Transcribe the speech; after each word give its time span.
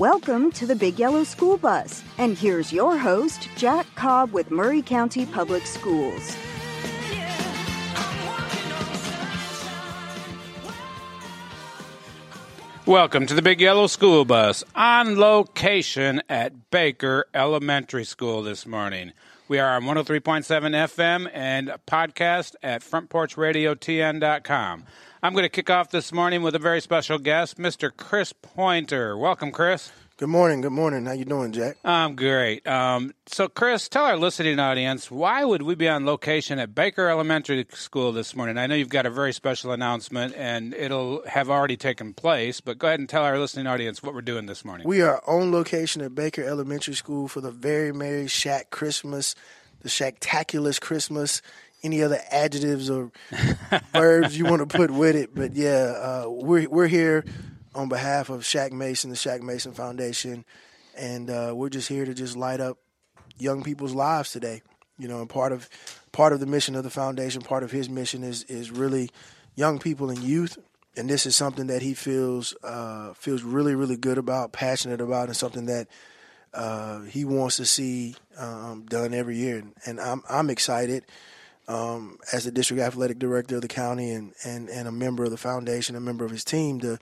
Welcome 0.00 0.50
to 0.52 0.64
the 0.64 0.74
Big 0.74 0.98
Yellow 0.98 1.24
School 1.24 1.58
Bus. 1.58 2.02
And 2.16 2.38
here's 2.38 2.72
your 2.72 2.96
host, 2.96 3.50
Jack 3.54 3.86
Cobb 3.96 4.32
with 4.32 4.50
Maury 4.50 4.80
County 4.80 5.26
Public 5.26 5.66
Schools. 5.66 6.34
Welcome 12.86 13.26
to 13.26 13.34
the 13.34 13.42
Big 13.42 13.60
Yellow 13.60 13.88
School 13.88 14.24
Bus 14.24 14.64
on 14.74 15.18
location 15.18 16.22
at 16.30 16.70
Baker 16.70 17.26
Elementary 17.34 18.04
School 18.04 18.42
this 18.42 18.64
morning. 18.64 19.12
We 19.48 19.58
are 19.58 19.76
on 19.76 19.82
103.7 19.82 20.46
FM 20.46 21.30
and 21.34 21.74
podcast 21.86 22.54
at 22.62 22.80
frontporchradiotn.com. 22.80 24.84
I'm 25.22 25.34
going 25.34 25.42
to 25.42 25.50
kick 25.50 25.68
off 25.68 25.90
this 25.90 26.12
morning 26.12 26.42
with 26.42 26.54
a 26.54 26.58
very 26.58 26.80
special 26.80 27.18
guest, 27.18 27.58
Mr. 27.58 27.94
Chris 27.94 28.32
Pointer. 28.32 29.18
Welcome, 29.18 29.52
Chris. 29.52 29.92
Good 30.16 30.30
morning. 30.30 30.62
Good 30.62 30.72
morning. 30.72 31.04
How 31.04 31.12
you 31.12 31.26
doing, 31.26 31.52
Jack? 31.52 31.76
I'm 31.84 32.16
great. 32.16 32.66
Um, 32.66 33.12
so, 33.26 33.46
Chris, 33.46 33.90
tell 33.90 34.06
our 34.06 34.16
listening 34.16 34.58
audience 34.58 35.10
why 35.10 35.44
would 35.44 35.60
we 35.60 35.74
be 35.74 35.90
on 35.90 36.06
location 36.06 36.58
at 36.58 36.74
Baker 36.74 37.06
Elementary 37.06 37.66
School 37.74 38.12
this 38.12 38.34
morning? 38.34 38.56
I 38.56 38.66
know 38.66 38.74
you've 38.74 38.88
got 38.88 39.04
a 39.04 39.10
very 39.10 39.34
special 39.34 39.72
announcement, 39.72 40.34
and 40.38 40.72
it'll 40.72 41.22
have 41.26 41.50
already 41.50 41.76
taken 41.76 42.14
place. 42.14 42.62
But 42.62 42.78
go 42.78 42.86
ahead 42.86 43.00
and 43.00 43.08
tell 43.08 43.22
our 43.22 43.38
listening 43.38 43.66
audience 43.66 44.02
what 44.02 44.14
we're 44.14 44.22
doing 44.22 44.46
this 44.46 44.64
morning. 44.64 44.88
We 44.88 45.02
are 45.02 45.22
on 45.26 45.52
location 45.52 46.00
at 46.00 46.14
Baker 46.14 46.44
Elementary 46.44 46.94
School 46.94 47.28
for 47.28 47.42
the 47.42 47.50
very 47.50 47.92
merry 47.92 48.24
Shaq 48.24 48.70
Christmas, 48.70 49.34
the 49.82 49.90
Shacktaculous 49.90 50.80
Christmas. 50.80 51.42
Any 51.82 52.02
other 52.02 52.20
adjectives 52.30 52.90
or 52.90 53.10
verbs 53.92 54.36
you 54.36 54.44
want 54.44 54.68
to 54.68 54.76
put 54.76 54.90
with 54.90 55.16
it? 55.16 55.34
But 55.34 55.54
yeah, 55.56 55.94
uh, 55.96 56.24
we're 56.28 56.68
we're 56.68 56.88
here 56.88 57.24
on 57.74 57.88
behalf 57.88 58.28
of 58.28 58.42
Shaq 58.42 58.72
Mason, 58.72 59.10
the 59.10 59.16
Shaq 59.16 59.40
Mason 59.40 59.72
Foundation, 59.72 60.44
and 60.96 61.30
uh, 61.30 61.52
we're 61.54 61.70
just 61.70 61.88
here 61.88 62.04
to 62.04 62.12
just 62.12 62.36
light 62.36 62.60
up 62.60 62.78
young 63.38 63.62
people's 63.62 63.94
lives 63.94 64.30
today. 64.32 64.62
You 64.98 65.08
know, 65.08 65.20
and 65.20 65.30
part 65.30 65.52
of 65.52 65.68
part 66.12 66.32
of 66.32 66.40
the 66.40 66.46
mission 66.46 66.74
of 66.74 66.84
the 66.84 66.90
foundation, 66.90 67.40
part 67.40 67.62
of 67.62 67.70
his 67.70 67.88
mission 67.88 68.22
is 68.22 68.42
is 68.44 68.70
really 68.70 69.10
young 69.54 69.78
people 69.78 70.10
and 70.10 70.18
youth, 70.18 70.58
and 70.96 71.08
this 71.08 71.24
is 71.24 71.36
something 71.36 71.68
that 71.68 71.80
he 71.80 71.94
feels 71.94 72.54
uh, 72.62 73.14
feels 73.14 73.42
really 73.42 73.74
really 73.74 73.96
good 73.96 74.18
about, 74.18 74.52
passionate 74.52 75.00
about, 75.00 75.28
and 75.28 75.36
something 75.36 75.66
that 75.66 75.88
uh, 76.52 77.00
he 77.02 77.24
wants 77.24 77.56
to 77.56 77.64
see 77.64 78.16
um, 78.36 78.84
done 78.88 79.14
every 79.14 79.36
year. 79.36 79.62
And 79.86 80.00
I'm 80.00 80.22
I'm 80.28 80.50
excited. 80.50 81.04
Um, 81.70 82.18
as 82.32 82.44
the 82.44 82.50
district 82.50 82.82
athletic 82.82 83.20
director 83.20 83.56
of 83.56 83.62
the 83.62 83.68
county 83.68 84.10
and, 84.10 84.32
and, 84.44 84.68
and 84.68 84.88
a 84.88 84.92
member 84.92 85.22
of 85.22 85.30
the 85.30 85.36
foundation, 85.36 85.94
a 85.94 86.00
member 86.00 86.24
of 86.24 86.32
his 86.32 86.42
team, 86.42 86.80
to 86.80 86.98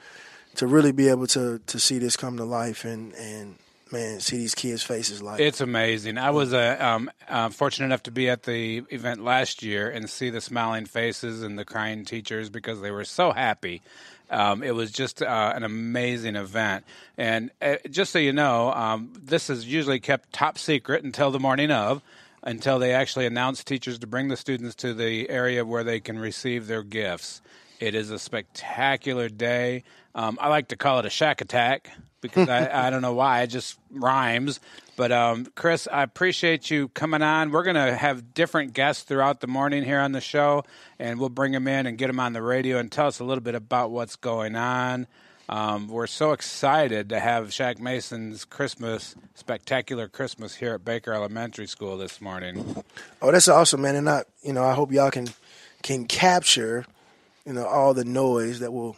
to 0.56 0.66
really 0.66 0.92
be 0.92 1.08
able 1.08 1.26
to 1.28 1.60
to 1.66 1.78
see 1.78 1.98
this 1.98 2.16
come 2.16 2.36
to 2.36 2.44
life 2.44 2.84
and 2.84 3.14
and 3.14 3.56
man 3.92 4.20
see 4.20 4.36
these 4.36 4.54
kids' 4.54 4.82
faces 4.82 5.22
like 5.22 5.40
it's 5.40 5.60
amazing. 5.60 6.18
I 6.18 6.30
was 6.30 6.52
uh, 6.52 6.76
um, 6.78 7.10
uh, 7.28 7.48
fortunate 7.48 7.86
enough 7.86 8.02
to 8.04 8.10
be 8.10 8.28
at 8.28 8.42
the 8.42 8.82
event 8.90 9.24
last 9.24 9.62
year 9.62 9.88
and 9.88 10.08
see 10.10 10.30
the 10.30 10.40
smiling 10.40 10.84
faces 10.84 11.42
and 11.42 11.58
the 11.58 11.64
crying 11.64 12.04
teachers 12.04 12.50
because 12.50 12.80
they 12.80 12.90
were 12.90 13.04
so 13.04 13.32
happy. 13.32 13.82
Um, 14.30 14.62
it 14.62 14.74
was 14.74 14.90
just 14.90 15.22
uh, 15.22 15.52
an 15.54 15.62
amazing 15.62 16.36
event. 16.36 16.84
And 17.16 17.50
uh, 17.62 17.76
just 17.88 18.12
so 18.12 18.18
you 18.18 18.32
know, 18.32 18.70
um, 18.72 19.12
this 19.18 19.48
is 19.48 19.66
usually 19.66 20.00
kept 20.00 20.32
top 20.32 20.58
secret 20.58 21.02
until 21.02 21.30
the 21.30 21.40
morning 21.40 21.70
of, 21.70 22.02
until 22.42 22.78
they 22.78 22.92
actually 22.92 23.26
announce 23.26 23.64
teachers 23.64 23.98
to 23.98 24.06
bring 24.06 24.28
the 24.28 24.36
students 24.36 24.74
to 24.76 24.94
the 24.94 25.28
area 25.28 25.64
where 25.64 25.84
they 25.84 26.00
can 26.00 26.18
receive 26.18 26.66
their 26.66 26.82
gifts. 26.82 27.40
It 27.80 27.94
is 27.94 28.10
a 28.10 28.18
spectacular 28.18 29.28
day. 29.28 29.84
Um, 30.14 30.38
I 30.40 30.48
like 30.48 30.68
to 30.68 30.76
call 30.76 30.98
it 30.98 31.06
a 31.06 31.10
shack 31.10 31.40
attack 31.40 31.90
because 32.20 32.48
I, 32.48 32.86
I 32.86 32.90
don't 32.90 33.02
know 33.02 33.14
why. 33.14 33.42
It 33.42 33.48
just 33.48 33.78
rhymes. 33.90 34.58
But 34.96 35.12
um, 35.12 35.46
Chris, 35.54 35.86
I 35.90 36.02
appreciate 36.02 36.70
you 36.70 36.88
coming 36.88 37.22
on. 37.22 37.52
We're 37.52 37.62
going 37.62 37.76
to 37.76 37.94
have 37.94 38.34
different 38.34 38.72
guests 38.72 39.04
throughout 39.04 39.40
the 39.40 39.46
morning 39.46 39.84
here 39.84 40.00
on 40.00 40.10
the 40.10 40.20
show, 40.20 40.64
and 40.98 41.20
we'll 41.20 41.28
bring 41.28 41.52
them 41.52 41.68
in 41.68 41.86
and 41.86 41.96
get 41.96 42.08
them 42.08 42.18
on 42.18 42.32
the 42.32 42.42
radio 42.42 42.78
and 42.78 42.90
tell 42.90 43.06
us 43.06 43.20
a 43.20 43.24
little 43.24 43.44
bit 43.44 43.54
about 43.54 43.92
what's 43.92 44.16
going 44.16 44.56
on. 44.56 45.06
Um, 45.48 45.88
we're 45.88 46.06
so 46.06 46.32
excited 46.32 47.08
to 47.08 47.20
have 47.20 47.48
Shaq 47.48 47.78
Mason's 47.80 48.44
Christmas, 48.44 49.14
spectacular 49.34 50.06
Christmas 50.06 50.54
here 50.54 50.74
at 50.74 50.84
Baker 50.84 51.12
Elementary 51.12 51.66
School 51.66 51.96
this 51.96 52.20
morning. 52.20 52.84
Oh, 53.22 53.32
that's 53.32 53.48
awesome, 53.48 53.80
man! 53.80 53.96
And 53.96 54.10
I, 54.10 54.24
you 54.42 54.52
know, 54.52 54.64
I 54.64 54.74
hope 54.74 54.92
y'all 54.92 55.10
can 55.10 55.28
can 55.82 56.04
capture, 56.04 56.84
you 57.46 57.54
know, 57.54 57.66
all 57.66 57.94
the 57.94 58.04
noise 58.04 58.60
that 58.60 58.72
will 58.72 58.96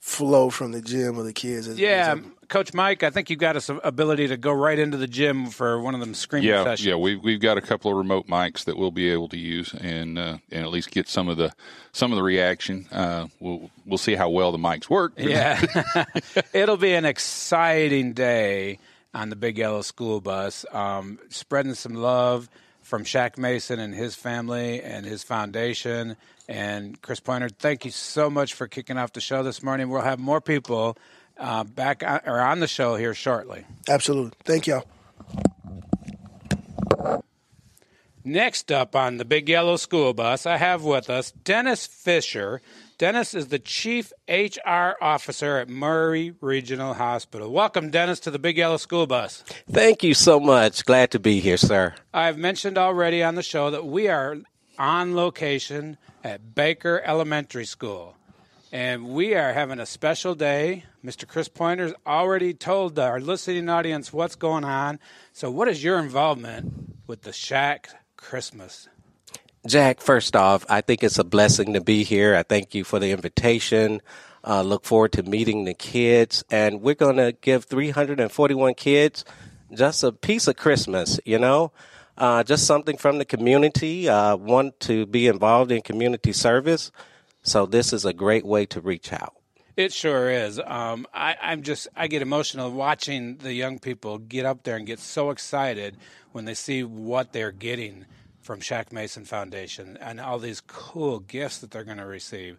flow 0.00 0.50
from 0.50 0.72
the 0.72 0.82
gym 0.82 1.16
with 1.16 1.26
the 1.26 1.32
kids. 1.32 1.68
As, 1.68 1.78
Yeah, 1.78 2.16
Coach 2.48 2.74
Mike, 2.74 3.02
I 3.02 3.10
think 3.10 3.30
you've 3.30 3.38
got 3.38 3.60
some 3.62 3.80
ability 3.82 4.28
to 4.28 4.36
go 4.36 4.52
right 4.52 4.78
into 4.78 4.96
the 4.96 5.06
gym 5.06 5.46
for 5.46 5.80
one 5.80 5.94
of 5.94 6.00
them 6.00 6.14
screaming 6.14 6.48
yeah, 6.48 6.64
sessions. 6.64 6.86
Yeah, 6.86 6.94
we've 6.96 7.22
we've 7.22 7.40
got 7.40 7.58
a 7.58 7.60
couple 7.60 7.90
of 7.90 7.96
remote 7.96 8.26
mics 8.26 8.64
that 8.64 8.76
we'll 8.76 8.90
be 8.90 9.10
able 9.10 9.28
to 9.28 9.38
use 9.38 9.74
and 9.74 10.18
uh, 10.18 10.38
and 10.50 10.64
at 10.64 10.70
least 10.70 10.90
get 10.90 11.08
some 11.08 11.28
of 11.28 11.36
the 11.36 11.52
some 11.92 12.12
of 12.12 12.16
the 12.16 12.22
reaction. 12.22 12.86
Uh, 12.90 13.26
we'll 13.40 13.70
we'll 13.84 13.98
see 13.98 14.14
how 14.14 14.28
well 14.30 14.52
the 14.52 14.58
mics 14.58 14.88
work. 14.88 15.12
Yeah, 15.16 15.64
it'll 16.52 16.76
be 16.76 16.94
an 16.94 17.04
exciting 17.04 18.12
day 18.12 18.78
on 19.14 19.30
the 19.30 19.36
Big 19.36 19.58
Yellow 19.58 19.82
School 19.82 20.20
Bus, 20.20 20.66
um, 20.72 21.18
spreading 21.30 21.74
some 21.74 21.94
love 21.94 22.48
from 22.82 23.02
Shaq 23.02 23.36
Mason 23.36 23.80
and 23.80 23.94
his 23.94 24.14
family 24.14 24.80
and 24.82 25.04
his 25.04 25.22
foundation. 25.24 26.16
And 26.48 27.00
Chris 27.02 27.18
Pointer, 27.18 27.48
thank 27.48 27.84
you 27.84 27.90
so 27.90 28.30
much 28.30 28.54
for 28.54 28.68
kicking 28.68 28.96
off 28.96 29.12
the 29.12 29.20
show 29.20 29.42
this 29.42 29.62
morning. 29.62 29.88
We'll 29.88 30.02
have 30.02 30.20
more 30.20 30.40
people 30.40 30.96
uh, 31.38 31.64
back 31.64 32.02
on, 32.02 32.20
or 32.26 32.40
on 32.40 32.60
the 32.60 32.68
show 32.68 32.96
here 32.96 33.14
shortly. 33.14 33.64
Absolutely. 33.88 34.32
Thank 34.44 34.66
y'all. 34.66 34.84
Next 38.24 38.72
up 38.72 38.96
on 38.96 39.18
the 39.18 39.24
Big 39.24 39.48
Yellow 39.48 39.76
School 39.76 40.12
Bus, 40.12 40.46
I 40.46 40.56
have 40.56 40.82
with 40.82 41.08
us 41.08 41.30
Dennis 41.30 41.86
Fisher. 41.86 42.60
Dennis 42.98 43.34
is 43.34 43.48
the 43.48 43.60
Chief 43.60 44.12
HR 44.28 44.94
Officer 45.00 45.58
at 45.58 45.68
Maury 45.68 46.34
Regional 46.40 46.94
Hospital. 46.94 47.52
Welcome, 47.52 47.90
Dennis, 47.90 48.18
to 48.20 48.32
the 48.32 48.40
Big 48.40 48.56
Yellow 48.56 48.78
School 48.78 49.06
Bus. 49.06 49.44
Thank 49.70 50.02
you 50.02 50.12
so 50.12 50.40
much. 50.40 50.84
Glad 50.84 51.12
to 51.12 51.20
be 51.20 51.38
here, 51.38 51.56
sir. 51.56 51.94
I've 52.12 52.36
mentioned 52.36 52.78
already 52.78 53.22
on 53.22 53.36
the 53.36 53.44
show 53.44 53.70
that 53.70 53.86
we 53.86 54.08
are 54.08 54.38
on 54.76 55.14
location 55.14 55.96
at 56.24 56.54
Baker 56.56 57.00
Elementary 57.04 57.64
School. 57.64 58.16
And 58.72 59.08
we 59.08 59.34
are 59.34 59.52
having 59.52 59.78
a 59.78 59.86
special 59.86 60.34
day. 60.34 60.84
Mr. 61.04 61.26
Chris 61.26 61.48
Pointer's 61.48 61.94
already 62.04 62.52
told 62.52 62.98
our 62.98 63.20
listening 63.20 63.68
audience 63.68 64.12
what's 64.12 64.34
going 64.34 64.64
on. 64.64 64.98
So, 65.32 65.50
what 65.52 65.68
is 65.68 65.84
your 65.84 66.00
involvement 66.00 66.96
with 67.06 67.22
the 67.22 67.30
Shaq 67.30 67.86
Christmas? 68.16 68.88
Jack, 69.66 70.00
first 70.00 70.34
off, 70.34 70.66
I 70.68 70.80
think 70.80 71.04
it's 71.04 71.18
a 71.18 71.24
blessing 71.24 71.74
to 71.74 71.80
be 71.80 72.02
here. 72.02 72.34
I 72.34 72.42
thank 72.42 72.74
you 72.74 72.82
for 72.82 72.98
the 72.98 73.12
invitation. 73.12 74.02
Uh, 74.44 74.62
look 74.62 74.84
forward 74.84 75.12
to 75.12 75.22
meeting 75.22 75.64
the 75.64 75.74
kids. 75.74 76.44
And 76.50 76.82
we're 76.82 76.94
going 76.94 77.16
to 77.16 77.32
give 77.40 77.64
341 77.64 78.74
kids 78.74 79.24
just 79.72 80.02
a 80.02 80.12
piece 80.12 80.48
of 80.48 80.56
Christmas, 80.56 81.20
you 81.24 81.38
know? 81.38 81.72
Uh, 82.18 82.42
just 82.42 82.66
something 82.66 82.96
from 82.96 83.18
the 83.18 83.24
community. 83.24 84.08
Uh, 84.08 84.36
want 84.36 84.78
to 84.80 85.06
be 85.06 85.26
involved 85.26 85.70
in 85.70 85.82
community 85.82 86.32
service. 86.32 86.90
So 87.46 87.64
this 87.64 87.92
is 87.92 88.04
a 88.04 88.12
great 88.12 88.44
way 88.44 88.66
to 88.66 88.80
reach 88.80 89.12
out. 89.12 89.34
It 89.76 89.92
sure 89.92 90.30
is. 90.30 90.58
Um, 90.58 91.06
I, 91.14 91.36
I'm 91.40 91.62
just 91.62 91.86
I 91.94 92.08
get 92.08 92.22
emotional 92.22 92.70
watching 92.72 93.36
the 93.36 93.52
young 93.52 93.78
people 93.78 94.18
get 94.18 94.44
up 94.44 94.64
there 94.64 94.76
and 94.76 94.86
get 94.86 94.98
so 94.98 95.30
excited 95.30 95.96
when 96.32 96.44
they 96.44 96.54
see 96.54 96.82
what 96.82 97.32
they're 97.32 97.52
getting 97.52 98.06
from 98.40 98.60
Shaq 98.60 98.90
Mason 98.90 99.24
Foundation 99.24 99.96
and 100.00 100.20
all 100.20 100.38
these 100.38 100.60
cool 100.60 101.20
gifts 101.20 101.58
that 101.58 101.70
they're 101.70 101.84
going 101.84 101.98
to 101.98 102.06
receive. 102.06 102.58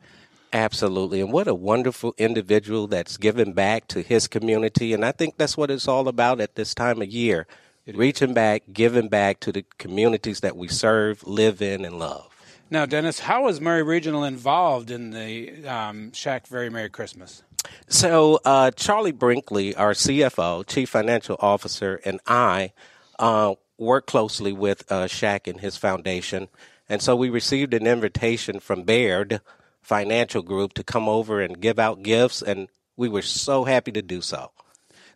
Absolutely. 0.53 1.19
And 1.19 1.33
what 1.33 1.47
a 1.47 1.53
wonderful 1.53 2.13
individual 2.17 2.87
that's 2.87 3.17
given 3.17 3.51
back 3.51 3.87
to 3.89 4.01
his 4.01 4.27
community. 4.27 4.93
And 4.93 5.03
I 5.03 5.11
think 5.11 5.37
that's 5.37 5.57
what 5.57 5.71
it's 5.71 5.87
all 5.87 6.07
about 6.07 6.39
at 6.39 6.55
this 6.55 6.73
time 6.73 7.01
of 7.01 7.09
year 7.09 7.47
reaching 7.93 8.33
back, 8.33 8.63
giving 8.71 9.09
back 9.09 9.39
to 9.41 9.51
the 9.51 9.65
communities 9.77 10.41
that 10.41 10.55
we 10.55 10.67
serve, 10.67 11.25
live 11.25 11.61
in, 11.61 11.83
and 11.83 11.99
love. 11.99 12.36
Now, 12.69 12.85
Dennis, 12.85 13.19
how 13.19 13.43
was 13.43 13.61
Maury 13.61 13.83
Regional 13.83 14.25
involved 14.25 14.91
in 14.91 15.11
the 15.11 15.65
um, 15.65 16.11
Shaq 16.11 16.47
Very 16.47 16.69
Merry 16.69 16.89
Christmas? 16.89 17.43
So, 17.87 18.39
uh, 18.43 18.71
Charlie 18.71 19.13
Brinkley, 19.13 19.73
our 19.75 19.93
CFO, 19.93 20.67
Chief 20.67 20.89
Financial 20.89 21.37
Officer, 21.39 22.01
and 22.03 22.19
I 22.27 22.73
uh, 23.19 23.55
work 23.77 24.05
closely 24.05 24.51
with 24.51 24.83
uh, 24.91 25.07
and 25.21 25.59
his 25.61 25.77
foundation. 25.77 26.49
And 26.89 27.01
so 27.01 27.15
we 27.15 27.29
received 27.29 27.73
an 27.73 27.87
invitation 27.87 28.59
from 28.59 28.83
Baird 28.83 29.41
Financial 29.81 30.41
Group 30.41 30.73
to 30.73 30.83
come 30.83 31.07
over 31.07 31.41
and 31.41 31.61
give 31.61 31.79
out 31.79 32.03
gifts, 32.03 32.41
and 32.41 32.67
we 32.97 33.07
were 33.07 33.21
so 33.21 33.63
happy 33.63 33.93
to 33.93 34.01
do 34.01 34.21
so. 34.21 34.51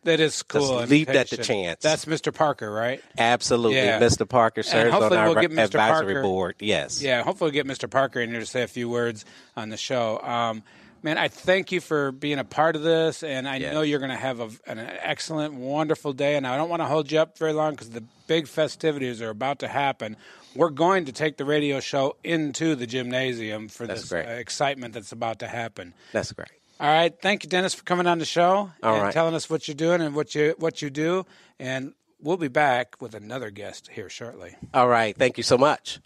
That 0.04 0.20
is 0.20 0.42
cool. 0.44 0.80
Just 0.80 0.90
leaped 0.92 1.12
at 1.12 1.30
the 1.30 1.38
chance. 1.38 1.84
That's 1.84 2.06
Mr. 2.06 2.34
Parker, 2.34 2.72
right? 2.72 3.04
Absolutely. 3.18 3.78
Yeah. 3.78 4.00
Mr. 4.00 4.28
Parker 4.28 4.64
serves 4.64 4.94
on 4.94 5.14
our 5.14 5.30
we'll 5.30 5.38
advisory 5.38 5.70
Parker, 5.78 6.22
board. 6.24 6.56
Yes. 6.60 7.02
Yeah, 7.02 7.22
hopefully 7.24 7.52
we'll 7.52 7.64
get 7.64 7.68
Mr. 7.68 7.90
Parker 7.90 8.20
in 8.20 8.32
here 8.32 8.40
to 8.40 8.46
say 8.46 8.64
a 8.64 8.68
few 8.68 8.90
words 8.90 9.26
on 9.56 9.70
the 9.70 9.78
show. 9.78 10.20
Um, 10.22 10.64
Man, 11.04 11.18
I 11.18 11.30
thank 11.30 11.72
you 11.72 11.82
for 11.82 12.12
being 12.12 12.38
a 12.38 12.44
part 12.44 12.76
of 12.76 12.84
this, 12.84 13.24
and 13.24 13.48
I 13.48 13.56
Yes. 13.56 13.74
know 13.74 13.82
you're 13.82 14.00
going 14.00 14.12
to 14.12 14.16
have 14.16 14.40
a, 14.40 14.50
an 14.68 14.78
excellent, 14.78 15.56
wonderful 15.56 16.14
day. 16.14 16.36
And 16.36 16.46
I 16.46 16.58
don't 16.58 16.70
want 16.70 16.82
to 16.82 16.86
hold 16.86 17.12
you 17.12 17.20
up 17.20 17.40
very 17.40 17.54
long 17.54 17.72
because 17.72 17.90
the 17.90 18.04
big 18.28 18.48
festivities 18.48 19.20
are 19.20 19.30
about 19.30 19.60
to 19.60 19.68
happen. 19.68 20.16
We're 20.56 20.70
going 20.70 21.06
to 21.06 21.12
take 21.12 21.38
the 21.38 21.46
radio 21.46 21.80
show 21.80 22.18
into 22.24 22.76
the 22.76 22.86
gymnasium 22.86 23.68
for 23.68 23.88
That's 23.88 24.10
this 24.10 24.12
uh, 24.12 24.18
excitement 24.18 24.94
that's 24.94 25.12
about 25.12 25.40
to 25.40 25.48
happen. 25.48 25.96
That's 26.12 26.34
great. 26.34 26.50
All 26.82 26.88
right, 26.90 27.14
thank 27.22 27.44
you, 27.44 27.50
Dennis, 27.50 27.76
for 27.76 27.84
coming 27.84 28.08
on 28.08 28.18
the 28.18 28.26
show 28.26 28.72
All 28.82 28.94
and 28.96 29.04
right. 29.04 29.14
telling 29.14 29.36
us 29.36 29.48
what 29.48 29.68
you're 29.68 29.76
doing 29.76 30.02
and 30.02 30.16
what 30.16 30.34
you 30.34 30.56
what 30.58 30.82
you 30.82 30.90
do. 30.90 31.28
And 31.60 31.94
we'll 32.20 32.38
be 32.38 32.48
back 32.48 33.00
with 33.00 33.14
another 33.14 33.52
guest 33.52 33.88
here 33.92 34.10
shortly. 34.10 34.56
All 34.74 34.88
right. 34.88 35.16
Thank 35.16 35.38
you 35.38 35.44
so 35.44 35.60
much. 35.60 36.00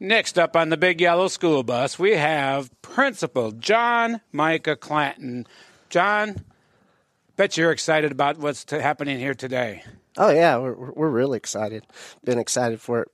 Next 0.00 0.38
up 0.38 0.56
on 0.56 0.70
the 0.70 0.78
big 0.78 1.00
yellow 1.02 1.28
school 1.28 1.62
bus, 1.62 1.98
we 1.98 2.12
have 2.12 2.70
Principal 2.80 3.52
John 3.52 4.22
Micah 4.32 4.76
Clanton. 4.76 5.46
John, 5.90 6.42
bet 7.36 7.58
you're 7.58 7.72
excited 7.72 8.12
about 8.12 8.38
what's 8.38 8.64
t- 8.64 8.76
happening 8.78 9.18
here 9.18 9.34
today. 9.34 9.82
Oh 10.16 10.30
yeah, 10.30 10.56
we're 10.56 10.74
we're 10.92 11.10
really 11.10 11.36
excited. 11.36 11.84
Been 12.24 12.38
excited 12.38 12.80
for 12.80 13.02
it 13.02 13.08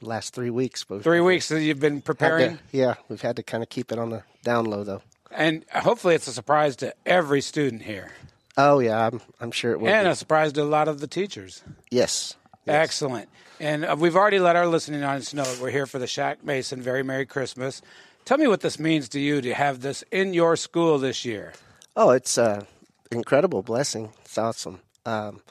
last 0.00 0.34
three 0.34 0.50
weeks. 0.50 0.82
But 0.84 1.02
Three 1.02 1.20
weeks 1.20 1.48
that 1.50 1.60
you've 1.60 1.80
been 1.80 2.00
preparing, 2.00 2.56
to- 2.56 2.62
yeah, 2.72 2.94
we've 3.10 3.20
had 3.20 3.36
to 3.36 3.42
kind 3.42 3.62
of 3.62 3.68
keep 3.68 3.92
it 3.92 3.98
on 3.98 4.08
the 4.08 4.22
down 4.42 4.64
low 4.64 4.82
though. 4.82 5.02
And 5.36 5.64
hopefully 5.72 6.14
it's 6.14 6.26
a 6.28 6.32
surprise 6.32 6.76
to 6.76 6.94
every 7.04 7.40
student 7.42 7.82
here, 7.82 8.12
Oh 8.56 8.78
yeah, 8.78 9.06
I'm 9.06 9.20
I'm 9.40 9.50
sure 9.52 9.72
it 9.72 9.80
will. 9.80 9.88
and 9.88 10.06
be. 10.06 10.10
a 10.10 10.14
surprise 10.14 10.52
to 10.54 10.62
a 10.62 10.64
lot 10.64 10.88
of 10.88 11.00
the 11.00 11.06
teachers. 11.06 11.62
yes. 11.90 12.34
Excellent. 12.66 13.28
And 13.60 13.84
uh, 13.84 13.94
we've 13.96 14.16
already 14.16 14.40
let 14.40 14.56
our 14.56 14.66
listening 14.66 15.04
audience 15.04 15.32
know 15.32 15.44
that 15.44 15.60
we're 15.60 15.70
here 15.70 15.86
for 15.86 16.00
the 16.00 16.06
Shaq 16.06 16.42
Mason 16.42 16.82
Very 16.82 17.04
Merry 17.04 17.24
Christmas. 17.24 17.80
Tell 18.24 18.38
me 18.38 18.48
what 18.48 18.60
this 18.60 18.80
means 18.80 19.08
to 19.10 19.20
you 19.20 19.40
to 19.40 19.54
have 19.54 19.82
this 19.82 20.02
in 20.10 20.34
your 20.34 20.56
school 20.56 20.98
this 20.98 21.24
year. 21.24 21.52
Oh, 21.94 22.10
it's 22.10 22.36
a 22.38 22.66
incredible 23.12 23.62
blessing. 23.62 24.10
It's 24.24 24.36
awesome. 24.36 24.80
Um, 25.04 25.42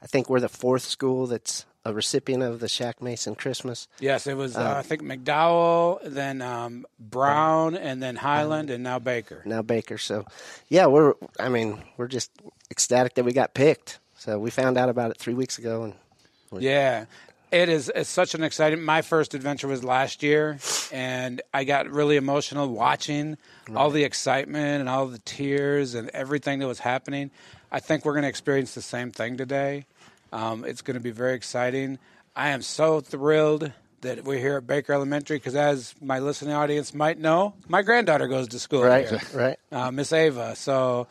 I 0.00 0.06
think 0.06 0.30
we're 0.30 0.38
the 0.38 0.48
fourth 0.48 0.82
school 0.82 1.26
that's 1.26 1.64
a 1.84 1.92
recipient 1.92 2.42
of 2.42 2.60
the 2.60 2.66
Shaq 2.66 3.00
Mason 3.00 3.34
Christmas. 3.34 3.88
Yes, 4.00 4.26
it 4.26 4.34
was, 4.36 4.56
uh, 4.56 4.74
I 4.76 4.82
think, 4.82 5.02
McDowell, 5.02 6.00
then 6.04 6.42
um, 6.42 6.86
Brown, 6.98 7.76
and 7.76 8.02
then 8.02 8.16
Highland, 8.16 8.70
and 8.70 8.84
now 8.84 8.98
Baker. 8.98 9.42
Now 9.44 9.62
Baker. 9.62 9.98
So, 9.98 10.26
yeah, 10.68 10.86
we're. 10.86 11.14
I 11.38 11.48
mean, 11.48 11.82
we're 11.96 12.08
just 12.08 12.30
ecstatic 12.70 13.14
that 13.14 13.24
we 13.24 13.32
got 13.32 13.54
picked. 13.54 13.98
So 14.18 14.38
we 14.38 14.50
found 14.50 14.76
out 14.76 14.88
about 14.90 15.10
it 15.10 15.16
three 15.16 15.34
weeks 15.34 15.58
ago, 15.58 15.84
and 15.84 16.62
Yeah. 16.62 17.06
It 17.52 17.68
is 17.68 17.90
it's 17.92 18.08
such 18.08 18.34
an 18.36 18.44
exciting. 18.44 18.80
My 18.80 19.02
first 19.02 19.34
adventure 19.34 19.66
was 19.66 19.82
last 19.82 20.22
year, 20.22 20.58
and 20.92 21.42
I 21.52 21.64
got 21.64 21.88
really 21.88 22.14
emotional 22.16 22.68
watching 22.68 23.38
all 23.74 23.90
the 23.90 24.04
excitement 24.04 24.78
and 24.78 24.88
all 24.88 25.08
the 25.08 25.18
tears 25.18 25.96
and 25.96 26.10
everything 26.10 26.60
that 26.60 26.68
was 26.68 26.78
happening. 26.78 27.32
I 27.72 27.80
think 27.80 28.04
we're 28.04 28.12
going 28.12 28.22
to 28.22 28.28
experience 28.28 28.74
the 28.74 28.82
same 28.82 29.10
thing 29.10 29.36
today. 29.36 29.86
Um, 30.32 30.64
it's 30.64 30.82
going 30.82 30.94
to 30.94 31.00
be 31.00 31.10
very 31.10 31.34
exciting. 31.34 31.98
I 32.36 32.50
am 32.50 32.62
so 32.62 33.00
thrilled 33.00 33.72
that 34.02 34.24
we're 34.24 34.38
here 34.38 34.56
at 34.56 34.66
Baker 34.66 34.92
Elementary 34.92 35.36
because, 35.36 35.54
as 35.54 35.94
my 36.00 36.20
listening 36.20 36.54
audience 36.54 36.94
might 36.94 37.18
know, 37.18 37.54
my 37.68 37.82
granddaughter 37.82 38.28
goes 38.28 38.48
to 38.48 38.58
school 38.58 38.82
right, 38.82 39.08
here 39.08 39.20
right. 39.34 39.58
uh, 39.72 39.90
Miss 39.90 40.12
Ava. 40.12 40.56
So 40.56 41.06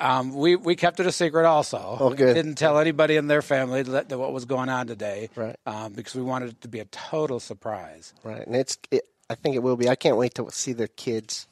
um, 0.00 0.34
we 0.34 0.56
we 0.56 0.76
kept 0.76 1.00
it 1.00 1.06
a 1.06 1.12
secret 1.12 1.44
also. 1.44 1.96
Oh, 2.00 2.10
good. 2.10 2.34
Didn't 2.34 2.54
tell 2.54 2.78
anybody 2.78 3.16
in 3.16 3.26
their 3.26 3.42
family 3.42 3.82
that, 3.82 4.08
that 4.08 4.18
what 4.18 4.32
was 4.32 4.44
going 4.44 4.68
on 4.68 4.86
today. 4.86 5.30
Right. 5.36 5.56
Um, 5.66 5.92
because 5.92 6.14
we 6.14 6.22
wanted 6.22 6.50
it 6.50 6.60
to 6.62 6.68
be 6.68 6.80
a 6.80 6.84
total 6.86 7.40
surprise. 7.40 8.12
Right, 8.24 8.46
and 8.46 8.56
it's. 8.56 8.78
It, 8.90 9.02
I 9.30 9.34
think 9.34 9.56
it 9.56 9.62
will 9.62 9.76
be. 9.76 9.88
I 9.88 9.94
can't 9.94 10.16
wait 10.16 10.34
to 10.34 10.50
see 10.50 10.74
the 10.74 10.88
kids 10.88 11.46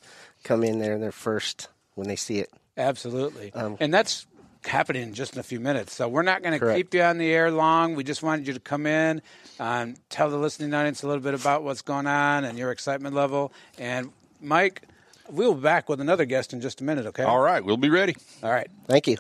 come 0.45 0.63
in 0.65 0.81
there 0.81 0.93
in 0.93 1.01
their 1.01 1.13
first 1.13 1.69
when 1.95 2.09
they 2.09 2.17
see 2.17 2.39
it. 2.39 2.51
Absolutely. 2.77 3.53
Um, 3.55 3.77
and 3.81 3.93
that's 3.93 4.27
happening 4.65 5.03
in 5.03 5.15
just 5.15 5.35
in 5.35 5.41
a 5.41 5.43
few 5.43 5.61
minutes. 5.61 5.95
So 5.95 6.09
we're 6.09 6.23
not 6.23 6.43
going 6.43 6.59
to 6.59 6.75
keep 6.75 6.95
you 6.95 7.03
on 7.03 7.19
the 7.19 7.31
air 7.31 7.51
long. 7.51 7.95
We 7.95 8.05
just 8.05 8.23
wanted 8.23 8.47
you 8.47 8.55
to 8.55 8.61
come 8.61 8.87
in, 8.87 9.23
um, 9.59 9.95
tell 10.09 10.31
the 10.31 10.37
listening 10.37 10.75
audience 10.75 11.03
a 11.03 11.07
little 11.07 11.23
bit 11.23 11.35
about 11.35 11.63
what's 11.63 11.83
going 11.83 12.07
on 12.07 12.45
and 12.45 12.59
your 12.59 12.71
excitement 12.71 13.15
level. 13.15 13.53
And 13.79 14.11
Mike, 14.41 14.83
we'll 15.31 15.55
be 15.55 15.61
back 15.61 15.89
with 15.89 16.01
another 16.01 16.25
guest 16.25 16.53
in 16.53 16.61
just 16.61 16.81
a 16.81 16.85
minute. 16.85 17.07
Okay. 17.07 17.23
All 17.23 17.41
right, 17.41 17.65
we'll 17.65 17.77
be 17.77 17.91
ready. 17.91 18.17
All 18.43 18.51
right. 18.51 18.69
Thank 18.87 19.07
you. 19.07 19.19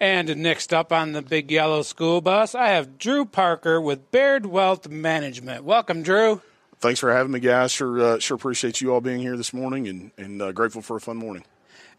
And 0.00 0.36
next 0.36 0.74
up 0.74 0.92
on 0.92 1.12
the 1.12 1.22
big 1.22 1.50
yellow 1.50 1.82
school 1.82 2.20
bus, 2.20 2.54
I 2.54 2.68
have 2.68 2.98
Drew 2.98 3.24
Parker 3.24 3.80
with 3.80 4.10
Baird 4.10 4.44
Wealth 4.44 4.88
Management. 4.88 5.64
Welcome, 5.64 6.02
Drew. 6.02 6.42
Thanks 6.80 7.00
for 7.00 7.12
having 7.12 7.32
me, 7.32 7.40
guys. 7.40 7.72
Sure, 7.72 8.00
uh, 8.00 8.18
sure 8.18 8.34
appreciate 8.34 8.80
you 8.80 8.92
all 8.92 9.00
being 9.00 9.20
here 9.20 9.36
this 9.36 9.54
morning, 9.54 9.88
and 9.88 10.10
and 10.18 10.42
uh, 10.42 10.52
grateful 10.52 10.82
for 10.82 10.96
a 10.96 11.00
fun 11.00 11.16
morning. 11.16 11.44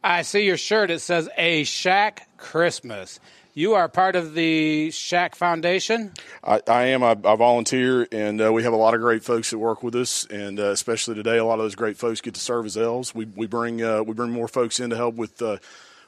I 0.05 0.21
see 0.21 0.45
your 0.45 0.55
shirt. 0.55 0.91
It 0.91 0.99
says 0.99 1.27
A 1.35 1.63
Shaq 1.63 2.19
Christmas. 2.37 3.19
You 3.55 3.73
are 3.73 3.89
part 3.89 4.15
of 4.15 4.35
the 4.35 4.89
Shaq 4.89 5.33
Foundation. 5.33 6.13
I, 6.43 6.61
I 6.67 6.83
am. 6.89 7.03
I, 7.03 7.17
I 7.25 7.35
volunteer, 7.35 8.07
and 8.11 8.39
uh, 8.39 8.53
we 8.53 8.61
have 8.61 8.73
a 8.73 8.75
lot 8.75 8.93
of 8.93 9.01
great 9.01 9.23
folks 9.23 9.49
that 9.49 9.57
work 9.57 9.81
with 9.81 9.95
us, 9.95 10.27
and 10.27 10.59
uh, 10.59 10.65
especially 10.65 11.15
today, 11.15 11.37
a 11.39 11.43
lot 11.43 11.55
of 11.55 11.65
those 11.65 11.73
great 11.73 11.97
folks 11.97 12.21
get 12.21 12.35
to 12.35 12.39
serve 12.39 12.67
as 12.67 12.77
elves. 12.77 13.15
We 13.15 13.25
we 13.25 13.47
bring 13.47 13.81
uh, 13.81 14.03
we 14.03 14.13
bring 14.13 14.29
more 14.29 14.47
folks 14.47 14.79
in 14.79 14.91
to 14.91 14.95
help 14.95 15.15
with 15.15 15.41
uh, 15.41 15.57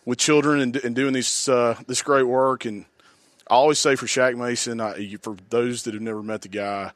with 0.06 0.20
children 0.20 0.60
and, 0.60 0.76
and 0.76 0.96
doing 0.96 1.14
this 1.14 1.50
uh, 1.50 1.76
this 1.88 2.04
great 2.04 2.28
work. 2.28 2.66
And 2.66 2.86
I 3.50 3.56
always 3.56 3.80
say 3.80 3.96
for 3.96 4.06
Shaq 4.06 4.38
Mason, 4.38 4.80
I, 4.80 5.16
for 5.24 5.38
those 5.50 5.84
that 5.84 5.96
have 5.96 6.04
never 6.04 6.22
met 6.22 6.44
the 6.44 6.50
guy, 6.50 6.92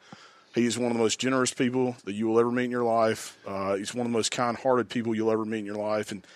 he 0.53 0.67
is 0.67 0.77
one 0.77 0.91
of 0.91 0.97
the 0.97 1.01
most 1.01 1.19
generous 1.19 1.51
people 1.51 1.95
that 2.05 2.13
you 2.13 2.27
will 2.27 2.39
ever 2.39 2.51
meet 2.51 2.65
in 2.65 2.71
your 2.71 2.83
life. 2.83 3.39
Uh, 3.47 3.73
he's 3.73 3.95
one 3.95 4.05
of 4.05 4.11
the 4.11 4.15
most 4.15 4.29
kind-hearted 4.31 4.87
people 4.87 5.15
you'll 5.15 5.31
ever 5.31 5.45
meet 5.45 5.59
in 5.59 5.65
your 5.65 5.77
life, 5.77 6.11
and 6.11 6.27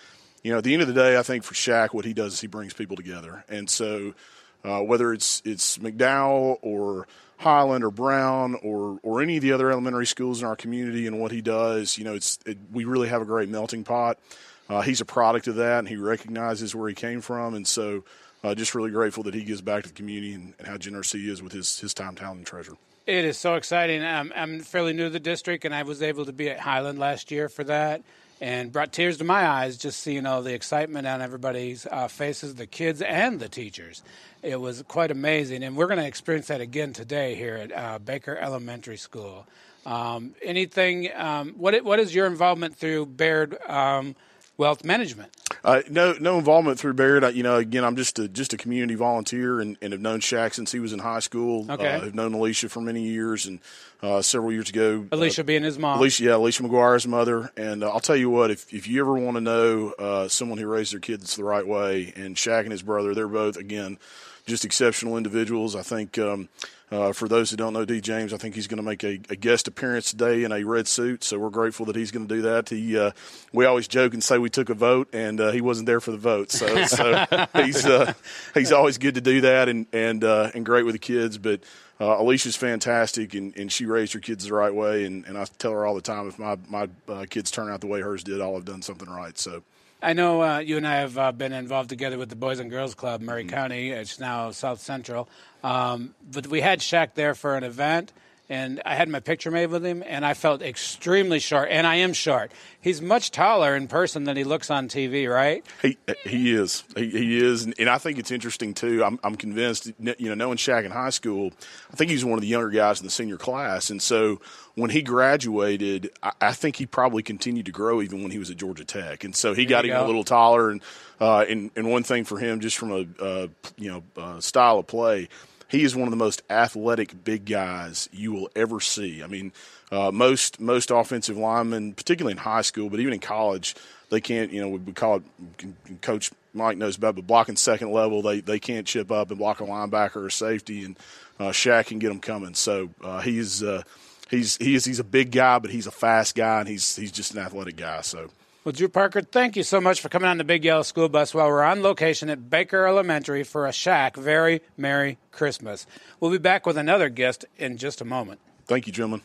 you 0.46 0.52
know, 0.52 0.58
at 0.58 0.64
the 0.64 0.72
end 0.74 0.82
of 0.82 0.86
the 0.86 0.94
day, 0.94 1.18
I 1.18 1.24
think 1.24 1.42
for 1.42 1.54
Shaq, 1.54 1.92
what 1.92 2.04
he 2.04 2.14
does 2.14 2.34
is 2.34 2.40
he 2.40 2.46
brings 2.46 2.72
people 2.72 2.94
together. 2.94 3.44
And 3.48 3.68
so, 3.68 4.14
uh, 4.62 4.80
whether 4.80 5.12
it's 5.12 5.42
it's 5.44 5.78
McDowell 5.78 6.58
or 6.62 7.08
Highland 7.38 7.82
or 7.82 7.90
Brown 7.90 8.54
or 8.62 9.00
or 9.02 9.20
any 9.20 9.38
of 9.38 9.42
the 9.42 9.50
other 9.50 9.72
elementary 9.72 10.06
schools 10.06 10.42
in 10.42 10.46
our 10.46 10.54
community, 10.54 11.08
and 11.08 11.18
what 11.18 11.32
he 11.32 11.40
does, 11.40 11.98
you 11.98 12.04
know, 12.04 12.14
it's 12.14 12.38
it, 12.46 12.58
we 12.72 12.84
really 12.84 13.08
have 13.08 13.22
a 13.22 13.24
great 13.24 13.48
melting 13.48 13.82
pot. 13.82 14.20
Uh, 14.68 14.82
he's 14.82 15.00
a 15.00 15.04
product 15.04 15.48
of 15.48 15.56
that, 15.56 15.80
and 15.80 15.88
he 15.88 15.96
recognizes 15.96 16.76
where 16.76 16.88
he 16.88 16.94
came 16.94 17.20
from, 17.20 17.54
and 17.54 17.66
so. 17.66 18.04
Uh, 18.44 18.54
just 18.54 18.76
really 18.76 18.90
grateful 18.90 19.24
that 19.24 19.34
he 19.34 19.42
gives 19.42 19.60
back 19.60 19.82
to 19.82 19.88
the 19.88 19.94
community 19.94 20.32
and, 20.32 20.54
and 20.58 20.68
how 20.68 20.76
generous 20.76 21.10
he 21.10 21.28
is 21.28 21.42
with 21.42 21.50
his, 21.52 21.80
his 21.80 21.92
time, 21.92 22.14
talent, 22.14 22.36
and 22.36 22.46
treasure. 22.46 22.74
It 23.04 23.24
is 23.24 23.36
so 23.36 23.54
exciting. 23.54 24.04
I'm 24.04 24.60
fairly 24.60 24.92
new 24.92 25.04
to 25.04 25.10
the 25.10 25.18
district, 25.18 25.64
and 25.64 25.74
I 25.74 25.82
was 25.82 26.00
able 26.00 26.26
to 26.26 26.32
be 26.32 26.48
at 26.50 26.60
Highland 26.60 27.00
last 27.00 27.32
year 27.32 27.48
for 27.48 27.64
that, 27.64 28.02
and 28.40 28.70
brought 28.72 28.92
tears 28.92 29.18
to 29.18 29.24
my 29.24 29.46
eyes 29.46 29.76
just 29.76 30.00
seeing 30.00 30.26
all 30.26 30.42
the 30.42 30.54
excitement 30.54 31.06
on 31.06 31.22
everybody's 31.22 31.86
uh, 31.86 32.08
faces, 32.08 32.54
the 32.56 32.66
kids 32.66 33.00
and 33.02 33.40
the 33.40 33.48
teachers. 33.48 34.02
It 34.42 34.60
was 34.60 34.82
quite 34.82 35.10
amazing, 35.10 35.62
and 35.62 35.76
we're 35.76 35.86
going 35.86 35.98
to 35.98 36.06
experience 36.06 36.48
that 36.48 36.60
again 36.60 36.92
today 36.92 37.34
here 37.34 37.56
at 37.56 37.72
uh, 37.72 37.98
Baker 37.98 38.36
Elementary 38.36 38.96
School. 38.96 39.46
Um, 39.86 40.34
anything? 40.42 41.08
Um, 41.14 41.54
what 41.56 41.82
what 41.84 42.00
is 42.00 42.14
your 42.14 42.26
involvement 42.26 42.76
through 42.76 43.06
Baird 43.06 43.56
um, 43.68 44.16
Wealth 44.56 44.84
Management? 44.84 45.30
Uh, 45.66 45.82
no, 45.90 46.14
no 46.20 46.38
involvement 46.38 46.78
through 46.78 46.94
Baird. 46.94 47.24
I, 47.24 47.30
you 47.30 47.42
know, 47.42 47.56
again, 47.56 47.82
I'm 47.84 47.96
just 47.96 48.20
a 48.20 48.28
just 48.28 48.52
a 48.52 48.56
community 48.56 48.94
volunteer, 48.94 49.60
and, 49.60 49.76
and 49.82 49.92
have 49.92 50.00
known 50.00 50.20
Shaq 50.20 50.54
since 50.54 50.70
he 50.70 50.78
was 50.78 50.92
in 50.92 51.00
high 51.00 51.18
school. 51.18 51.68
Okay. 51.68 51.96
Uh, 51.96 52.00
have 52.02 52.14
known 52.14 52.34
Alicia 52.34 52.68
for 52.68 52.80
many 52.80 53.02
years, 53.02 53.46
and 53.46 53.58
uh, 54.00 54.22
several 54.22 54.52
years 54.52 54.70
ago, 54.70 55.06
Alicia 55.10 55.42
being 55.42 55.64
his 55.64 55.76
mom. 55.76 55.98
Alicia, 55.98 56.22
yeah, 56.22 56.36
Alicia 56.36 56.62
McGuire's 56.62 57.08
mother. 57.08 57.50
And 57.56 57.82
uh, 57.82 57.90
I'll 57.90 57.98
tell 57.98 58.14
you 58.14 58.30
what, 58.30 58.52
if, 58.52 58.72
if 58.72 58.86
you 58.86 59.00
ever 59.00 59.14
want 59.14 59.38
to 59.38 59.40
know 59.40 59.90
uh, 59.98 60.28
someone 60.28 60.58
who 60.58 60.68
raised 60.68 60.92
their 60.92 61.00
kids 61.00 61.34
the 61.34 61.42
right 61.42 61.66
way, 61.66 62.12
and 62.14 62.36
Shaq 62.36 62.62
and 62.62 62.70
his 62.70 62.82
brother, 62.82 63.12
they're 63.12 63.26
both, 63.26 63.56
again, 63.56 63.98
just 64.46 64.64
exceptional 64.64 65.16
individuals. 65.16 65.74
I 65.74 65.82
think 65.82 66.16
um, 66.16 66.48
uh, 66.90 67.12
for 67.12 67.26
those 67.26 67.50
who 67.50 67.56
don't 67.56 67.72
know 67.72 67.84
D. 67.84 68.00
James, 68.00 68.32
I 68.32 68.36
think 68.36 68.54
he's 68.54 68.68
going 68.68 68.76
to 68.76 68.82
make 68.82 69.02
a, 69.02 69.18
a 69.28 69.36
guest 69.36 69.66
appearance 69.66 70.10
today 70.10 70.44
in 70.44 70.52
a 70.52 70.62
red 70.62 70.86
suit. 70.86 71.24
So 71.24 71.38
we're 71.38 71.50
grateful 71.50 71.86
that 71.86 71.96
he's 71.96 72.12
going 72.12 72.28
to 72.28 72.34
do 72.34 72.42
that. 72.42 72.68
He, 72.68 72.96
uh, 72.96 73.10
we 73.52 73.64
always 73.64 73.88
joke 73.88 74.14
and 74.14 74.22
say 74.22 74.38
we 74.38 74.50
took 74.50 74.68
a 74.68 74.74
vote, 74.74 75.08
and 75.12 75.40
uh, 75.40 75.50
he 75.50 75.60
wasn't 75.60 75.86
there 75.86 76.00
for 76.00 76.12
the 76.12 76.16
vote. 76.16 76.52
So, 76.52 76.84
so 76.86 77.26
he's 77.56 77.84
uh, 77.84 78.12
he's 78.54 78.70
always 78.70 78.98
good 78.98 79.16
to 79.16 79.20
do 79.20 79.40
that, 79.40 79.68
and 79.68 79.86
and 79.92 80.22
uh, 80.22 80.50
and 80.54 80.64
great 80.64 80.84
with 80.84 80.94
the 80.94 81.00
kids. 81.00 81.38
But 81.38 81.60
uh, 82.00 82.20
Alicia's 82.20 82.56
fantastic, 82.56 83.34
and, 83.34 83.56
and 83.56 83.72
she 83.72 83.86
raised 83.86 84.12
her 84.12 84.20
kids 84.20 84.44
the 84.44 84.54
right 84.54 84.74
way. 84.74 85.04
And, 85.04 85.24
and 85.26 85.36
I 85.36 85.46
tell 85.58 85.72
her 85.72 85.84
all 85.84 85.94
the 85.94 86.00
time, 86.00 86.28
if 86.28 86.38
my 86.38 86.56
my 86.68 86.88
uh, 87.08 87.26
kids 87.28 87.50
turn 87.50 87.68
out 87.68 87.80
the 87.80 87.88
way 87.88 88.00
hers 88.00 88.22
did, 88.22 88.40
I'll 88.40 88.54
have 88.54 88.64
done 88.64 88.82
something 88.82 89.08
right. 89.08 89.36
So. 89.36 89.62
I 90.02 90.12
know 90.12 90.42
uh, 90.42 90.58
you 90.58 90.76
and 90.76 90.86
I 90.86 90.96
have 90.96 91.16
uh, 91.16 91.32
been 91.32 91.52
involved 91.52 91.88
together 91.88 92.18
with 92.18 92.28
the 92.28 92.36
Boys 92.36 92.58
and 92.58 92.70
Girls 92.70 92.94
Club, 92.94 93.20
Maury 93.22 93.44
Mm-hmm. 93.44 93.54
County. 93.54 93.90
It's 93.90 94.20
now 94.20 94.50
South 94.50 94.80
Central. 94.80 95.28
Um, 95.64 96.14
but 96.32 96.46
we 96.46 96.60
had 96.60 96.80
Shaq 96.80 97.14
there 97.14 97.34
for 97.34 97.56
an 97.56 97.64
event, 97.64 98.12
and 98.48 98.80
I 98.84 98.94
had 98.94 99.08
my 99.08 99.20
picture 99.20 99.50
made 99.50 99.66
with 99.70 99.84
him, 99.84 100.02
and 100.06 100.24
I 100.24 100.34
felt 100.34 100.62
extremely 100.62 101.38
short. 101.40 101.68
And 101.70 101.86
I 101.86 101.96
am 101.96 102.12
short. 102.12 102.52
He's 102.80 103.02
much 103.02 103.30
taller 103.30 103.74
in 103.74 103.88
person 103.88 104.24
than 104.24 104.36
he 104.36 104.44
looks 104.44 104.70
on 104.70 104.88
TV, 104.88 105.32
right? 105.32 105.64
He 105.82 105.98
he 106.24 106.54
is. 106.54 106.84
He, 106.96 107.10
he 107.10 107.38
is, 107.44 107.64
and, 107.64 107.88
I 107.88 107.98
think 107.98 108.18
it's 108.18 108.30
interesting 108.30 108.74
too. 108.74 109.02
I'm 109.04 109.18
I'm 109.24 109.34
convinced. 109.36 109.90
You 109.98 110.28
know, 110.28 110.34
knowing 110.34 110.58
Shaq 110.58 110.84
in 110.84 110.90
high 110.92 111.10
school, 111.10 111.52
I 111.92 111.96
think 111.96 112.10
he's 112.10 112.24
one 112.24 112.34
of 112.34 112.40
the 112.42 112.46
younger 112.46 112.70
guys 112.70 113.00
in 113.00 113.06
the 113.06 113.10
senior 113.10 113.36
class, 113.36 113.90
and 113.90 114.00
so 114.00 114.40
when 114.74 114.90
he 114.90 115.02
graduated, 115.02 116.10
I, 116.22 116.32
I 116.40 116.52
think 116.52 116.76
he 116.76 116.86
probably 116.86 117.22
continued 117.22 117.66
to 117.66 117.72
grow 117.72 118.02
even 118.02 118.22
when 118.22 118.30
he 118.30 118.38
was 118.38 118.50
at 118.50 118.58
Georgia 118.58 118.84
Tech, 118.84 119.24
and 119.24 119.34
so 119.34 119.54
he 119.54 119.64
There 119.64 119.70
got 119.70 119.84
even 119.86 119.96
go. 119.98 120.04
a 120.04 120.06
little 120.06 120.24
taller. 120.24 120.70
And 120.70 120.82
uh, 121.20 121.44
and 121.48 121.70
and 121.76 121.90
one 121.90 122.02
thing 122.02 122.24
for 122.24 122.38
him, 122.38 122.60
just 122.60 122.76
from 122.76 122.92
a 122.92 123.22
uh, 123.22 123.46
you 123.76 123.90
know 123.90 124.02
uh, 124.16 124.40
style 124.40 124.78
of 124.78 124.86
play, 124.86 125.28
he 125.68 125.82
is 125.82 125.96
one 125.96 126.06
of 126.06 126.10
the 126.10 126.16
most 126.16 126.42
athletic 126.48 127.24
big 127.24 127.44
guys 127.44 128.08
you 128.12 128.32
will 128.32 128.50
ever 128.54 128.80
see. 128.80 129.22
I 129.22 129.26
mean, 129.26 129.52
uh, 129.90 130.10
most 130.12 130.60
most 130.60 130.90
offensive 130.90 131.36
linemen, 131.36 131.94
particularly 131.94 132.32
in 132.32 132.38
high 132.38 132.62
school, 132.62 132.90
but 132.90 133.00
even 133.00 133.12
in 133.12 133.20
college, 133.20 133.74
they 134.10 134.20
can't. 134.20 134.52
You 134.52 134.62
know, 134.62 134.68
we, 134.68 134.78
we 134.78 134.92
call 134.92 135.16
it. 135.16 136.02
Coach 136.02 136.30
Mike 136.54 136.76
knows 136.76 136.96
about, 136.96 137.16
but 137.16 137.26
blocking 137.26 137.56
second 137.56 137.92
level, 137.92 138.22
they 138.22 138.40
they 138.40 138.58
can't 138.58 138.86
chip 138.86 139.10
up 139.10 139.30
and 139.30 139.38
block 139.38 139.60
a 139.60 139.64
linebacker 139.64 140.24
or 140.24 140.30
safety, 140.30 140.84
and 140.84 140.98
uh, 141.38 141.50
Shaq 141.50 141.86
can 141.86 141.98
get 141.98 142.08
them 142.08 142.20
coming. 142.20 142.54
So 142.54 142.90
uh, 143.02 143.20
he's. 143.20 143.62
Uh, 143.62 143.82
He's 144.28 144.56
he 144.56 144.74
is 144.74 144.84
he's 144.84 144.98
a 144.98 145.04
big 145.04 145.30
guy, 145.30 145.60
but 145.60 145.70
he's 145.70 145.86
a 145.86 145.92
fast 145.92 146.34
guy, 146.34 146.58
and 146.58 146.68
he's 146.68 146.96
he's 146.96 147.12
just 147.12 147.32
an 147.34 147.38
athletic 147.38 147.76
guy. 147.76 148.00
So 148.00 148.28
Well, 148.66 148.72
Drew 148.72 148.88
Parker, 148.88 149.20
thank 149.20 149.54
you 149.54 149.62
so 149.62 149.80
much 149.80 150.00
for 150.00 150.08
coming 150.08 150.28
on 150.28 150.38
the 150.38 150.44
Big 150.44 150.64
Yellow 150.64 150.82
School 150.82 151.08
Bus 151.08 151.32
while 151.32 151.46
we're 151.46 151.62
on 151.62 151.84
location 151.84 152.28
at 152.28 152.50
Baker 152.50 152.84
Elementary 152.84 153.44
for 153.44 153.64
a 153.64 153.70
Shaq 153.70 154.16
Very 154.16 154.60
Merry 154.76 155.18
Christmas. 155.30 155.86
We'll 156.18 156.32
be 156.32 156.38
back 156.38 156.66
with 156.66 156.76
another 156.76 157.08
guest 157.08 157.44
in 157.58 157.76
just 157.76 158.00
a 158.00 158.04
moment. 158.04 158.40
thank 158.66 158.88
you, 158.88 158.92
gentlemen. 158.92 159.22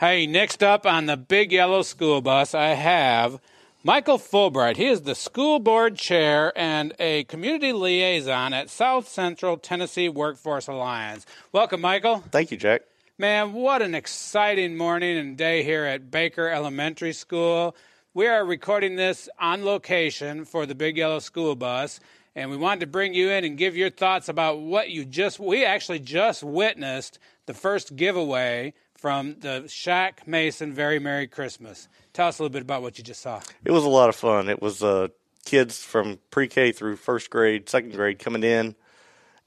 Hey, 0.00 0.26
next 0.26 0.62
up 0.62 0.86
on 0.86 1.04
the 1.04 1.18
Big 1.18 1.52
Yellow 1.52 1.82
School 1.82 2.22
Bus, 2.22 2.54
I 2.54 2.68
have 2.68 3.38
Michael 3.84 4.16
Fulbright. 4.16 4.76
He 4.76 4.86
is 4.86 5.02
the 5.02 5.14
school 5.14 5.58
board 5.58 5.96
chair 5.96 6.54
and 6.56 6.94
a 6.98 7.24
community 7.24 7.74
liaison 7.74 8.54
at 8.54 8.70
South 8.70 9.08
Central 9.08 9.58
Tennessee 9.58 10.08
Workforce 10.08 10.68
Alliance. 10.68 11.26
Welcome, 11.52 11.82
Michael. 11.82 12.24
Thank 12.30 12.50
you, 12.50 12.56
Jack. 12.56 12.84
Man, 13.18 13.52
what 13.52 13.82
an 13.82 13.94
exciting 13.94 14.78
morning 14.78 15.18
and 15.18 15.36
day 15.36 15.62
here 15.62 15.84
at 15.84 16.10
Baker 16.10 16.48
Elementary 16.48 17.12
School. 17.12 17.76
We 18.14 18.26
are 18.26 18.44
recording 18.44 18.96
this 18.96 19.30
on 19.38 19.64
location 19.64 20.44
for 20.44 20.66
the 20.66 20.74
Big 20.74 20.98
Yellow 20.98 21.18
School 21.18 21.56
Bus, 21.56 21.98
and 22.36 22.50
we 22.50 22.58
wanted 22.58 22.80
to 22.80 22.86
bring 22.86 23.14
you 23.14 23.30
in 23.30 23.42
and 23.42 23.56
give 23.56 23.74
your 23.74 23.88
thoughts 23.88 24.28
about 24.28 24.60
what 24.60 24.90
you 24.90 25.06
just, 25.06 25.40
we 25.40 25.64
actually 25.64 26.00
just 26.00 26.42
witnessed 26.42 27.18
the 27.46 27.54
first 27.54 27.96
giveaway 27.96 28.74
from 28.94 29.36
the 29.40 29.62
Shaq 29.66 30.26
Mason 30.26 30.74
Very 30.74 30.98
Merry 30.98 31.26
Christmas. 31.26 31.88
Tell 32.12 32.28
us 32.28 32.38
a 32.38 32.42
little 32.42 32.52
bit 32.52 32.60
about 32.60 32.82
what 32.82 32.98
you 32.98 33.04
just 33.04 33.22
saw. 33.22 33.40
It 33.64 33.72
was 33.72 33.84
a 33.84 33.88
lot 33.88 34.10
of 34.10 34.14
fun. 34.14 34.50
It 34.50 34.60
was 34.60 34.82
uh, 34.82 35.08
kids 35.46 35.82
from 35.82 36.18
pre-K 36.30 36.72
through 36.72 36.96
first 36.96 37.30
grade, 37.30 37.66
second 37.70 37.94
grade 37.94 38.18
coming 38.18 38.44
in 38.44 38.74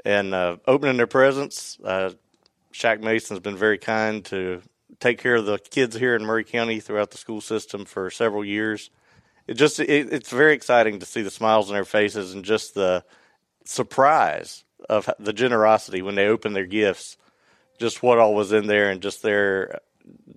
and 0.04 0.34
uh, 0.34 0.58
opening 0.66 0.98
their 0.98 1.06
presents. 1.06 1.78
Uh, 1.84 2.14
Shaq 2.74 3.00
Mason's 3.00 3.42
been 3.42 3.58
very 3.58 3.78
kind 3.78 4.26
to 4.26 4.64
take 5.00 5.20
care 5.20 5.36
of 5.36 5.46
the 5.46 5.58
kids 5.58 5.96
here 5.96 6.16
in 6.16 6.26
Maury 6.26 6.44
County 6.44 6.80
throughout 6.80 7.12
the 7.12 7.18
school 7.18 7.42
system 7.42 7.86
for 7.86 8.10
several 8.10 8.44
years. 8.46 8.90
It 9.48 9.56
just 9.56 9.80
it, 9.80 10.12
it's 10.12 10.32
very 10.32 10.54
exciting 10.54 11.00
to 11.00 11.06
see 11.06 11.22
the 11.22 11.30
smiles 11.32 11.70
on 11.70 11.76
their 11.76 11.86
faces 11.86 12.34
and 12.34 12.44
just 12.44 12.74
the 12.74 13.04
surprise 13.66 14.64
of 14.90 15.10
the 15.20 15.34
generosity 15.34 16.02
when 16.02 16.16
they 16.16 16.28
open 16.28 16.54
their 16.54 16.66
gifts. 16.66 17.18
Just 17.80 18.02
what 18.02 18.20
all 18.20 18.34
was 18.34 18.54
in 18.54 18.68
there 18.68 18.90
and 18.90 19.02
just 19.02 19.22
their 19.22 19.80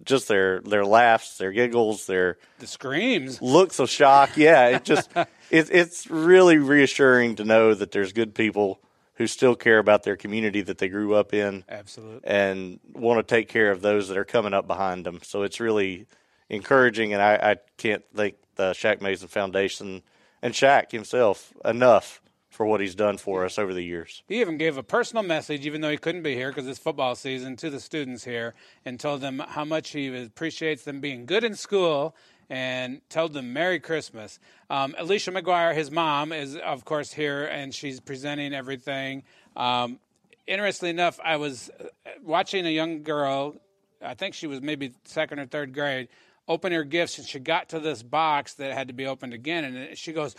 just 0.05 0.29
their 0.29 0.61
their 0.61 0.85
laughs, 0.85 1.39
their 1.39 1.53
giggles, 1.53 2.07
their 2.07 2.39
The 2.59 2.67
screams. 2.67 3.41
looks 3.41 3.79
of 3.79 3.89
shock. 3.91 4.37
Yeah, 4.37 4.69
it 4.69 4.85
just 4.85 5.11
it, 5.17 5.29
it's 5.71 6.09
really 6.11 6.59
reassuring 6.59 7.37
to 7.37 7.45
know 7.45 7.75
that 7.75 7.93
there's 7.93 8.13
good 8.13 8.35
people 8.35 8.81
who 9.19 9.27
still 9.27 9.57
care 9.57 9.79
about 9.79 10.05
their 10.05 10.17
community 10.17 10.61
that 10.63 10.79
they 10.79 10.89
grew 10.89 11.15
up 11.15 11.35
in 11.35 11.65
Absolutely. 11.69 12.21
and 12.23 12.79
want 12.95 13.19
to 13.19 13.35
take 13.35 13.49
care 13.49 13.73
of 13.73 13.83
those 13.83 14.07
that 14.09 14.17
are 14.17 14.25
coming 14.25 14.55
up 14.55 14.69
behind 14.69 15.05
them. 15.05 15.19
So 15.23 15.43
it's 15.43 15.59
really 15.59 16.07
encouraging, 16.49 17.13
and 17.13 17.21
I, 17.21 17.35
I 17.35 17.57
can't 17.77 18.05
thank 18.15 18.37
the 18.55 18.71
Shaq 18.71 19.01
Mason 19.01 19.27
Foundation 19.27 20.03
and 20.41 20.55
Shaq 20.55 20.93
himself 20.93 21.53
enough 21.65 22.23
for 22.49 22.65
what 22.65 22.81
he's 22.81 22.95
done 22.95 23.19
for 23.19 23.45
us 23.45 23.59
over 23.59 23.75
the 23.75 23.83
years. 23.83 24.23
He 24.29 24.41
even 24.41 24.57
gave 24.57 24.79
a 24.79 24.85
personal 24.85 25.25
message, 25.25 25.67
even 25.67 25.81
though 25.81 25.91
he 25.91 25.99
couldn't 25.99 26.23
be 26.23 26.35
here 26.35 26.51
because 26.51 26.69
it's 26.69 26.79
football 26.79 27.17
season, 27.17 27.57
to 27.57 27.71
the 27.71 27.81
students 27.81 28.25
here 28.25 28.55
and 28.85 29.01
told 29.01 29.21
them 29.21 29.43
how 29.49 29.65
much 29.65 29.91
he 29.91 30.17
appreciates 30.17 30.85
them 30.85 31.01
being 31.01 31.27
good 31.27 31.43
in 31.43 31.57
school 31.57 32.15
and 32.51 33.01
told 33.09 33.33
them 33.33 33.53
Merry 33.53 33.81
Christmas. 33.81 34.39
Um, 34.71 34.95
Alicia 34.99 35.33
McGuire, 35.33 35.75
his 35.75 35.91
mom, 35.91 36.33
is 36.33 36.57
of 36.57 36.85
course 36.85 37.13
here 37.13 37.45
and 37.45 37.75
she's 37.75 38.01
presenting 38.01 38.55
everything. 38.55 39.23
Um, 39.57 39.99
interestingly 40.47 40.91
enough, 40.91 41.19
I 41.23 41.37
was 41.37 41.71
uh, 41.81 41.85
watching 42.23 42.67
a 42.67 42.71
young 42.71 43.03
girl, 43.03 43.57
I 44.03 44.15
think 44.15 44.35
she 44.35 44.47
was 44.47 44.61
maybe 44.61 44.93
second 45.05 45.39
or 45.41 45.47
third 45.47 45.75
grade, 45.75 46.09
open 46.47 46.73
her 46.73 46.85
gifts 46.85 47.19
and 47.19 47.27
she 47.27 47.39
got 47.39 47.69
to 47.69 47.79
this 47.79 48.03
box 48.03 48.55
that 48.55 48.73
had 48.73 48.89
to 48.89 48.95
be 48.95 49.07
opened 49.07 49.35
again 49.35 49.65
and 49.65 49.99
she 49.99 50.13
goes, 50.13 50.35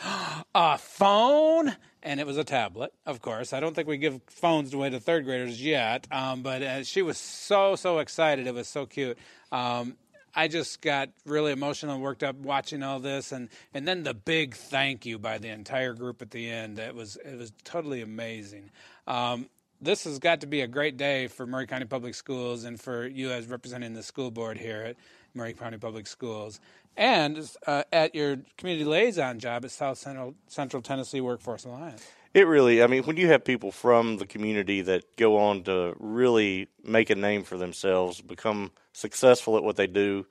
a 0.55 0.77
phone? 0.77 1.75
And 2.01 2.19
it 2.19 2.25
was 2.25 2.37
a 2.37 2.43
tablet, 2.43 2.93
of 3.05 3.21
course. 3.21 3.53
I 3.53 3.59
don't 3.59 3.75
think 3.75 3.87
we 3.87 3.97
give 3.97 4.21
phones 4.27 4.73
away 4.73 4.89
to 4.89 4.99
third 4.99 5.25
graders 5.25 5.61
yet, 5.61 6.07
um, 6.11 6.41
but 6.41 6.61
uh, 6.63 6.83
she 6.83 7.01
was 7.01 7.17
so, 7.17 7.75
so 7.75 7.99
excited. 7.99 8.47
It 8.47 8.53
was 8.53 8.67
so 8.67 8.85
cute. 8.85 9.17
Um, 9.51 9.97
I 10.39 10.47
just 10.47 10.79
got 10.79 11.09
really 11.25 11.51
emotional 11.51 11.95
and 11.95 12.01
worked 12.01 12.23
up 12.23 12.37
watching 12.37 12.81
all 12.81 13.01
this, 13.01 13.33
and, 13.33 13.49
and 13.73 13.85
then 13.85 14.03
the 14.03 14.13
big 14.13 14.55
thank 14.55 15.05
you 15.05 15.19
by 15.19 15.37
the 15.37 15.49
entire 15.49 15.93
group 15.93 16.21
at 16.21 16.31
the 16.31 16.49
end. 16.49 16.79
It 16.79 16.95
was 16.95 17.17
it 17.17 17.37
was 17.37 17.51
totally 17.65 18.01
amazing. 18.01 18.71
Um, 19.05 19.49
this 19.81 20.05
has 20.05 20.17
got 20.17 20.39
to 20.39 20.47
be 20.47 20.61
a 20.61 20.67
great 20.67 20.95
day 20.95 21.27
for 21.27 21.45
Maury 21.45 21.67
County 21.67 21.83
Public 21.83 22.15
Schools 22.15 22.63
and 22.63 22.79
for 22.79 23.05
you 23.05 23.31
as 23.31 23.47
representing 23.47 23.93
the 23.93 24.01
school 24.01 24.31
board 24.31 24.57
here 24.57 24.81
at 24.83 24.95
Maury 25.33 25.51
County 25.51 25.77
Public 25.77 26.07
Schools, 26.07 26.61
and 26.95 27.51
uh, 27.67 27.83
at 27.91 28.15
your 28.15 28.37
community 28.57 28.85
liaison 28.85 29.39
job 29.39 29.65
at 29.65 29.71
South 29.71 29.97
Central 29.97 30.35
Central 30.47 30.81
Tennessee 30.81 31.19
Workforce 31.19 31.65
Alliance. 31.65 32.07
It 32.33 32.47
really, 32.47 32.81
I 32.81 32.87
mean, 32.87 33.03
when 33.03 33.17
you 33.17 33.27
have 33.27 33.43
people 33.43 33.73
from 33.73 34.19
the 34.19 34.25
community 34.25 34.81
that 34.83 35.17
go 35.17 35.37
on 35.37 35.63
to 35.63 35.95
really 35.99 36.69
make 36.81 37.09
a 37.09 37.15
name 37.15 37.43
for 37.43 37.57
themselves, 37.57 38.21
become 38.21 38.71
successful 38.99 39.57
at 39.57 39.63
what 39.63 39.75
they 39.75 39.87
do, 39.87 40.25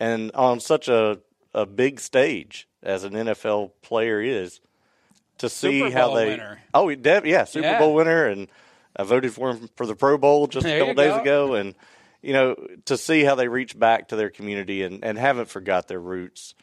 and 0.00 0.32
on 0.32 0.60
such 0.60 0.88
a, 0.88 1.18
a 1.54 1.66
big 1.66 2.00
stage 2.00 2.68
as 2.82 3.04
an 3.04 3.12
NFL 3.12 3.72
player 3.82 4.20
is, 4.20 4.60
to 5.38 5.48
see 5.48 5.80
Super 5.80 5.92
how 5.96 6.06
Bowl 6.08 6.16
they. 6.16 6.26
winner. 6.28 6.60
Oh, 6.74 6.88
yeah, 6.88 7.44
Super 7.44 7.66
Yeah. 7.66 7.78
Bowl 7.78 7.94
winner, 7.94 8.26
and 8.26 8.48
I 8.96 9.02
voted 9.04 9.32
for 9.34 9.50
him 9.50 9.68
for 9.76 9.84
the 9.86 9.94
Pro 9.94 10.16
Bowl 10.18 10.46
just 10.46 10.64
There 10.64 10.76
a 10.76 10.80
couple 10.80 10.94
days 10.94 11.12
go. 11.12 11.20
ago, 11.20 11.54
and 11.54 11.74
you 12.22 12.32
know, 12.32 12.56
to 12.86 12.96
see 12.96 13.22
how 13.24 13.34
they 13.34 13.46
reach 13.48 13.78
back 13.78 14.08
to 14.08 14.16
their 14.16 14.30
community 14.30 14.82
and, 14.82 15.04
and 15.04 15.16
haven't 15.18 15.48
forgot 15.48 15.86
their 15.88 16.00
roots, 16.00 16.54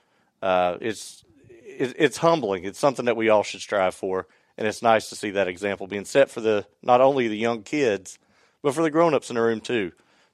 uh, 0.41 0.77
it's 0.81 1.23
it, 1.49 1.95
it's 1.97 2.17
humbling. 2.17 2.63
It's 2.65 2.79
something 2.79 3.05
that 3.05 3.15
we 3.15 3.29
all 3.29 3.43
should 3.43 3.61
strive 3.61 3.93
for, 3.95 4.27
and 4.57 4.67
it's 4.67 4.81
nice 4.81 5.09
to 5.09 5.15
see 5.15 5.29
that 5.31 5.47
example 5.47 5.87
being 5.87 6.05
set 6.05 6.29
for 6.31 6.41
the 6.41 6.65
not 6.81 6.99
only 7.01 7.27
the 7.27 7.37
young 7.37 7.61
kids, 7.63 8.17
but 8.63 8.73
for 8.73 8.81
the 8.81 8.89
grown-ups 8.91 9.29
in 9.29 9.35
the 9.35 9.41
room 9.41 9.61
too, 9.61 9.91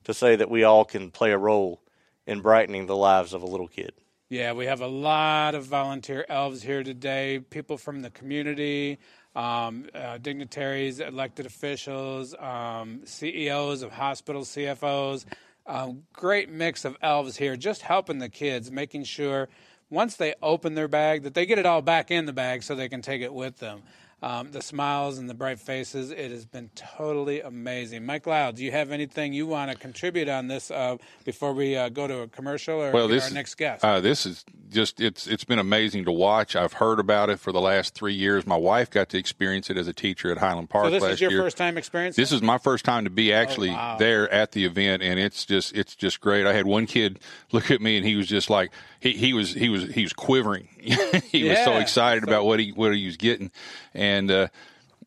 to 0.09 0.13
say 0.15 0.35
that 0.35 0.49
we 0.49 0.63
all 0.63 0.85
can 0.85 1.11
play 1.11 1.31
a 1.31 1.37
role 1.37 1.79
in 2.25 2.41
brightening 2.41 2.87
the 2.87 2.95
lives 2.95 3.31
of 3.31 3.43
a 3.43 3.45
little 3.45 3.67
kid. 3.67 3.93
Yeah, 4.27 4.53
we 4.53 4.65
have 4.65 4.81
a 4.81 4.87
lot 4.87 5.53
of 5.53 5.65
volunteer 5.65 6.25
elves 6.27 6.63
here 6.63 6.83
today, 6.83 7.39
people 7.51 7.77
from 7.77 8.01
the 8.01 8.09
community, 8.09 8.97
um, 9.35 9.85
uh, 9.93 10.17
dignitaries, 10.17 10.99
elected 10.99 11.45
officials, 11.45 12.33
um, 12.39 13.01
CEOs 13.05 13.83
of 13.83 13.91
hospitals, 13.91 14.49
CFOs. 14.49 15.25
Um, 15.67 16.03
great 16.13 16.49
mix 16.49 16.85
of 16.85 16.97
elves 17.03 17.37
here, 17.37 17.55
just 17.55 17.83
helping 17.83 18.17
the 18.17 18.29
kids, 18.29 18.71
making 18.71 19.03
sure 19.03 19.47
once 19.91 20.15
they 20.15 20.33
open 20.41 20.73
their 20.73 20.87
bag 20.87 21.21
that 21.21 21.35
they 21.35 21.45
get 21.45 21.59
it 21.59 21.67
all 21.67 21.83
back 21.83 22.09
in 22.09 22.25
the 22.25 22.33
bag 22.33 22.63
so 22.63 22.73
they 22.73 22.89
can 22.89 23.03
take 23.03 23.21
it 23.21 23.31
with 23.33 23.57
them. 23.57 23.83
Um, 24.21 24.51
the 24.51 24.61
smiles 24.61 25.17
and 25.17 25.29
the 25.29 25.33
bright 25.33 25.59
faces, 25.59 26.11
it 26.11 26.29
has 26.31 26.45
been 26.45 26.69
totally 26.75 27.39
amazing. 27.39 28.05
Mike 28.05 28.27
Loud, 28.27 28.55
do 28.57 28.65
you 28.65 28.71
have 28.71 28.91
anything 28.91 29.31
you 29.31 29.47
want 29.47 29.71
to 29.71 29.77
contribute 29.77 30.27
on 30.27 30.47
this 30.47 30.69
uh, 30.69 30.97
before 31.23 31.53
we 31.53 31.77
uh, 31.77 31.87
go 31.87 32.05
to 32.05 32.19
a 32.23 32.27
commercial 32.27 32.81
or 32.83 32.91
Well, 32.91 33.07
this 33.07 33.29
our 33.29 33.33
next 33.33 33.55
guest? 33.55 33.83
Uh, 33.85 34.01
this 34.01 34.25
is 34.25 34.43
just 34.69 34.99
it's 34.99 35.25
it's 35.25 35.45
been 35.45 35.57
amazing 35.57 36.03
to 36.05 36.11
watch. 36.11 36.55
I've 36.57 36.73
heard 36.73 36.99
about 36.99 37.29
it 37.29 37.39
for 37.39 37.53
the 37.53 37.61
last 37.61 37.95
three 37.95 38.13
years. 38.13 38.45
My 38.45 38.57
wife 38.57 38.89
got 38.89 39.07
to 39.09 39.17
experience 39.17 39.69
it 39.69 39.77
as 39.77 39.87
a 39.87 39.93
teacher 39.93 40.31
at 40.31 40.37
Highland 40.37 40.69
Park 40.69 40.85
So 40.87 40.91
this 40.91 41.03
is 41.03 41.21
your 41.21 41.31
year. 41.31 41.41
first 41.41 41.55
time 41.57 41.77
experience? 41.77 42.17
This 42.17 42.33
is 42.33 42.41
my 42.41 42.57
first 42.57 42.83
time 42.83 43.05
to 43.05 43.09
be 43.09 43.31
actually 43.31 43.69
Oh, 43.69 43.73
wow. 43.73 43.95
there 43.97 44.29
at 44.29 44.51
the 44.51 44.65
event, 44.65 45.01
and 45.01 45.17
it's 45.17 45.45
just 45.45 45.73
it's 45.75 45.95
just 45.95 46.19
great. 46.19 46.45
I 46.45 46.51
had 46.51 46.65
one 46.65 46.87
kid 46.87 47.19
look 47.53 47.71
at 47.71 47.79
me, 47.79 47.95
and 47.95 48.05
he 48.05 48.15
was 48.17 48.27
just 48.27 48.49
like 48.49 48.71
he, 48.99 49.13
he 49.13 49.31
was 49.33 49.53
he 49.53 49.69
was 49.69 49.83
he 49.93 50.01
was 50.03 50.11
quivering. 50.11 50.67
he 51.31 51.43
was 51.43 51.57
so 51.59 51.73
Yeah. 51.73 51.79
excited 51.79 52.23
about 52.23 52.45
what 52.45 52.59
he 52.59 52.71
what 52.71 52.95
he 52.95 53.05
was 53.05 53.17
getting, 53.17 53.51
and 53.93 54.29
uh, 54.31 54.47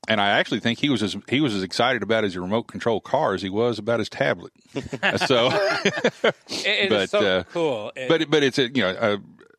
and 0.09 0.21
I 0.21 0.31
actually 0.31 0.61
think 0.61 0.79
he 0.79 0.89
was 0.91 1.03
as 1.03 1.17
he 1.29 1.41
was 1.41 1.55
as 1.55 1.63
excited 1.63 2.03
about 2.03 2.25
his 2.25 2.37
remote 2.37 2.65
control 2.65 3.01
car 3.01 3.35
as 3.35 3.43
he 3.43 3.51
was 3.51 3.79
about 3.79 3.99
his 4.01 4.09
tablet. 4.09 4.53
so, 5.27 5.51
It, 6.49 6.89
but 6.91 7.03
is 7.03 7.11
so 7.11 7.19
uh, 7.21 7.43
cool. 7.45 7.93
It- 7.97 8.09
but 8.09 8.31
but 8.31 8.43
it's 8.43 8.59
a 8.59 8.69
you 8.69 8.83
know 8.83 8.91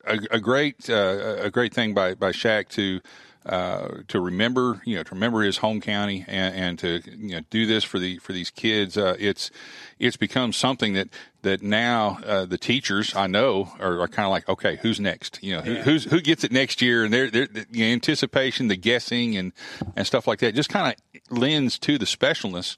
a 0.06 0.14
a, 0.16 0.20
a 0.32 0.40
great 0.40 0.90
uh, 0.90 1.36
a 1.40 1.50
great 1.52 1.74
thing 1.74 1.94
by 1.94 2.14
by 2.16 2.32
Shaq 2.32 2.68
to. 2.70 3.02
Uh, 3.46 4.04
to 4.08 4.22
remember, 4.22 4.82
you 4.86 4.96
know, 4.96 5.04
to 5.04 5.14
remember 5.14 5.42
his 5.42 5.58
home 5.58 5.82
county 5.82 6.24
and, 6.28 6.56
and 6.56 6.80
to 6.80 7.02
you 7.06 7.36
know 7.36 7.42
do 7.50 7.66
this 7.66 7.84
for 7.84 8.00
the 8.00 8.18
for 8.20 8.32
these 8.32 8.50
kids, 8.50 8.98
uh, 8.98 9.18
it's 9.20 9.52
it's 10.00 10.16
become 10.16 10.54
something 10.54 10.94
that 10.94 11.10
that 11.42 11.62
now 11.62 12.20
uh, 12.26 12.46
the 12.46 12.58
teachers 12.58 13.14
I 13.14 13.28
know 13.28 13.74
are, 13.80 14.00
are 14.00 14.08
kind 14.08 14.26
of 14.26 14.32
like, 14.32 14.48
okay, 14.48 14.78
who's 14.82 15.00
next? 15.00 15.44
You 15.44 15.58
know, 15.58 15.62
who, 15.62 15.76
who's 15.76 16.06
who 16.06 16.22
gets 16.22 16.46
it 16.46 16.54
next 16.54 16.82
year? 16.82 17.04
And 17.04 17.14
they're, 17.14 17.30
they're 17.30 17.48
the 17.48 17.92
anticipation, 17.92 18.70
the 18.70 18.78
guessing, 18.78 19.36
and 19.36 19.52
and 19.96 20.08
stuff 20.08 20.26
like 20.26 20.40
that 20.40 20.56
just 20.56 20.70
kind 20.70 20.96
of 20.96 21.38
lends 21.38 21.78
to 21.80 21.98
the 21.98 22.06
specialness 22.06 22.78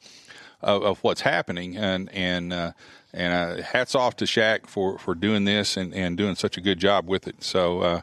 of, 0.62 0.82
of 0.84 1.00
what's 1.04 1.22
happening. 1.22 1.78
And 1.78 2.12
and 2.12 2.52
uh, 2.52 2.72
and 3.16 3.34
uh, 3.34 3.64
hats 3.64 3.96
off 3.96 4.18
to 4.18 4.26
Shaq 4.26 4.68
for, 4.68 5.00
for 5.00 5.16
doing 5.16 5.46
this 5.46 5.78
and, 5.78 5.94
and 5.94 6.18
doing 6.18 6.36
such 6.36 6.58
a 6.58 6.62
good 6.62 6.80
job 6.80 7.08
with 7.08 7.28
it. 7.28 7.44
So, 7.44 7.80
uh, 7.80 8.02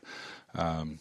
um, 0.54 0.98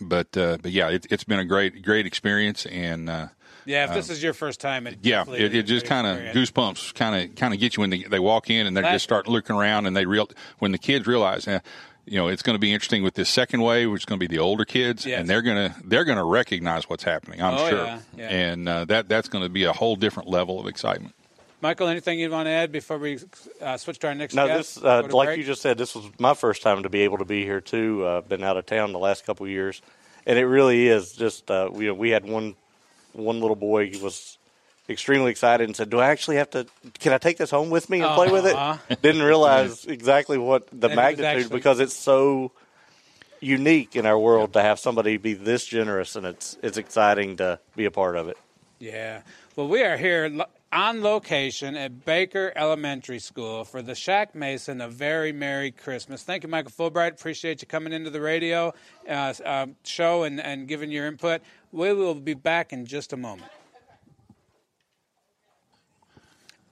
but 0.00 0.36
uh, 0.36 0.58
but 0.62 0.72
yeah, 0.72 0.88
it, 0.90 1.06
it's 1.10 1.24
been 1.24 1.38
a 1.38 1.44
great 1.44 1.82
great 1.82 2.06
experience, 2.06 2.66
and 2.66 3.08
uh, 3.10 3.28
yeah, 3.66 3.84
if 3.84 3.94
this 3.94 4.10
is 4.10 4.22
your 4.22 4.32
first 4.32 4.60
time, 4.60 4.86
it 4.86 4.98
yeah, 5.02 5.24
it, 5.28 5.54
it 5.54 5.62
just 5.64 5.86
kind 5.86 6.06
of 6.06 6.16
goosebumps 6.34 6.94
kind 6.94 7.30
of 7.30 7.36
kind 7.36 7.52
of 7.54 7.60
get 7.60 7.76
you 7.76 7.82
when 7.82 7.90
they, 7.90 8.02
they 8.04 8.18
walk 8.18 8.50
in 8.50 8.66
and 8.66 8.76
they 8.76 8.82
just 8.82 9.04
start 9.04 9.28
looking 9.28 9.54
around 9.56 9.86
and 9.86 9.96
they 9.96 10.06
real 10.06 10.28
when 10.58 10.72
the 10.72 10.78
kids 10.78 11.06
realize. 11.06 11.46
Uh, 11.46 11.60
you 12.06 12.16
know, 12.16 12.26
it's 12.28 12.42
going 12.42 12.54
to 12.54 12.58
be 12.60 12.72
interesting 12.72 13.02
with 13.04 13.14
this 13.14 13.28
second 13.28 13.60
wave, 13.60 13.90
which 13.90 14.00
is 14.02 14.04
going 14.06 14.18
to 14.18 14.26
be 14.28 14.34
the 14.34 14.40
older 14.42 14.64
kids, 14.64 15.06
Yes. 15.06 15.20
and 15.20 15.28
they're 15.28 15.42
going 15.42 15.70
to 15.70 15.76
they're 15.84 16.04
going 16.04 16.18
to 16.18 16.24
recognize 16.24 16.88
what's 16.88 17.04
happening. 17.04 17.40
I'm 17.42 17.54
Oh, 17.54 17.68
sure, 17.68 17.84
yeah, 17.84 17.98
yeah. 18.16 18.28
and 18.28 18.68
uh, 18.68 18.84
that 18.86 19.08
that's 19.08 19.28
going 19.28 19.44
to 19.44 19.50
be 19.50 19.64
a 19.64 19.72
whole 19.72 19.94
different 19.96 20.28
level 20.28 20.58
of 20.58 20.66
excitement. 20.66 21.14
Michael, 21.62 21.88
anything 21.88 22.18
you'd 22.18 22.30
want 22.32 22.46
to 22.46 22.50
add 22.50 22.72
before 22.72 22.98
we 22.98 23.18
uh, 23.60 23.76
switch 23.76 23.98
to 24.00 24.08
our 24.08 24.14
next 24.14 24.34
No, 24.34 24.46
guest? 24.46 24.76
this 24.76 24.84
uh, 24.84 25.02
like 25.10 25.28
break? 25.28 25.38
you 25.38 25.44
just 25.44 25.60
said, 25.60 25.76
this 25.76 25.94
was 25.94 26.06
my 26.18 26.32
first 26.34 26.62
time 26.62 26.82
to 26.84 26.88
be 26.88 27.00
able 27.02 27.18
to 27.18 27.24
be 27.24 27.44
here 27.44 27.60
too. 27.60 28.04
Uh, 28.04 28.20
been 28.22 28.42
out 28.42 28.56
of 28.56 28.64
town 28.66 28.92
the 28.92 28.98
last 28.98 29.26
couple 29.26 29.44
of 29.44 29.52
years, 29.52 29.82
and 30.26 30.38
it 30.38 30.46
really 30.46 30.88
is 30.88 31.12
just 31.12 31.50
uh, 31.50 31.68
we 31.70 31.90
we 31.90 32.10
had 32.10 32.24
one 32.24 32.54
one 33.12 33.40
little 33.40 33.56
boy 33.56 33.92
was 34.02 34.38
extremely 34.88 35.30
excited 35.30 35.68
and 35.68 35.76
said, 35.76 35.90
"Do 35.90 35.98
I 35.98 36.08
actually 36.08 36.36
have 36.36 36.50
to? 36.50 36.66
Can 36.98 37.12
I 37.12 37.18
take 37.18 37.36
this 37.36 37.50
home 37.50 37.68
with 37.68 37.90
me 37.90 38.00
and 38.00 38.14
play 38.14 38.30
with 38.30 38.46
it?" 38.46 39.02
Didn't 39.02 39.22
realize 39.22 39.84
exactly 39.84 40.38
what 40.38 40.66
the 40.72 40.88
it 40.88 40.96
magnitude 40.96 41.24
actually- 41.42 41.56
because 41.56 41.78
it's 41.80 41.94
so 41.96 42.52
unique 43.40 43.96
in 43.96 44.04
our 44.06 44.18
world 44.18 44.52
to 44.52 44.60
have 44.62 44.78
somebody 44.78 45.16
be 45.18 45.34
this 45.34 45.66
generous, 45.66 46.16
and 46.16 46.24
it's 46.24 46.56
it's 46.62 46.78
exciting 46.78 47.36
to 47.36 47.58
be 47.76 47.84
a 47.84 47.90
part 47.90 48.16
of 48.16 48.28
it. 48.28 48.38
Yeah. 48.78 49.22
Well, 49.56 49.68
we 49.68 49.82
are 49.82 49.98
here 49.98 50.30
on 50.72 51.02
location 51.02 51.76
at 51.76 52.04
Baker 52.04 52.52
Elementary 52.54 53.18
School 53.18 53.64
for 53.64 53.82
the 53.82 53.92
Shaq 53.92 54.34
Mason 54.34 54.80
A 54.80 54.88
Very 54.88 55.32
Merry 55.32 55.72
Christmas. 55.72 56.22
Thank 56.22 56.44
you, 56.44 56.48
Michael 56.48 56.70
Fulbright. 56.70 57.12
Appreciate 57.12 57.60
you 57.60 57.66
coming 57.66 57.92
into 57.92 58.10
the 58.10 58.20
radio 58.20 58.72
uh, 59.08 59.34
uh, 59.44 59.66
show 59.84 60.22
and, 60.22 60.40
and 60.40 60.68
giving 60.68 60.90
your 60.90 61.06
input. 61.06 61.42
We 61.72 61.92
will 61.92 62.14
be 62.14 62.34
back 62.34 62.72
in 62.72 62.86
just 62.86 63.12
a 63.12 63.16
moment. 63.16 63.50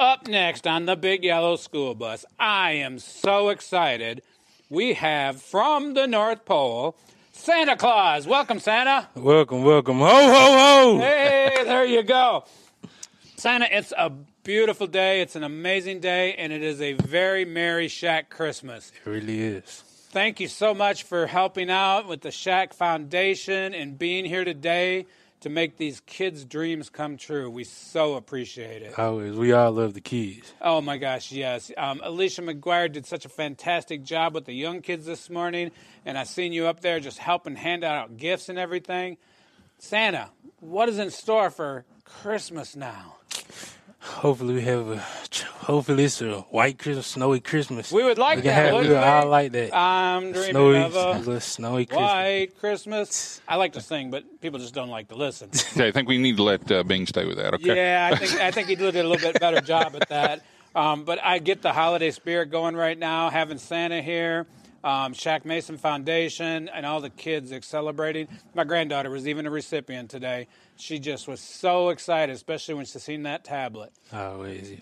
Up 0.00 0.28
next 0.28 0.64
on 0.64 0.86
the 0.86 0.94
Big 0.94 1.24
Yellow 1.24 1.56
School 1.56 1.96
Bus, 1.96 2.24
I 2.38 2.72
am 2.72 3.00
so 3.00 3.48
excited. 3.48 4.22
We 4.70 4.92
have 4.92 5.42
from 5.42 5.94
the 5.94 6.06
North 6.06 6.44
Pole, 6.44 6.96
Santa 7.32 7.74
Claus. 7.74 8.24
Welcome, 8.24 8.60
Santa. 8.60 9.08
Welcome, 9.16 9.64
welcome. 9.64 9.98
Ho, 9.98 10.06
ho, 10.06 10.58
ho! 10.92 10.98
Hey, 11.00 11.64
there 11.64 11.84
you 11.84 12.04
go. 12.04 12.44
Santa, 13.38 13.68
it's 13.70 13.92
a 13.96 14.10
beautiful 14.42 14.88
day. 14.88 15.20
It's 15.20 15.36
an 15.36 15.44
amazing 15.44 16.00
day, 16.00 16.34
and 16.34 16.52
it 16.52 16.60
is 16.60 16.80
a 16.80 16.94
very 16.94 17.44
Merry 17.44 17.86
Shaq 17.86 18.30
Christmas. 18.30 18.90
It 18.90 19.08
really 19.08 19.40
is. 19.40 19.84
Thank 20.10 20.40
you 20.40 20.48
so 20.48 20.74
much 20.74 21.04
for 21.04 21.28
helping 21.28 21.70
out 21.70 22.08
with 22.08 22.22
the 22.22 22.30
Shaq 22.30 22.74
Foundation 22.74 23.74
and 23.74 23.96
being 23.96 24.24
here 24.24 24.44
today 24.44 25.06
to 25.42 25.50
make 25.50 25.76
these 25.76 26.00
kids' 26.00 26.44
dreams 26.44 26.90
come 26.90 27.16
true. 27.16 27.48
We 27.48 27.62
so 27.62 28.14
appreciate 28.14 28.82
it. 28.82 28.98
Always. 28.98 29.36
We 29.36 29.52
all 29.52 29.70
love 29.70 29.94
the 29.94 30.00
kids. 30.00 30.52
Oh 30.60 30.80
my 30.80 30.96
gosh, 30.96 31.30
yes. 31.30 31.70
Um, 31.78 32.00
Alicia 32.02 32.42
McGuire 32.42 32.90
did 32.90 33.06
such 33.06 33.24
a 33.24 33.28
fantastic 33.28 34.02
job 34.02 34.34
with 34.34 34.46
the 34.46 34.52
young 34.52 34.82
kids 34.82 35.06
this 35.06 35.30
morning, 35.30 35.70
and 36.04 36.18
I 36.18 36.24
seen 36.24 36.52
you 36.52 36.66
up 36.66 36.80
there 36.80 36.98
just 36.98 37.18
helping 37.18 37.54
hand 37.54 37.84
out 37.84 38.16
gifts 38.16 38.48
and 38.48 38.58
everything. 38.58 39.16
Santa, 39.78 40.30
what 40.58 40.88
is 40.88 40.98
in 40.98 41.12
store 41.12 41.50
for 41.50 41.84
Christmas 42.02 42.74
now? 42.74 43.14
Hopefully 44.00 44.54
we 44.54 44.62
have 44.62 44.88
a. 44.88 44.96
Hopefully 45.66 46.04
it's 46.04 46.22
a 46.22 46.40
white 46.50 46.78
Christmas, 46.78 47.06
snowy 47.08 47.40
Christmas. 47.40 47.92
We 47.92 48.04
would 48.04 48.16
like 48.16 48.36
we 48.36 48.42
can 48.42 48.48
that, 48.48 48.54
Have, 48.54 48.74
we 48.74 48.88
wouldn't 48.88 49.04
all 49.04 49.28
like 49.28 49.52
that. 49.52 49.74
I'm 49.76 50.32
dreaming 50.32 50.50
snowy, 50.50 50.82
of 50.82 51.28
a 51.28 51.40
snowy 51.40 51.84
Christmas. 51.84 52.08
white 52.10 52.58
Christmas. 52.58 53.42
I 53.46 53.56
like 53.56 53.74
to 53.74 53.80
sing, 53.80 54.10
but 54.10 54.40
people 54.40 54.60
just 54.60 54.72
don't 54.72 54.88
like 54.88 55.08
to 55.08 55.14
listen. 55.14 55.50
Okay, 55.72 55.88
I 55.88 55.92
think 55.92 56.08
we 56.08 56.18
need 56.18 56.36
to 56.38 56.42
let 56.42 56.70
uh, 56.72 56.82
Bing 56.84 57.06
stay 57.06 57.26
with 57.26 57.36
that. 57.36 57.54
Okay. 57.54 57.76
Yeah, 57.76 58.10
I 58.12 58.16
think 58.16 58.40
I 58.40 58.50
think 58.50 58.68
he 58.68 58.76
did 58.76 58.96
a 58.96 59.02
little 59.06 59.18
bit 59.32 59.40
better 59.40 59.60
job 59.60 59.94
at 60.00 60.08
that. 60.08 60.42
Um, 60.74 61.04
but 61.04 61.22
I 61.22 61.38
get 61.38 61.62
the 61.62 61.72
holiday 61.72 62.10
spirit 62.10 62.50
going 62.50 62.76
right 62.76 62.98
now, 62.98 63.30
having 63.30 63.58
Santa 63.58 64.00
here, 64.00 64.46
um, 64.88 65.12
Shaq 65.12 65.44
Mason 65.44 65.76
Foundation, 65.76 66.68
and 66.68 66.86
all 66.86 67.00
the 67.00 67.10
kids 67.10 67.52
are 67.52 67.60
celebrating. 67.60 68.26
My 68.54 68.64
granddaughter 68.64 69.10
was 69.10 69.28
even 69.28 69.46
a 69.46 69.50
recipient 69.50 70.08
today. 70.10 70.46
She 70.76 70.98
just 70.98 71.28
was 71.28 71.40
so 71.40 71.90
excited, 71.90 72.34
especially 72.34 72.74
when 72.74 72.86
she 72.86 72.98
seen 72.98 73.24
that 73.24 73.44
tablet. 73.44 73.92
Always. 74.12 74.78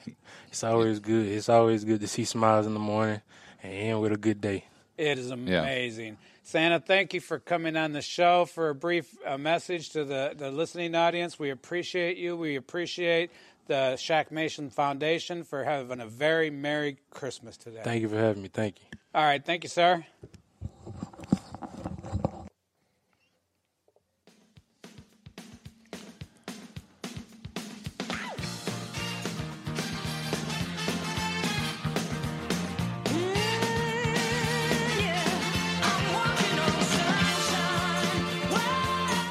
It's 0.48 0.62
always 0.62 1.00
good. 1.00 1.26
It's 1.26 1.48
always 1.48 1.84
good 1.84 2.00
to 2.00 2.08
see 2.08 2.24
smiles 2.24 2.66
in 2.66 2.74
the 2.74 2.80
morning 2.80 3.20
and 3.62 3.72
end 3.72 4.00
with 4.00 4.12
a 4.12 4.16
good 4.16 4.40
day. 4.40 4.64
It 4.96 5.18
is 5.18 5.30
amazing. 5.30 6.16
Santa, 6.44 6.78
thank 6.78 7.12
you 7.12 7.20
for 7.20 7.38
coming 7.38 7.76
on 7.76 7.92
the 7.92 8.00
show 8.00 8.44
for 8.44 8.70
a 8.70 8.74
brief 8.74 9.14
uh, 9.26 9.36
message 9.36 9.90
to 9.90 10.04
the, 10.04 10.32
the 10.36 10.50
listening 10.50 10.94
audience. 10.94 11.38
We 11.38 11.50
appreciate 11.50 12.16
you. 12.16 12.36
We 12.36 12.54
appreciate 12.56 13.32
the 13.66 13.96
Shaq 13.98 14.30
Mason 14.30 14.70
Foundation 14.70 15.42
for 15.42 15.64
having 15.64 16.00
a 16.00 16.06
very 16.06 16.50
Merry 16.50 16.98
Christmas 17.10 17.56
today. 17.56 17.80
Thank 17.82 18.02
you 18.02 18.08
for 18.08 18.16
having 18.16 18.42
me. 18.42 18.48
Thank 18.48 18.76
you. 18.80 18.98
All 19.16 19.24
right. 19.24 19.42
Thank 19.42 19.64
you, 19.64 19.70
sir. 19.70 20.04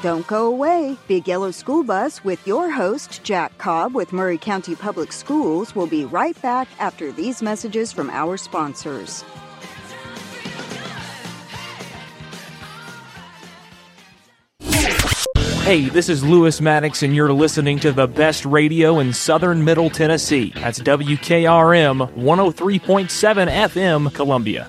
Don't 0.02 0.26
go 0.26 0.46
away. 0.46 0.96
Big 1.06 1.28
Yellow 1.28 1.52
School 1.52 1.84
Bus 1.84 2.24
with 2.24 2.44
your 2.46 2.70
host, 2.70 3.22
Jack 3.22 3.56
Cobb 3.58 3.94
with 3.94 4.12
Maury 4.12 4.38
County 4.38 4.74
Public 4.74 5.12
Schools, 5.12 5.74
will 5.76 5.86
be 5.86 6.04
right 6.04 6.40
back 6.42 6.68
after 6.80 7.12
these 7.12 7.40
messages 7.40 7.92
from 7.92 8.10
our 8.10 8.36
sponsors. 8.36 9.24
Hey, 15.66 15.88
this 15.88 16.08
is 16.08 16.22
Lewis 16.22 16.60
Maddox, 16.60 17.02
and 17.02 17.12
you're 17.12 17.32
listening 17.32 17.80
to 17.80 17.90
the 17.90 18.06
best 18.06 18.46
radio 18.46 19.00
in 19.00 19.12
southern 19.12 19.64
Middle 19.64 19.90
Tennessee. 19.90 20.52
That's 20.54 20.78
WKRM 20.78 22.08
103.7 22.14 23.50
FM, 23.50 24.14
Columbia. 24.14 24.68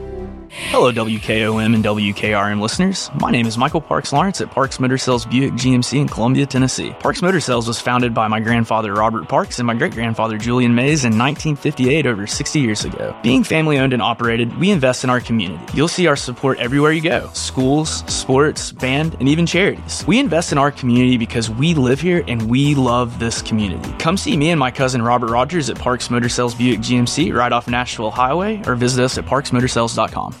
Hello, 0.53 0.91
WKOM 0.91 1.73
and 1.73 1.81
WKRM 1.81 2.59
listeners. 2.59 3.09
My 3.21 3.31
name 3.31 3.47
is 3.47 3.57
Michael 3.57 3.79
Parks 3.79 4.11
Lawrence 4.11 4.41
at 4.41 4.51
Parks 4.51 4.81
Motor 4.81 4.97
Sales 4.97 5.25
Buick 5.25 5.53
GMC 5.53 6.01
in 6.01 6.09
Columbia, 6.09 6.45
Tennessee. 6.45 6.91
Parks 6.99 7.21
Motor 7.21 7.39
Sales 7.39 7.69
was 7.69 7.79
founded 7.79 8.13
by 8.13 8.27
my 8.27 8.41
grandfather 8.41 8.91
Robert 8.93 9.29
Parks 9.29 9.59
and 9.59 9.67
my 9.67 9.73
great 9.73 9.93
grandfather 9.93 10.37
Julian 10.37 10.75
Mays 10.75 11.05
in 11.05 11.17
1958, 11.17 12.05
over 12.05 12.27
60 12.27 12.59
years 12.59 12.83
ago. 12.83 13.15
Being 13.23 13.45
family 13.45 13.79
owned 13.79 13.93
and 13.93 14.01
operated, 14.01 14.57
we 14.57 14.71
invest 14.71 15.05
in 15.05 15.09
our 15.09 15.21
community. 15.21 15.63
You'll 15.73 15.87
see 15.87 16.07
our 16.07 16.17
support 16.17 16.59
everywhere 16.59 16.91
you 16.91 17.01
go 17.01 17.29
schools, 17.31 18.03
sports, 18.13 18.73
band, 18.73 19.15
and 19.21 19.29
even 19.29 19.45
charities. 19.45 20.03
We 20.05 20.19
invest 20.19 20.51
in 20.51 20.57
our 20.57 20.71
community 20.71 21.15
because 21.15 21.49
we 21.49 21.75
live 21.75 22.01
here 22.01 22.25
and 22.27 22.49
we 22.49 22.75
love 22.75 23.19
this 23.19 23.41
community. 23.41 23.93
Come 23.99 24.17
see 24.17 24.35
me 24.35 24.49
and 24.49 24.59
my 24.59 24.71
cousin 24.71 25.01
Robert 25.01 25.29
Rogers 25.29 25.69
at 25.69 25.79
Parks 25.79 26.09
Motor 26.09 26.27
Sales 26.27 26.55
Buick 26.55 26.79
GMC 26.79 27.33
right 27.33 27.53
off 27.53 27.69
Nashville 27.69 28.11
Highway 28.11 28.61
or 28.67 28.75
visit 28.75 29.01
us 29.01 29.17
at 29.17 29.25
parksmotorsales.com. 29.25 30.40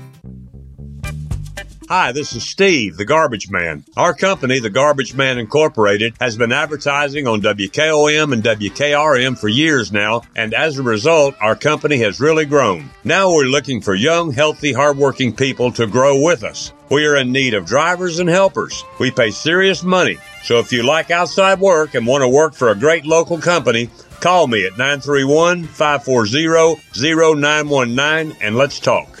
Hi, 1.91 2.13
this 2.13 2.33
is 2.33 2.45
Steve, 2.45 2.95
the 2.95 3.03
Garbage 3.03 3.51
Man. 3.51 3.83
Our 3.97 4.13
company, 4.13 4.59
the 4.59 4.69
Garbage 4.69 5.13
Man 5.13 5.37
Incorporated, 5.37 6.13
has 6.21 6.37
been 6.37 6.53
advertising 6.53 7.27
on 7.27 7.41
WKOM 7.41 8.31
and 8.31 8.41
WKRM 8.41 9.37
for 9.37 9.49
years 9.49 9.91
now, 9.91 10.21
and 10.33 10.53
as 10.53 10.77
a 10.77 10.83
result, 10.83 11.35
our 11.41 11.57
company 11.57 11.97
has 11.97 12.21
really 12.21 12.45
grown. 12.45 12.89
Now 13.03 13.33
we're 13.33 13.43
looking 13.43 13.81
for 13.81 13.93
young, 13.93 14.31
healthy, 14.31 14.71
hardworking 14.71 15.35
people 15.35 15.69
to 15.73 15.85
grow 15.85 16.23
with 16.23 16.45
us. 16.45 16.71
We 16.89 17.05
are 17.07 17.17
in 17.17 17.33
need 17.33 17.55
of 17.55 17.65
drivers 17.65 18.19
and 18.19 18.29
helpers. 18.29 18.85
We 18.97 19.11
pay 19.11 19.31
serious 19.31 19.83
money. 19.83 20.17
So 20.43 20.59
if 20.59 20.71
you 20.71 20.83
like 20.83 21.11
outside 21.11 21.59
work 21.59 21.93
and 21.93 22.07
want 22.07 22.21
to 22.21 22.29
work 22.29 22.53
for 22.53 22.69
a 22.69 22.75
great 22.79 23.05
local 23.05 23.37
company, 23.37 23.89
call 24.21 24.47
me 24.47 24.65
at 24.65 24.77
931 24.77 25.65
540 25.65 26.79
0919 26.95 28.37
and 28.39 28.55
let's 28.55 28.79
talk. 28.79 29.20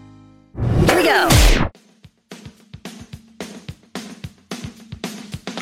Here 0.55 0.95
we 0.95 1.03
go. 1.03 1.29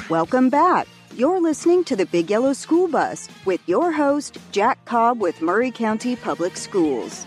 Welcome 0.09 0.49
back. 0.49 0.87
You're 1.13 1.41
listening 1.41 1.83
to 1.85 1.95
the 1.95 2.05
Big 2.05 2.29
Yellow 2.29 2.53
School 2.53 2.87
Bus 2.87 3.27
with 3.45 3.61
your 3.67 3.91
host, 3.91 4.37
Jack 4.51 4.83
Cobb 4.85 5.19
with 5.21 5.41
Maury 5.41 5.69
County 5.69 6.15
Public 6.15 6.57
Schools. 6.57 7.25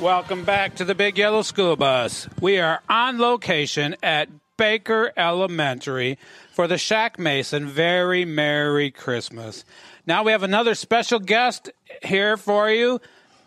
Welcome 0.00 0.44
back 0.44 0.74
to 0.76 0.84
the 0.84 0.94
Big 0.94 1.16
Yellow 1.16 1.42
School 1.42 1.76
Bus. 1.76 2.28
We 2.40 2.58
are 2.58 2.82
on 2.88 3.18
location 3.18 3.96
at 4.02 4.28
Baker 4.56 5.12
Elementary 5.16 6.18
for 6.52 6.66
the 6.66 6.76
Shaq 6.76 7.18
Mason 7.18 7.66
Very 7.66 8.24
Merry 8.24 8.90
Christmas. 8.90 9.64
Now 10.06 10.22
we 10.22 10.32
have 10.32 10.42
another 10.42 10.74
special 10.74 11.18
guest 11.18 11.70
here 12.02 12.36
for 12.36 12.70
you, 12.70 13.00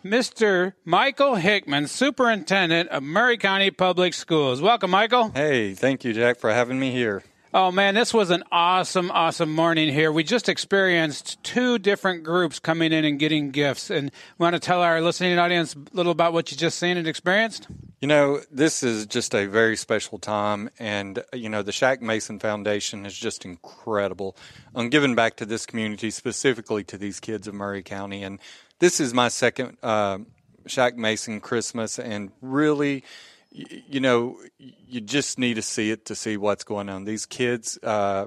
Mr. 0.04 0.74
Michael 0.84 1.36
Hickman, 1.36 1.86
Superintendent 1.86 2.90
of 2.90 3.02
Maury 3.02 3.38
County 3.38 3.70
Public 3.70 4.14
Schools. 4.14 4.60
Welcome, 4.60 4.90
Michael. 4.90 5.30
Hey, 5.30 5.74
thank 5.74 6.04
you, 6.04 6.12
Jack, 6.12 6.38
for 6.38 6.52
having 6.52 6.78
me 6.78 6.90
here. 6.90 7.22
Oh 7.54 7.72
man, 7.72 7.94
this 7.94 8.12
was 8.12 8.28
an 8.28 8.44
awesome, 8.52 9.10
awesome 9.10 9.54
morning 9.54 9.90
here. 9.92 10.12
We 10.12 10.22
just 10.22 10.50
experienced 10.50 11.42
two 11.42 11.78
different 11.78 12.22
groups 12.22 12.58
coming 12.58 12.92
in 12.92 13.06
and 13.06 13.18
getting 13.18 13.50
gifts. 13.50 13.88
And 13.88 14.10
we 14.38 14.44
want 14.44 14.54
to 14.54 14.60
tell 14.60 14.82
our 14.82 15.00
listening 15.00 15.38
audience 15.38 15.74
a 15.74 15.96
little 15.96 16.12
about 16.12 16.34
what 16.34 16.50
you 16.50 16.58
just 16.58 16.78
seen 16.78 16.98
and 16.98 17.08
experienced? 17.08 17.66
You 18.00 18.06
know, 18.06 18.40
this 18.52 18.84
is 18.84 19.06
just 19.06 19.34
a 19.34 19.46
very 19.46 19.76
special 19.76 20.18
time. 20.18 20.70
And, 20.78 21.24
you 21.32 21.48
know, 21.48 21.62
the 21.62 21.72
Shaq 21.72 22.00
Mason 22.00 22.38
Foundation 22.38 23.04
is 23.04 23.16
just 23.16 23.44
incredible 23.44 24.36
on 24.72 24.88
giving 24.88 25.16
back 25.16 25.36
to 25.38 25.44
this 25.44 25.66
community, 25.66 26.10
specifically 26.10 26.84
to 26.84 26.96
these 26.96 27.18
kids 27.18 27.48
of 27.48 27.54
Maury 27.54 27.82
County. 27.82 28.22
And 28.22 28.38
this 28.78 29.00
is 29.00 29.12
my 29.12 29.26
second 29.26 29.78
uh, 29.82 30.18
Shaq 30.66 30.94
Mason 30.94 31.40
Christmas. 31.40 31.98
And 31.98 32.30
really, 32.40 33.02
you 33.50 33.98
know, 33.98 34.38
you 34.58 35.00
just 35.00 35.36
need 35.36 35.54
to 35.54 35.62
see 35.62 35.90
it 35.90 36.04
to 36.04 36.14
see 36.14 36.36
what's 36.36 36.62
going 36.62 36.88
on. 36.88 37.04
These 37.04 37.26
kids 37.26 37.80
uh, 37.82 38.26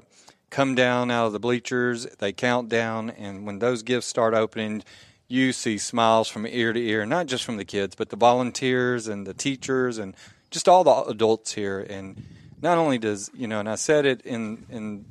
come 0.50 0.74
down 0.74 1.10
out 1.10 1.28
of 1.28 1.32
the 1.32 1.40
bleachers, 1.40 2.04
they 2.18 2.32
count 2.32 2.68
down, 2.68 3.08
and 3.08 3.46
when 3.46 3.58
those 3.58 3.82
gifts 3.82 4.06
start 4.06 4.34
opening, 4.34 4.82
you 5.32 5.50
see 5.52 5.78
smiles 5.78 6.28
from 6.28 6.46
ear 6.46 6.74
to 6.74 6.80
ear, 6.80 7.06
not 7.06 7.26
just 7.26 7.42
from 7.42 7.56
the 7.56 7.64
kids, 7.64 7.94
but 7.94 8.10
the 8.10 8.16
volunteers 8.16 9.08
and 9.08 9.26
the 9.26 9.32
teachers 9.32 9.96
and 9.96 10.14
just 10.50 10.68
all 10.68 10.84
the 10.84 11.10
adults 11.10 11.54
here. 11.54 11.80
And 11.80 12.22
not 12.60 12.76
only 12.76 12.98
does, 12.98 13.30
you 13.34 13.48
know, 13.48 13.58
and 13.58 13.68
I 13.68 13.76
said 13.76 14.04
it 14.04 14.20
in, 14.26 14.66
in 14.68 15.06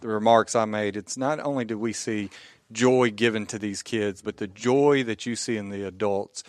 the 0.00 0.08
remarks 0.08 0.56
I 0.56 0.64
made, 0.64 0.96
it's 0.96 1.18
not 1.18 1.40
only 1.40 1.66
do 1.66 1.78
we 1.78 1.92
see 1.92 2.30
joy 2.72 3.10
given 3.10 3.44
to 3.46 3.58
these 3.58 3.82
kids, 3.82 4.22
but 4.22 4.38
the 4.38 4.46
joy 4.46 5.04
that 5.04 5.26
you 5.26 5.36
see 5.36 5.58
in 5.58 5.68
the 5.68 5.86
adults 5.86 6.42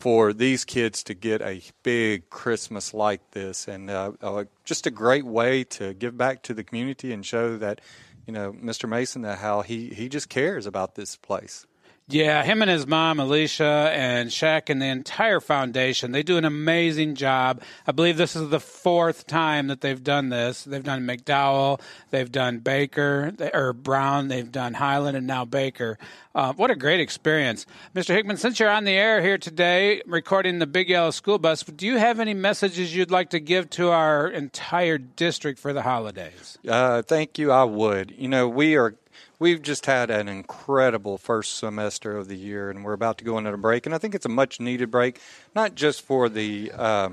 for 0.00 0.32
these 0.32 0.64
kids 0.64 1.04
to 1.04 1.14
get 1.14 1.40
a 1.42 1.62
big 1.84 2.28
Christmas 2.28 2.92
like 2.92 3.30
this, 3.30 3.68
and 3.68 3.88
uh, 3.88 4.10
uh, 4.20 4.44
just 4.64 4.88
a 4.88 4.90
great 4.90 5.24
way 5.24 5.62
to 5.62 5.94
give 5.94 6.18
back 6.18 6.42
to 6.42 6.54
the 6.54 6.64
community 6.64 7.12
and 7.12 7.24
show 7.24 7.56
that, 7.56 7.80
you 8.26 8.32
know, 8.32 8.52
Mr. 8.52 8.88
Mason 8.88 9.22
that 9.22 9.38
how 9.38 9.62
he 9.62 9.90
he 9.90 10.08
just 10.08 10.28
cares 10.28 10.66
about 10.66 10.96
this 10.96 11.14
place. 11.14 11.66
Yeah, 12.06 12.42
him 12.42 12.60
and 12.60 12.70
his 12.70 12.86
mom, 12.86 13.18
Alicia, 13.18 13.90
and 13.94 14.28
Shaq, 14.28 14.68
and 14.68 14.80
the 14.80 14.86
entire 14.86 15.40
foundation, 15.40 16.12
they 16.12 16.22
do 16.22 16.36
an 16.36 16.44
amazing 16.44 17.14
job. 17.14 17.62
I 17.86 17.92
believe 17.92 18.18
this 18.18 18.36
is 18.36 18.50
the 18.50 18.60
fourth 18.60 19.26
time 19.26 19.68
that 19.68 19.80
they've 19.80 20.02
done 20.02 20.28
this. 20.28 20.64
They've 20.64 20.84
done 20.84 21.06
McDowell, 21.06 21.80
they've 22.10 22.30
done 22.30 22.58
Baker, 22.58 23.32
or 23.54 23.72
Brown, 23.72 24.28
they've 24.28 24.52
done 24.52 24.74
Highland, 24.74 25.16
and 25.16 25.26
now 25.26 25.46
Baker. 25.46 25.96
Uh, 26.34 26.52
what 26.52 26.70
a 26.70 26.76
great 26.76 27.00
experience. 27.00 27.64
Mr. 27.94 28.14
Hickman, 28.14 28.36
since 28.36 28.60
you're 28.60 28.68
on 28.68 28.84
the 28.84 28.92
air 28.92 29.22
here 29.22 29.38
today 29.38 30.02
recording 30.04 30.58
the 30.58 30.66
Big 30.66 30.90
Yellow 30.90 31.10
School 31.10 31.38
Bus, 31.38 31.62
do 31.62 31.86
you 31.86 31.96
have 31.96 32.20
any 32.20 32.34
messages 32.34 32.94
you'd 32.94 33.10
like 33.10 33.30
to 33.30 33.40
give 33.40 33.70
to 33.70 33.88
our 33.88 34.28
entire 34.28 34.98
district 34.98 35.58
for 35.58 35.72
the 35.72 35.80
holidays? 35.80 36.58
Uh, 36.68 37.00
thank 37.00 37.38
you. 37.38 37.50
I 37.50 37.64
would. 37.64 38.12
You 38.18 38.28
know, 38.28 38.46
we 38.46 38.76
are 38.76 38.94
we've 39.38 39.62
just 39.62 39.86
had 39.86 40.10
an 40.10 40.28
incredible 40.28 41.18
first 41.18 41.58
semester 41.58 42.16
of 42.16 42.28
the 42.28 42.36
year, 42.36 42.70
and 42.70 42.84
we're 42.84 42.92
about 42.92 43.18
to 43.18 43.24
go 43.24 43.38
into 43.38 43.52
a 43.52 43.56
break. 43.56 43.86
And 43.86 43.94
I 43.94 43.98
think 43.98 44.14
it's 44.14 44.26
a 44.26 44.30
much 44.30 44.60
needed 44.60 44.90
break, 44.90 45.20
not 45.54 45.74
just 45.74 46.02
for 46.02 46.28
the 46.28 46.72
uh, 46.76 47.10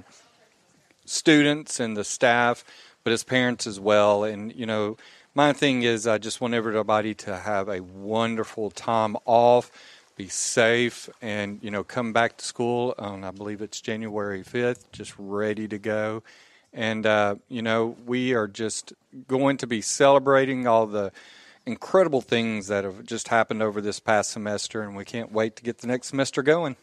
students 1.05 1.79
and 1.79 1.97
the 1.97 2.03
staff, 2.03 2.63
but 3.03 3.13
as 3.13 3.23
parents 3.23 3.65
as 3.67 3.79
well. 3.79 4.23
And, 4.23 4.53
you 4.55 4.65
know, 4.65 4.97
my 5.33 5.53
thing 5.53 5.83
is 5.83 6.07
I 6.07 6.17
just 6.17 6.41
want 6.41 6.53
everybody 6.53 7.13
to 7.15 7.37
have 7.37 7.69
a 7.69 7.81
wonderful 7.81 8.69
time 8.69 9.17
off, 9.25 9.71
be 10.15 10.27
safe, 10.27 11.09
and, 11.21 11.59
you 11.63 11.71
know, 11.71 11.83
come 11.83 12.13
back 12.13 12.37
to 12.37 12.45
school 12.45 12.93
on, 12.99 13.23
I 13.23 13.31
believe 13.31 13.61
it's 13.61 13.81
January 13.81 14.43
5th, 14.43 14.91
just 14.91 15.13
ready 15.17 15.67
to 15.67 15.79
go. 15.79 16.21
And, 16.73 17.05
uh, 17.05 17.35
you 17.49 17.61
know, 17.61 17.97
we 18.05 18.33
are 18.33 18.47
just 18.47 18.93
going 19.27 19.57
to 19.57 19.67
be 19.67 19.81
celebrating 19.81 20.67
all 20.67 20.85
the 20.85 21.11
incredible 21.65 22.21
things 22.21 22.67
that 22.67 22.83
have 22.83 23.05
just 23.05 23.27
happened 23.27 23.61
over 23.61 23.81
this 23.81 23.99
past 23.99 24.31
semester, 24.31 24.81
and 24.81 24.95
we 24.95 25.05
can't 25.05 25.31
wait 25.31 25.55
to 25.57 25.63
get 25.63 25.79
the 25.79 25.87
next 25.87 26.07
semester 26.07 26.41
going. 26.41 26.75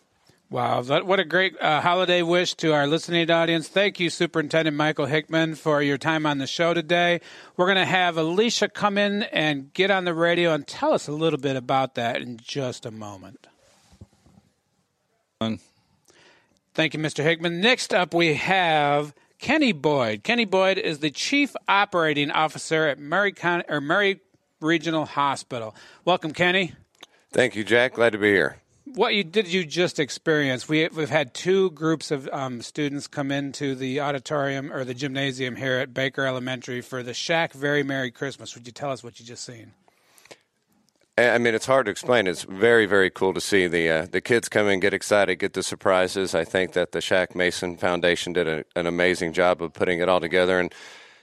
Wow, 0.51 0.81
that, 0.81 1.05
what 1.05 1.21
a 1.21 1.27
great 1.27 1.61
uh, 1.61 1.83
holiday 1.83 2.23
wish 2.23 2.55
to 2.55 2.73
our 2.73 2.87
listening 2.87 3.31
audience. 3.31 3.69
Thank 3.69 4.01
you, 4.01 4.09
Superintendent 4.09 4.75
Michael 4.75 5.05
Hickman, 5.05 5.57
for 5.57 5.83
your 5.83 5.99
time 5.99 6.25
on 6.25 6.39
the 6.39 6.47
show 6.47 6.73
today. 6.73 7.21
We're 7.57 7.67
going 7.67 7.77
to 7.77 7.85
have 7.85 8.17
Alicia 8.17 8.71
come 8.71 8.97
in 8.97 9.25
and 9.25 9.71
get 9.75 9.91
on 9.91 10.07
the 10.07 10.15
radio 10.15 10.55
and 10.55 10.67
tell 10.67 10.95
us 10.95 11.07
a 11.07 11.13
little 11.13 11.39
bit 11.39 11.57
about 11.57 11.97
that 11.97 12.23
in 12.23 12.39
just 12.39 12.87
a 12.87 12.91
moment. 12.91 13.47
Thank 16.73 16.95
you, 16.95 17.01
Mr. 17.01 17.23
Hickman. 17.23 17.61
Next 17.61 17.93
up, 17.93 18.15
we 18.15 18.35
have 18.35 19.13
Kenny 19.39 19.73
Boyd. 19.73 20.25
Kenny 20.25 20.47
Boyd 20.47 20.79
is 20.79 21.01
the 21.01 21.11
Chief 21.11 21.55
Operating 21.69 22.31
Officer 22.31 22.87
at 22.87 22.99
Maury, 22.99 23.33
County, 23.33 23.65
or 23.69 23.83
Maury 23.83 24.21
Regional 24.61 25.07
Hospital. 25.07 25.75
Welcome, 26.05 26.33
Kenny. 26.33 26.73
Thank 27.31 27.55
you, 27.55 27.65
Jack. 27.65 27.95
Glad 27.95 28.11
to 28.13 28.19
be 28.19 28.31
here. 28.31 28.59
What 28.95 29.15
you, 29.15 29.23
did 29.23 29.49
you 29.49 29.65
just 29.65 29.99
experience? 29.99 30.69
We, 30.69 30.89
we've 30.89 31.11
had 31.11 31.35
two 31.35 31.71
groups 31.73 32.11
of 32.11 32.29
um, 32.33 32.63
students 32.63 33.07
come 33.07 33.31
into 33.31 33.75
the 33.75 34.01
auditorium 34.01 34.73
or 34.73 34.85
the 34.85 34.95
gymnasium 34.95 35.57
here 35.57 35.79
at 35.79 35.93
Baker 35.93 36.25
Elementary 36.25 36.81
for 36.81 37.03
the 37.03 37.13
Shaq 37.13 37.53
Very 37.53 37.83
Merry 37.83 38.11
Christmas. 38.11 38.55
Would 38.55 38.67
you 38.67 38.73
tell 38.73 38.91
us 38.91 39.05
what 39.05 39.21
you 39.21 39.27
just 39.27 39.45
seen? 39.45 39.73
I 41.19 41.39
mean, 41.39 41.55
it's 41.55 41.67
hard 41.67 41.87
to 41.87 41.91
explain. 41.91 42.29
It's 42.29 42.45
very, 42.45 42.87
very 42.87 43.11
cool 43.11 43.35
to 43.35 43.41
see 43.41 43.67
the 43.67 43.91
uh, 43.91 44.07
the 44.09 44.21
kids 44.21 44.49
come 44.49 44.69
in, 44.69 44.79
get 44.79 44.95
excited, 44.95 45.41
get 45.41 45.53
the 45.53 45.65
surprises. 45.65 46.33
I 46.33 46.45
think 46.45 46.75
that 46.75 46.93
the 46.93 47.01
Shaq 47.01 47.35
Mason 47.35 47.77
Foundation 47.77 48.33
did 48.33 48.47
a, 48.47 48.65
an 48.77 48.87
amazing 48.87 49.33
job 49.33 49.61
of 49.61 49.73
putting 49.73 49.99
it 49.99 50.09
all 50.09 50.21
together, 50.21 50.61
and 50.61 50.73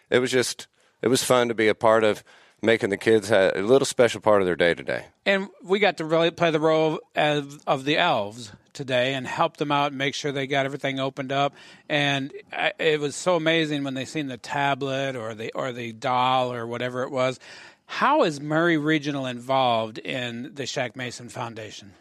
it 0.09 0.19
was 0.19 0.31
just 0.31 0.67
it 1.01 1.07
was 1.07 1.23
fun 1.23 1.47
to 1.47 1.53
be 1.53 1.69
a 1.69 1.75
part 1.75 2.03
of 2.03 2.25
making 2.65 2.89
the 2.89 2.97
kids 2.97 3.31
a 3.31 3.51
little 3.55 3.85
special 3.85 4.21
part 4.21 4.41
of 4.41 4.45
their 4.45 4.55
day 4.55 4.73
today. 4.73 5.05
And 5.25 5.49
we 5.63 5.79
got 5.79 5.97
to 5.97 6.05
really 6.05 6.31
play 6.31 6.51
the 6.51 6.59
role 6.59 6.99
of, 7.15 7.61
of 7.65 7.85
the 7.85 7.97
elves 7.97 8.51
today 8.73 9.13
and 9.13 9.25
help 9.25 9.57
them 9.57 9.71
out 9.71 9.87
and 9.87 9.97
make 9.97 10.13
sure 10.13 10.31
they 10.31 10.47
got 10.47 10.65
everything 10.65 10.99
opened 10.99 11.31
up. 11.31 11.55
And 11.89 12.33
it 12.79 12.99
was 12.99 13.15
so 13.15 13.35
amazing 13.35 13.83
when 13.83 13.93
they 13.93 14.05
seen 14.05 14.27
the 14.27 14.37
tablet 14.37 15.15
or 15.15 15.33
the 15.33 15.51
or 15.53 15.71
the 15.71 15.93
doll 15.93 16.53
or 16.53 16.67
whatever 16.67 17.03
it 17.03 17.11
was. 17.11 17.39
How 17.87 18.23
is 18.23 18.41
Maury 18.41 18.77
Regional 18.77 19.27
involved 19.27 19.99
in 19.99 20.51
the 20.55 20.63
Shaq 20.63 20.95
Mason 20.95 21.29
Foundation? 21.29 21.93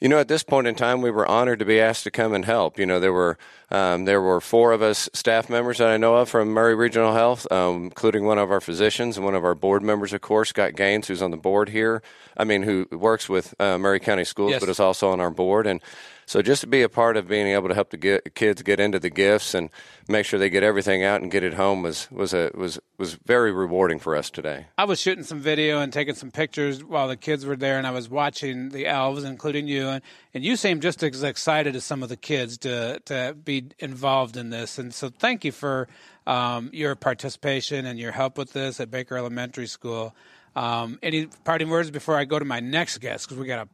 You 0.00 0.08
know, 0.08 0.18
at 0.18 0.28
this 0.28 0.42
point 0.42 0.66
in 0.66 0.74
time, 0.74 1.02
we 1.02 1.10
were 1.10 1.26
honored 1.26 1.58
to 1.58 1.66
be 1.66 1.78
asked 1.78 2.04
to 2.04 2.10
come 2.10 2.32
and 2.32 2.46
help. 2.46 2.78
You 2.78 2.86
know, 2.86 3.00
there 3.00 3.12
were 3.12 3.36
um, 3.70 4.06
there 4.06 4.22
were 4.22 4.40
four 4.40 4.72
of 4.72 4.80
us 4.80 5.10
staff 5.12 5.50
members 5.50 5.78
that 5.78 5.88
I 5.88 5.98
know 5.98 6.16
of 6.16 6.30
from 6.30 6.54
Maury 6.54 6.74
Regional 6.74 7.12
Health, 7.12 7.50
um, 7.52 7.84
including 7.84 8.24
one 8.24 8.38
of 8.38 8.50
our 8.50 8.62
physicians 8.62 9.18
and 9.18 9.26
one 9.26 9.34
of 9.34 9.44
our 9.44 9.54
board 9.54 9.82
members, 9.82 10.14
of 10.14 10.22
course, 10.22 10.48
Scott 10.48 10.74
Gaines, 10.74 11.06
who's 11.06 11.20
on 11.20 11.30
the 11.30 11.36
board 11.36 11.68
here. 11.68 12.02
I 12.36 12.44
mean, 12.44 12.62
who 12.62 12.86
works 12.90 13.28
with 13.28 13.54
uh, 13.60 13.76
Maury 13.76 14.00
County 14.00 14.24
Schools, 14.24 14.52
yes. 14.52 14.60
but 14.60 14.70
is 14.70 14.80
also 14.80 15.10
on 15.10 15.20
our 15.20 15.30
board. 15.30 15.66
And 15.66 15.82
so 16.30 16.42
just 16.42 16.60
to 16.60 16.68
be 16.68 16.82
a 16.82 16.88
part 16.88 17.16
of 17.16 17.26
being 17.26 17.48
able 17.48 17.68
to 17.68 17.74
help 17.74 17.90
the 17.90 17.96
get, 17.96 18.36
kids 18.36 18.62
get 18.62 18.78
into 18.78 19.00
the 19.00 19.10
gifts 19.10 19.52
and 19.52 19.68
make 20.08 20.24
sure 20.24 20.38
they 20.38 20.48
get 20.48 20.62
everything 20.62 21.02
out 21.02 21.22
and 21.22 21.28
get 21.28 21.42
it 21.42 21.54
home 21.54 21.82
was 21.82 22.08
was 22.12 22.32
a 22.32 22.52
was 22.54 22.78
was 22.98 23.14
very 23.14 23.50
rewarding 23.50 23.98
for 23.98 24.14
us 24.14 24.30
today. 24.30 24.66
I 24.78 24.84
was 24.84 25.00
shooting 25.00 25.24
some 25.24 25.40
video 25.40 25.80
and 25.80 25.92
taking 25.92 26.14
some 26.14 26.30
pictures 26.30 26.84
while 26.84 27.08
the 27.08 27.16
kids 27.16 27.44
were 27.44 27.56
there, 27.56 27.78
and 27.78 27.86
I 27.86 27.90
was 27.90 28.08
watching 28.08 28.68
the 28.68 28.86
elves, 28.86 29.24
including 29.24 29.66
you, 29.66 29.88
and, 29.90 30.02
and 30.34 30.44
you 30.44 30.56
seem 30.56 30.80
just 30.80 31.02
as 31.02 31.22
excited 31.22 31.76
as 31.76 31.84
some 31.84 32.02
of 32.02 32.08
the 32.08 32.16
kids 32.16 32.58
to 32.58 33.00
to 33.06 33.36
be 33.44 33.66
involved 33.78 34.36
in 34.36 34.50
this. 34.50 34.78
And 34.78 34.92
so, 34.94 35.08
thank 35.08 35.44
you 35.44 35.52
for 35.52 35.88
um, 36.26 36.70
your 36.72 36.94
participation 36.94 37.86
and 37.86 37.98
your 37.98 38.12
help 38.12 38.38
with 38.38 38.52
this 38.52 38.80
at 38.80 38.90
Baker 38.90 39.16
Elementary 39.16 39.66
School. 39.66 40.14
Um, 40.56 40.98
any 41.02 41.26
parting 41.44 41.70
words 41.70 41.90
before 41.90 42.16
I 42.16 42.24
go 42.24 42.38
to 42.38 42.44
my 42.44 42.60
next 42.60 42.98
guest 42.98 43.26
because 43.26 43.38
we 43.38 43.46
got 43.46 43.66
a 43.66 43.68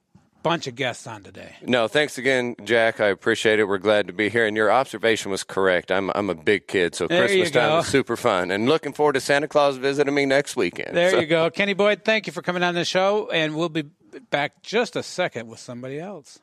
bunch 0.47 0.69
of 0.69 0.77
guests 0.77 1.09
on 1.09 1.25
today. 1.25 1.57
No, 1.63 1.89
thanks 1.89 2.19
again, 2.19 2.55
Jack. 2.63 3.01
I 3.01 3.09
appreciate 3.09 3.59
it. 3.59 3.65
We're 3.65 3.79
glad 3.79 4.07
to 4.07 4.13
be 4.13 4.29
here. 4.29 4.47
And 4.47 4.57
your 4.57 4.71
observation 4.71 5.33
was 5.33 5.43
correct. 5.43 5.91
I'm 5.91 6.11
I'm 6.15 6.31
a 6.31 6.37
big 6.37 6.69
kid, 6.69 6.95
so 6.95 7.09
there 7.09 7.27
Christmas 7.27 7.51
time 7.51 7.81
is 7.81 7.87
super 7.87 8.17
fun. 8.17 8.53
And 8.53 8.69
looking 8.69 8.93
forward 8.93 9.15
to 9.15 9.21
Santa 9.21 9.49
Claus 9.49 9.77
visiting 9.77 10.15
me 10.15 10.25
next 10.25 10.55
weekend. 10.55 10.97
There 10.97 11.11
so. 11.11 11.21
you 11.21 11.27
go, 11.27 11.51
Kenny 11.51 11.75
Boyd. 11.75 12.05
Thank 12.05 12.29
you 12.29 12.33
for 12.33 12.43
coming 12.43 12.63
on 12.63 12.75
the 12.75 12.85
show, 12.85 13.29
and 13.31 13.57
we'll 13.57 13.71
be 13.71 13.85
back 14.31 14.63
just 14.63 14.97
a 14.97 15.03
second 15.03 15.49
with 15.49 15.59
somebody 15.59 15.99
else. 15.99 16.41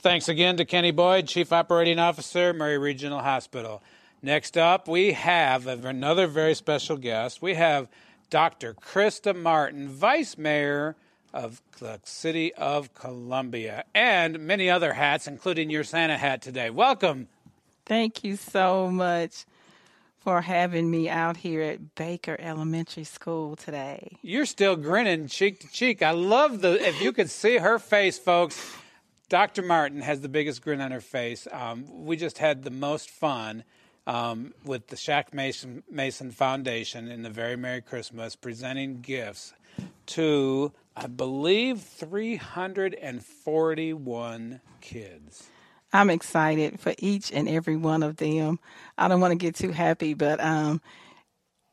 Thanks 0.00 0.28
again 0.28 0.56
to 0.58 0.64
Kenny 0.64 0.92
Boyd, 0.92 1.26
Chief 1.26 1.52
Operating 1.52 1.98
Officer, 1.98 2.52
Maury 2.52 2.78
Regional 2.78 3.18
Hospital. 3.18 3.82
Next 4.22 4.56
up, 4.56 4.86
we 4.86 5.12
have 5.12 5.66
another 5.66 6.26
very 6.26 6.54
special 6.54 6.96
guest. 6.96 7.42
We 7.42 7.54
have 7.54 7.88
Dr. 8.30 8.74
Krista 8.74 9.34
Martin, 9.34 9.88
Vice 9.88 10.38
Mayor 10.38 10.96
of 11.32 11.60
the 11.78 12.00
City 12.04 12.54
of 12.54 12.94
Columbia, 12.94 13.84
and 13.94 14.38
many 14.40 14.70
other 14.70 14.92
hats, 14.92 15.26
including 15.26 15.70
your 15.70 15.84
Santa 15.84 16.16
hat 16.16 16.42
today. 16.42 16.70
Welcome. 16.70 17.28
Thank 17.84 18.22
you 18.22 18.36
so 18.36 18.90
much 18.90 19.46
for 20.28 20.42
having 20.42 20.90
me 20.90 21.08
out 21.08 21.38
here 21.38 21.62
at 21.62 21.94
Baker 21.94 22.36
Elementary 22.38 23.04
School 23.04 23.56
today. 23.56 24.18
You're 24.20 24.44
still 24.44 24.76
grinning 24.76 25.26
cheek 25.26 25.60
to 25.60 25.68
cheek. 25.68 26.02
I 26.02 26.10
love 26.10 26.60
the, 26.60 26.86
if 26.86 27.00
you 27.00 27.14
could 27.14 27.30
see 27.30 27.56
her 27.56 27.78
face, 27.78 28.18
folks. 28.18 28.62
Dr. 29.30 29.62
Martin 29.62 30.02
has 30.02 30.20
the 30.20 30.28
biggest 30.28 30.60
grin 30.60 30.82
on 30.82 30.90
her 30.90 31.00
face. 31.00 31.48
Um, 31.50 32.04
we 32.04 32.18
just 32.18 32.36
had 32.36 32.62
the 32.62 32.70
most 32.70 33.08
fun 33.08 33.64
um, 34.06 34.52
with 34.66 34.88
the 34.88 34.96
Shaq 34.96 35.32
Mason, 35.32 35.82
Mason 35.90 36.30
Foundation 36.30 37.08
in 37.08 37.22
the 37.22 37.30
Very 37.30 37.56
Merry 37.56 37.80
Christmas, 37.80 38.36
presenting 38.36 39.00
gifts 39.00 39.54
to, 40.08 40.74
I 40.94 41.06
believe, 41.06 41.80
341 41.80 44.60
kids. 44.82 45.48
I'm 45.92 46.10
excited 46.10 46.80
for 46.80 46.94
each 46.98 47.32
and 47.32 47.48
every 47.48 47.76
one 47.76 48.02
of 48.02 48.16
them. 48.16 48.58
I 48.96 49.08
don't 49.08 49.20
want 49.20 49.32
to 49.32 49.38
get 49.38 49.54
too 49.54 49.72
happy, 49.72 50.14
but 50.14 50.40
um, 50.40 50.82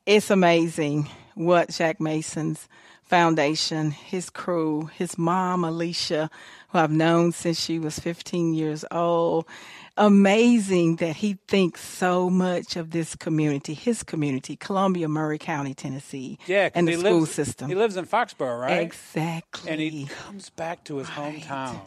it's 0.05 0.29
amazing 0.29 1.09
what 1.35 1.69
Shaq 1.69 1.99
Mason's 1.99 2.67
foundation, 3.03 3.91
his 3.91 4.29
crew, 4.29 4.89
his 4.95 5.17
mom, 5.17 5.63
Alicia, 5.63 6.29
who 6.69 6.77
I've 6.77 6.91
known 6.91 7.31
since 7.31 7.59
she 7.59 7.77
was 7.77 7.99
15 7.99 8.53
years 8.53 8.83
old, 8.89 9.45
amazing 9.97 10.97
that 10.97 11.17
he 11.17 11.37
thinks 11.47 11.81
so 11.81 12.29
much 12.29 12.75
of 12.75 12.91
this 12.91 13.15
community, 13.15 13.73
his 13.73 14.01
community, 14.01 14.55
Columbia, 14.55 15.07
Maury 15.07 15.37
County, 15.37 15.73
Tennessee, 15.73 16.39
yeah, 16.47 16.69
and 16.73 16.87
the 16.87 16.95
school 16.95 17.19
lives, 17.19 17.31
system. 17.31 17.69
He 17.69 17.75
lives 17.75 17.95
in 17.95 18.05
Foxborough, 18.05 18.59
right? 18.59 18.81
Exactly. 18.81 19.71
And 19.71 19.79
he 19.79 20.05
comes 20.05 20.49
back 20.49 20.83
to 20.85 20.97
his 20.97 21.09
right. 21.17 21.41
hometown. 21.41 21.81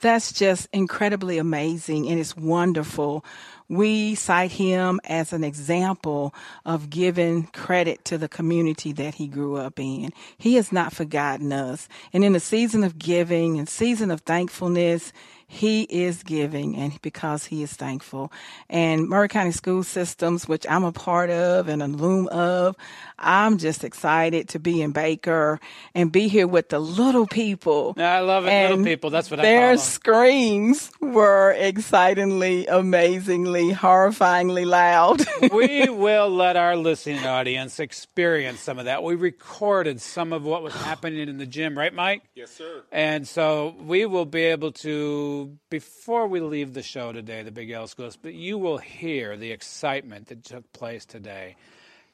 That's 0.00 0.32
just 0.32 0.68
incredibly 0.72 1.38
amazing, 1.38 2.08
and 2.08 2.20
it's 2.20 2.36
wonderful 2.36 3.24
we 3.68 4.14
cite 4.14 4.52
him 4.52 5.00
as 5.04 5.32
an 5.32 5.42
example 5.42 6.34
of 6.64 6.90
giving 6.90 7.44
credit 7.48 8.04
to 8.04 8.18
the 8.18 8.28
community 8.28 8.92
that 8.92 9.16
he 9.16 9.26
grew 9.26 9.56
up 9.56 9.78
in. 9.78 10.12
He 10.38 10.54
has 10.54 10.70
not 10.70 10.92
forgotten 10.92 11.52
us. 11.52 11.88
And 12.12 12.24
in 12.24 12.36
a 12.36 12.40
season 12.40 12.84
of 12.84 12.98
giving 12.98 13.58
and 13.58 13.68
season 13.68 14.10
of 14.10 14.20
thankfulness, 14.20 15.12
he 15.48 15.82
is 15.82 16.22
giving 16.22 16.76
and 16.76 17.00
because 17.02 17.44
he 17.46 17.62
is 17.62 17.72
thankful. 17.72 18.32
And 18.68 19.08
Maury 19.08 19.28
County 19.28 19.52
School 19.52 19.84
Systems, 19.84 20.48
which 20.48 20.66
I'm 20.68 20.84
a 20.84 20.92
part 20.92 21.30
of 21.30 21.68
and 21.68 21.82
a 21.82 21.86
loom 21.86 22.26
of, 22.28 22.74
I'm 23.18 23.58
just 23.58 23.84
excited 23.84 24.48
to 24.50 24.58
be 24.58 24.82
in 24.82 24.90
Baker 24.90 25.60
and 25.94 26.10
be 26.10 26.28
here 26.28 26.46
with 26.46 26.70
the 26.70 26.78
little 26.80 27.26
people. 27.26 27.94
I 27.96 28.20
love 28.20 28.46
it, 28.46 28.50
and 28.50 28.70
little 28.70 28.84
people. 28.84 29.10
That's 29.10 29.30
what 29.30 29.40
I 29.40 29.44
Their 29.44 29.76
screams 29.78 30.90
were 31.00 31.52
excitingly, 31.56 32.66
amazingly, 32.66 33.72
horrifyingly 33.72 34.66
loud. 34.66 35.24
we 35.52 35.88
will 35.88 36.28
let 36.28 36.56
our 36.56 36.76
listening 36.76 37.24
audience 37.24 37.78
experience 37.78 38.60
some 38.60 38.78
of 38.78 38.86
that. 38.86 39.02
We 39.02 39.14
recorded 39.14 40.00
some 40.00 40.32
of 40.32 40.42
what 40.42 40.62
was 40.62 40.74
happening 40.74 41.28
in 41.28 41.38
the 41.38 41.46
gym, 41.46 41.78
right, 41.78 41.94
Mike? 41.94 42.22
Yes, 42.34 42.50
sir. 42.50 42.82
And 42.90 43.26
so 43.26 43.74
we 43.80 44.06
will 44.06 44.26
be 44.26 44.42
able 44.42 44.72
to, 44.72 45.35
before 45.70 46.26
we 46.26 46.40
leave 46.40 46.74
the 46.74 46.82
show 46.82 47.12
today, 47.12 47.42
the 47.42 47.50
Big 47.50 47.70
L 47.70 47.86
Schools, 47.86 48.16
but 48.16 48.34
you 48.34 48.58
will 48.58 48.78
hear 48.78 49.36
the 49.36 49.52
excitement 49.52 50.28
that 50.28 50.44
took 50.44 50.72
place 50.72 51.04
today. 51.04 51.56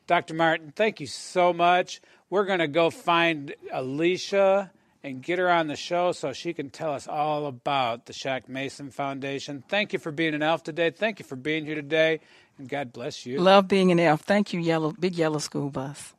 Dr. 0.06 0.34
Martin, 0.34 0.72
thank 0.74 1.00
you 1.00 1.06
so 1.06 1.52
much. 1.52 2.00
We're 2.28 2.44
going 2.44 2.58
to 2.58 2.68
go 2.68 2.90
find 2.90 3.54
Alicia 3.72 4.70
and 5.04 5.22
get 5.22 5.38
her 5.38 5.50
on 5.50 5.66
the 5.66 5.76
show 5.76 6.12
so 6.12 6.32
she 6.32 6.52
can 6.52 6.70
tell 6.70 6.92
us 6.92 7.08
all 7.08 7.46
about 7.46 8.06
the 8.06 8.12
Shaq 8.12 8.48
Mason 8.48 8.90
Foundation. 8.90 9.62
Thank 9.68 9.92
you 9.92 9.98
for 9.98 10.12
being 10.12 10.34
an 10.34 10.42
elf 10.42 10.62
today. 10.62 10.90
Thank 10.90 11.18
you 11.18 11.24
for 11.24 11.36
being 11.36 11.64
here 11.64 11.74
today, 11.74 12.20
and 12.58 12.68
God 12.68 12.92
bless 12.92 13.26
you. 13.26 13.38
Love 13.38 13.68
being 13.68 13.90
an 13.90 14.00
elf. 14.00 14.22
Thank 14.22 14.52
you, 14.52 14.60
Yellow 14.60 14.92
Big 14.92 15.16
Yellow 15.16 15.38
School 15.38 15.70
Bus. 15.70 16.14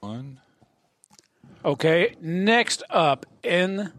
One. 0.00 0.40
Okay, 1.64 2.14
next 2.20 2.82
up 2.90 3.26
in 3.42 3.92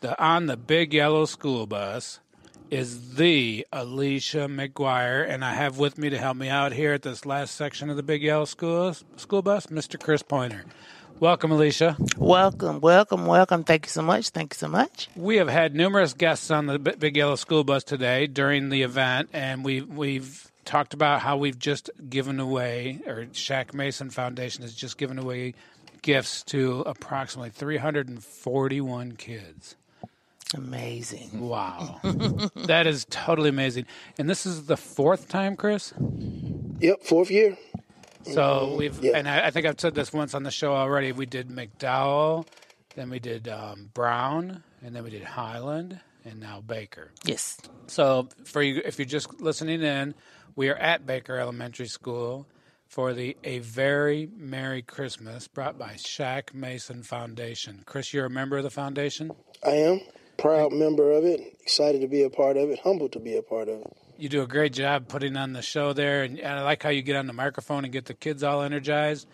the 0.00 0.22
on 0.22 0.46
the 0.46 0.56
Big 0.56 0.94
Yellow 0.94 1.26
School 1.26 1.66
Bus 1.66 2.20
is 2.70 3.16
the 3.16 3.66
Alicia 3.72 4.46
McGuire, 4.48 5.28
and 5.28 5.44
I 5.44 5.54
have 5.54 5.78
with 5.78 5.98
me 5.98 6.08
to 6.10 6.18
help 6.18 6.36
me 6.36 6.48
out 6.48 6.72
here 6.72 6.94
at 6.94 7.02
this 7.02 7.26
last 7.26 7.54
section 7.54 7.90
of 7.90 7.96
the 7.96 8.02
Big 8.02 8.22
Yellow 8.22 8.44
School, 8.44 8.94
school 9.16 9.42
Bus, 9.42 9.66
Mr. 9.66 10.00
Chris 10.02 10.22
Pointer. 10.22 10.64
Welcome, 11.18 11.50
Alicia. 11.50 11.96
Welcome, 12.16 12.80
welcome, 12.80 13.26
welcome. 13.26 13.64
Thank 13.64 13.86
you 13.86 13.90
so 13.90 14.00
much. 14.00 14.30
Thank 14.30 14.54
you 14.54 14.58
so 14.58 14.68
much. 14.68 15.08
We 15.14 15.36
have 15.36 15.48
had 15.48 15.74
numerous 15.74 16.14
guests 16.14 16.50
on 16.50 16.66
the 16.66 16.78
Big 16.78 17.16
Yellow 17.16 17.36
School 17.36 17.64
Bus 17.64 17.84
today 17.84 18.26
during 18.26 18.70
the 18.70 18.82
event, 18.82 19.28
and 19.34 19.64
we 19.64 19.82
we've 19.82 20.50
talked 20.64 20.94
about 20.94 21.20
how 21.20 21.36
we've 21.36 21.58
just 21.58 21.90
given 22.08 22.40
away, 22.40 23.00
or 23.06 23.26
Shaq 23.32 23.74
Mason 23.74 24.08
Foundation 24.08 24.62
has 24.62 24.74
just 24.74 24.96
given 24.96 25.18
away 25.18 25.54
gifts 26.00 26.42
to 26.44 26.80
approximately 26.86 27.50
341 27.50 29.12
kids. 29.12 29.76
Amazing. 30.54 31.40
Wow. 31.40 32.00
that 32.56 32.86
is 32.86 33.06
totally 33.10 33.48
amazing. 33.48 33.86
And 34.18 34.28
this 34.28 34.46
is 34.46 34.66
the 34.66 34.76
fourth 34.76 35.28
time, 35.28 35.56
Chris? 35.56 35.92
Yep, 36.80 37.02
fourth 37.02 37.30
year. 37.30 37.56
So 38.22 38.74
we've, 38.76 39.02
and 39.04 39.28
I, 39.28 39.46
I 39.46 39.50
think 39.50 39.66
I've 39.66 39.80
said 39.80 39.94
this 39.94 40.12
once 40.12 40.34
on 40.34 40.42
the 40.42 40.50
show 40.50 40.74
already. 40.74 41.12
We 41.12 41.26
did 41.26 41.48
McDowell, 41.48 42.46
then 42.94 43.10
we 43.10 43.18
did 43.18 43.48
um, 43.48 43.90
Brown, 43.94 44.62
and 44.82 44.94
then 44.94 45.04
we 45.04 45.10
did 45.10 45.24
Highland, 45.24 46.00
and 46.24 46.40
now 46.40 46.60
Baker. 46.60 47.12
Yes. 47.24 47.58
So 47.86 48.28
for 48.44 48.62
you, 48.62 48.82
if 48.84 48.98
you're 48.98 49.06
just 49.06 49.40
listening 49.40 49.82
in, 49.82 50.14
we 50.54 50.68
are 50.68 50.76
at 50.76 51.06
Baker 51.06 51.38
Elementary 51.38 51.86
School 51.86 52.46
for 52.86 53.14
the 53.14 53.36
A 53.44 53.60
Very 53.60 54.28
Merry 54.36 54.82
Christmas 54.82 55.48
brought 55.48 55.78
by 55.78 55.92
Shaq 55.92 56.52
Mason 56.52 57.02
Foundation. 57.02 57.82
Chris, 57.86 58.12
you're 58.12 58.26
a 58.26 58.30
member 58.30 58.58
of 58.58 58.64
the 58.64 58.70
foundation? 58.70 59.30
I 59.64 59.70
am 59.70 60.00
proud 60.40 60.72
member 60.72 61.12
of 61.12 61.24
it. 61.24 61.56
Excited 61.60 62.00
to 62.00 62.08
be 62.08 62.22
a 62.22 62.30
part 62.30 62.56
of 62.56 62.70
it. 62.70 62.78
Humbled 62.80 63.12
to 63.12 63.20
be 63.20 63.36
a 63.36 63.42
part 63.42 63.68
of 63.68 63.80
it. 63.80 63.96
You 64.18 64.28
do 64.28 64.42
a 64.42 64.46
great 64.46 64.72
job 64.72 65.08
putting 65.08 65.36
on 65.36 65.52
the 65.52 65.62
show 65.62 65.92
there, 65.92 66.24
and, 66.24 66.40
I 66.42 66.62
like 66.62 66.82
how 66.82 66.90
you 66.90 67.02
get 67.02 67.16
on 67.16 67.26
the 67.26 67.32
microphone 67.32 67.84
and 67.84 67.92
get 67.92 68.06
the 68.06 68.14
kids 68.14 68.42
all 68.42 68.62
energized. 68.62 69.26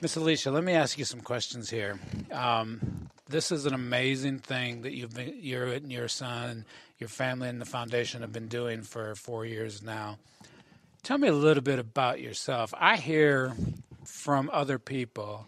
Miss 0.00 0.16
Alicia, 0.16 0.50
let 0.50 0.64
me 0.64 0.72
ask 0.72 0.98
you 0.98 1.04
some 1.04 1.20
questions 1.20 1.70
here. 1.70 1.98
Um, 2.32 3.08
this 3.28 3.50
is 3.50 3.66
an 3.66 3.74
amazing 3.74 4.40
thing 4.40 4.82
that 4.82 4.92
you've 4.92 5.14
been, 5.14 5.34
you 5.40 5.62
and 5.64 5.90
your 5.90 6.08
son, 6.08 6.64
your 6.98 7.08
family, 7.08 7.48
and 7.48 7.60
the 7.60 7.64
foundation 7.64 8.20
have 8.20 8.32
been 8.32 8.48
doing 8.48 8.82
for 8.82 9.14
four 9.14 9.46
years 9.46 9.82
now. 9.82 10.18
Tell 11.02 11.18
me 11.18 11.28
a 11.28 11.32
little 11.32 11.62
bit 11.62 11.78
about 11.78 12.20
yourself. 12.20 12.72
I 12.78 12.96
hear 12.96 13.54
from 14.04 14.50
other 14.52 14.78
people 14.78 15.46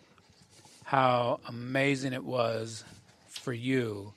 how 0.84 1.40
amazing 1.46 2.12
it 2.12 2.24
was 2.24 2.84
for 3.28 3.52
you, 3.52 4.14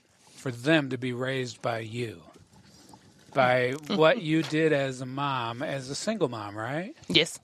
for 0.48 0.52
them 0.52 0.92
to 0.92 0.98
be 0.98 1.12
raised 1.12 1.62
by 1.62 1.80
you, 1.80 2.22
by 3.34 3.72
mm-hmm. 3.72 3.98
what 3.98 4.22
you 4.22 4.42
did 4.44 4.72
as 4.72 5.02
a 5.02 5.06
mom, 5.06 5.62
as 5.62 5.90
a 5.90 5.96
single 5.96 6.30
mom, 6.30 6.58
right? 6.58 6.96
Yes. 7.10 7.38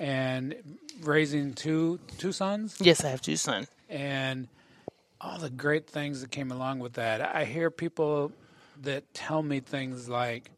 And 0.00 0.56
raising 1.02 1.54
two 1.54 2.00
two 2.18 2.32
sons. 2.32 2.78
Yes, 2.80 3.04
I 3.04 3.10
have 3.10 3.22
two 3.22 3.36
sons. 3.36 3.68
And 3.88 4.48
all 5.20 5.38
the 5.38 5.50
great 5.50 5.88
things 5.88 6.20
that 6.22 6.32
came 6.32 6.50
along 6.50 6.80
with 6.80 6.94
that. 6.94 7.20
I 7.20 7.44
hear 7.44 7.70
people 7.70 8.32
that 8.80 9.14
tell 9.14 9.44
me 9.44 9.60
things 9.60 10.08
like, 10.08 10.50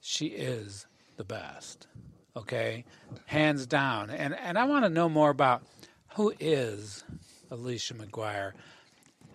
"She 0.00 0.26
is 0.26 0.86
the 1.16 1.24
best." 1.24 1.88
Okay, 2.36 2.84
hands 3.26 3.66
down. 3.66 4.10
And 4.10 4.32
and 4.32 4.56
I 4.56 4.62
want 4.66 4.84
to 4.84 4.90
know 4.90 5.08
more 5.08 5.30
about 5.30 5.64
who 6.14 6.32
is 6.38 7.02
Alicia 7.50 7.94
McGuire. 7.94 8.52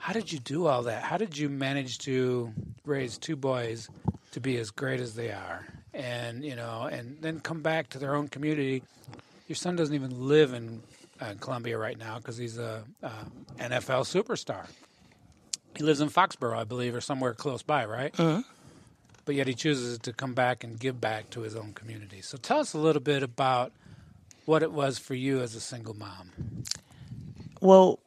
How 0.04 0.12
did 0.12 0.34
you 0.34 0.40
do 0.40 0.68
all 0.68 0.84
that? 0.84 1.02
How 1.02 1.16
did 1.16 1.38
you 1.38 1.48
manage 1.48 2.00
to 2.00 2.52
raise 2.84 3.18
two 3.18 3.38
boys 3.38 3.88
to 4.34 4.42
be 4.42 4.58
as 4.58 4.70
great 4.70 5.00
as 5.00 5.16
they 5.16 5.32
are? 5.32 5.66
And 5.94 6.44
you 6.44 6.58
know, 6.58 6.90
and 6.92 7.16
then 7.22 7.40
come 7.40 7.62
back 7.62 7.88
to 7.92 8.00
their 8.00 8.14
own 8.14 8.28
community. 8.28 8.84
Your 9.48 9.56
son 9.56 9.78
doesn't 9.78 9.96
even 9.96 10.28
live 10.28 10.54
in 10.54 10.84
uh, 11.22 11.36
Columbia 11.40 11.78
right 11.78 11.98
now 11.98 12.18
because 12.18 12.36
he's 12.36 12.58
a, 12.58 12.84
a 13.02 13.12
NFL 13.58 14.04
superstar. 14.04 14.66
He 15.74 15.86
lives 15.86 16.02
in 16.02 16.10
Foxborough, 16.10 16.58
I 16.58 16.66
believe, 16.66 16.94
or 16.94 17.00
somewhere 17.00 17.34
close 17.34 17.62
by, 17.62 17.86
right? 17.86 18.14
Uh-huh. 18.20 18.42
But 19.24 19.36
yet 19.36 19.48
he 19.48 19.54
chooses 19.54 20.00
to 20.00 20.12
come 20.12 20.34
back 20.34 20.66
and 20.66 20.78
give 20.78 21.00
back 21.00 21.30
to 21.30 21.44
his 21.44 21.56
own 21.56 21.72
community. 21.72 22.22
So 22.22 22.36
tell 22.38 22.60
us 22.60 22.74
a 22.74 22.78
little 22.78 23.02
bit 23.02 23.24
about 23.24 23.72
what 24.44 24.64
it 24.64 24.74
was 24.74 25.00
for 25.00 25.14
you 25.14 25.40
as 25.40 25.56
a 25.56 25.62
single 25.62 25.94
mom. 25.94 26.32
Well, 27.62 28.00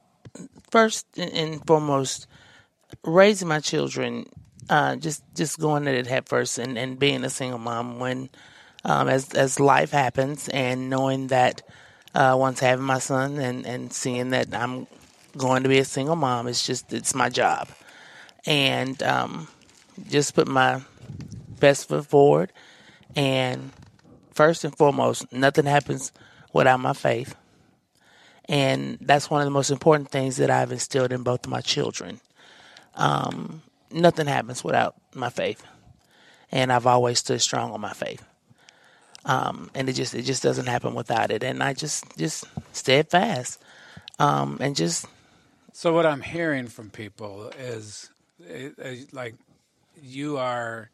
first 0.71 1.07
and 1.17 1.65
foremost, 1.67 2.27
raising 3.05 3.49
my 3.49 3.61
children, 3.61 4.27
uh, 4.69 4.97
just 4.97 5.23
just 5.35 5.59
going 5.59 5.87
at 5.89 5.95
it 5.95 6.07
head 6.07 6.29
first, 6.29 6.59
and, 6.59 6.79
and 6.79 6.99
being 6.99 7.25
a 7.25 7.31
single 7.31 7.59
mom 7.59 7.99
when 7.99 8.31
um, 8.85 9.09
as 9.09 9.33
as 9.35 9.61
life 9.61 9.91
happens, 9.91 10.49
and 10.49 10.91
knowing 10.91 11.29
that 11.29 11.63
uh, 12.15 12.37
once 12.39 12.61
having 12.61 12.85
my 12.85 12.99
son 12.99 13.39
and 13.39 13.67
and 13.67 13.93
seeing 13.93 14.31
that 14.31 14.55
I'm 14.55 14.87
going 15.37 15.63
to 15.63 15.69
be 15.69 15.79
a 15.79 15.85
single 15.85 16.17
mom, 16.17 16.49
it's 16.49 16.67
just 16.67 16.93
it's 16.93 17.15
my 17.15 17.29
job, 17.29 17.69
and 18.47 19.01
um, 19.03 19.49
just 20.09 20.35
put 20.35 20.49
my 20.49 20.83
best 21.61 21.89
foot 21.89 22.07
forward, 22.07 22.53
and 23.15 23.73
first 24.35 24.65
and 24.65 24.77
foremost, 24.77 25.33
nothing 25.33 25.67
happens 25.67 26.13
without 26.53 26.81
my 26.81 26.93
faith. 26.93 27.35
And 28.49 28.99
that's 29.01 29.29
one 29.29 29.41
of 29.41 29.45
the 29.45 29.51
most 29.51 29.71
important 29.71 30.11
things 30.11 30.37
that 30.37 30.51
I've 30.51 30.73
instilled 30.73 31.13
in 31.13 31.23
both 31.23 31.45
of 31.47 31.51
my 31.51 31.61
children. 31.61 32.21
Um, 32.95 33.63
nothing 33.91 34.27
happens 34.27 34.63
without 34.63 34.95
my 35.15 35.31
faith, 35.31 35.65
and 36.53 36.73
I've 36.73 36.87
always 36.87 37.19
stood 37.19 37.41
strong 37.41 37.73
on 37.73 37.81
my 37.81 37.93
faith. 37.93 38.25
Um, 39.25 39.71
and 39.75 39.89
it 39.89 39.95
just 39.95 40.15
it 40.15 40.23
just 40.23 40.43
doesn't 40.43 40.67
happen 40.67 40.95
without 40.95 41.33
it. 41.33 41.43
And 41.43 41.63
I 41.63 41.73
just 41.73 42.05
just 42.17 42.45
steadfast, 42.73 43.61
um, 44.21 44.59
and 44.61 44.77
just 44.77 45.07
So 45.73 45.93
what 45.93 46.07
I'm 46.07 46.23
hearing 46.23 46.69
from 46.69 46.89
people 46.91 47.51
is, 47.59 48.09
eh, 48.49 48.71
like, 49.13 49.35
you 50.01 50.39
are, 50.39 50.89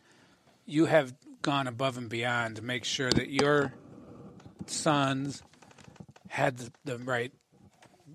you 0.67 0.87
have 0.87 1.15
gone 1.43 1.69
above 1.69 1.99
and 1.99 2.09
beyond 2.09 2.57
to 2.57 2.63
make 2.63 2.85
sure 2.85 3.11
that 3.13 3.29
your 3.31 3.75
sons 4.67 5.43
had 6.29 6.57
the, 6.59 6.73
the 6.85 6.99
right 6.99 7.33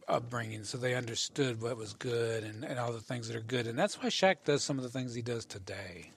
upbringing, 0.07 0.63
so 0.63 0.77
they 0.77 0.95
understood 0.95 1.61
what 1.61 1.77
was 1.77 1.93
good 1.93 2.43
and, 2.43 2.63
and 2.63 2.79
all 2.79 2.91
the 2.91 2.99
things 2.99 3.27
that 3.27 3.35
are 3.35 3.41
good, 3.41 3.67
and 3.67 3.77
that's 3.77 4.01
why 4.01 4.09
Shaq 4.09 4.37
does 4.45 4.63
some 4.63 4.77
of 4.77 4.83
the 4.83 4.89
things 4.89 5.13
he 5.13 5.21
does 5.21 5.45
today. 5.45 6.11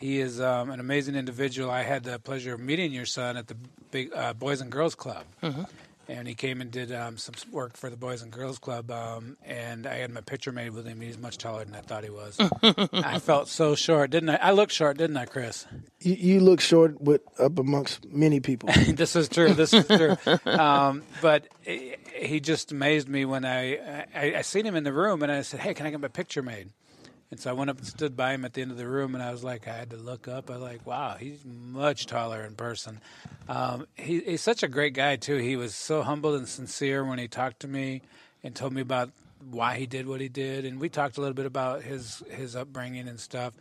He 0.00 0.20
is 0.20 0.40
um, 0.40 0.70
an 0.70 0.80
amazing 0.80 1.14
individual. 1.14 1.70
I 1.70 1.82
had 1.82 2.04
the 2.04 2.18
pleasure 2.18 2.54
of 2.54 2.60
meeting 2.60 2.92
your 2.92 3.06
son 3.06 3.36
at 3.36 3.46
the 3.46 3.56
big 3.90 4.10
uh, 4.14 4.34
Boys 4.34 4.60
and 4.60 4.70
Girls 4.70 4.94
Club. 4.94 5.24
Mhm. 5.42 5.66
And 6.06 6.28
he 6.28 6.34
came 6.34 6.60
and 6.60 6.70
did 6.70 6.92
um, 6.92 7.16
some 7.16 7.34
work 7.50 7.78
for 7.78 7.88
the 7.88 7.96
Boys 7.96 8.20
and 8.20 8.30
Girls 8.30 8.58
Club, 8.58 8.90
um, 8.90 9.38
and 9.42 9.86
I 9.86 9.94
had 9.94 10.10
my 10.10 10.20
picture 10.20 10.52
made 10.52 10.74
with 10.74 10.84
him. 10.86 11.00
He's 11.00 11.16
much 11.16 11.38
taller 11.38 11.64
than 11.64 11.74
I 11.74 11.80
thought 11.80 12.04
he 12.04 12.10
was. 12.10 12.38
I 12.92 13.18
felt 13.20 13.48
so 13.48 13.74
short, 13.74 14.10
didn't 14.10 14.28
I? 14.28 14.36
I 14.36 14.50
looked 14.50 14.72
short, 14.72 14.98
didn't 14.98 15.16
I, 15.16 15.24
Chris? 15.24 15.66
You, 16.00 16.12
you 16.12 16.40
look 16.40 16.60
short 16.60 17.00
with 17.00 17.22
up 17.40 17.58
amongst 17.58 18.04
many 18.04 18.40
people. 18.40 18.68
this 18.88 19.16
is 19.16 19.30
true. 19.30 19.54
This 19.54 19.72
is 19.72 19.86
true. 19.86 20.18
um, 20.44 21.04
but 21.22 21.48
he 21.62 21.94
he 22.26 22.40
just 22.40 22.72
amazed 22.72 23.08
me 23.08 23.24
when 23.24 23.44
I, 23.44 24.04
I 24.14 24.34
I 24.36 24.42
seen 24.42 24.64
him 24.66 24.76
in 24.76 24.84
the 24.84 24.92
room, 24.92 25.22
and 25.22 25.30
I 25.30 25.42
said, 25.42 25.60
"Hey, 25.60 25.74
can 25.74 25.86
I 25.86 25.90
get 25.90 26.00
my 26.00 26.08
picture 26.08 26.42
made?" 26.42 26.70
And 27.30 27.40
so 27.40 27.50
I 27.50 27.52
went 27.52 27.70
up 27.70 27.78
and 27.78 27.86
stood 27.86 28.16
by 28.16 28.32
him 28.32 28.44
at 28.44 28.52
the 28.52 28.62
end 28.62 28.70
of 28.70 28.76
the 28.76 28.86
room, 28.86 29.14
and 29.14 29.22
I 29.24 29.32
was 29.32 29.42
like, 29.42 29.66
I 29.66 29.72
had 29.72 29.90
to 29.90 29.96
look 29.96 30.28
up. 30.28 30.50
I 30.50 30.52
was 30.52 30.62
like, 30.62 30.86
wow, 30.86 31.16
he's 31.18 31.44
much 31.44 32.06
taller 32.06 32.44
in 32.44 32.54
person. 32.54 33.00
Um, 33.48 33.88
he, 33.94 34.20
he's 34.20 34.40
such 34.40 34.62
a 34.62 34.68
great 34.68 34.94
guy 34.94 35.16
too. 35.16 35.38
He 35.38 35.56
was 35.56 35.74
so 35.74 36.02
humble 36.02 36.36
and 36.36 36.46
sincere 36.46 37.04
when 37.04 37.18
he 37.18 37.26
talked 37.26 37.58
to 37.60 37.68
me 37.68 38.02
and 38.44 38.54
told 38.54 38.72
me 38.72 38.82
about 38.82 39.10
why 39.50 39.76
he 39.76 39.86
did 39.86 40.06
what 40.06 40.20
he 40.20 40.28
did, 40.28 40.64
and 40.64 40.78
we 40.78 40.88
talked 40.88 41.16
a 41.16 41.20
little 41.20 41.34
bit 41.34 41.46
about 41.46 41.82
his 41.82 42.22
his 42.30 42.54
upbringing 42.54 43.08
and 43.08 43.18
stuff. 43.18 43.52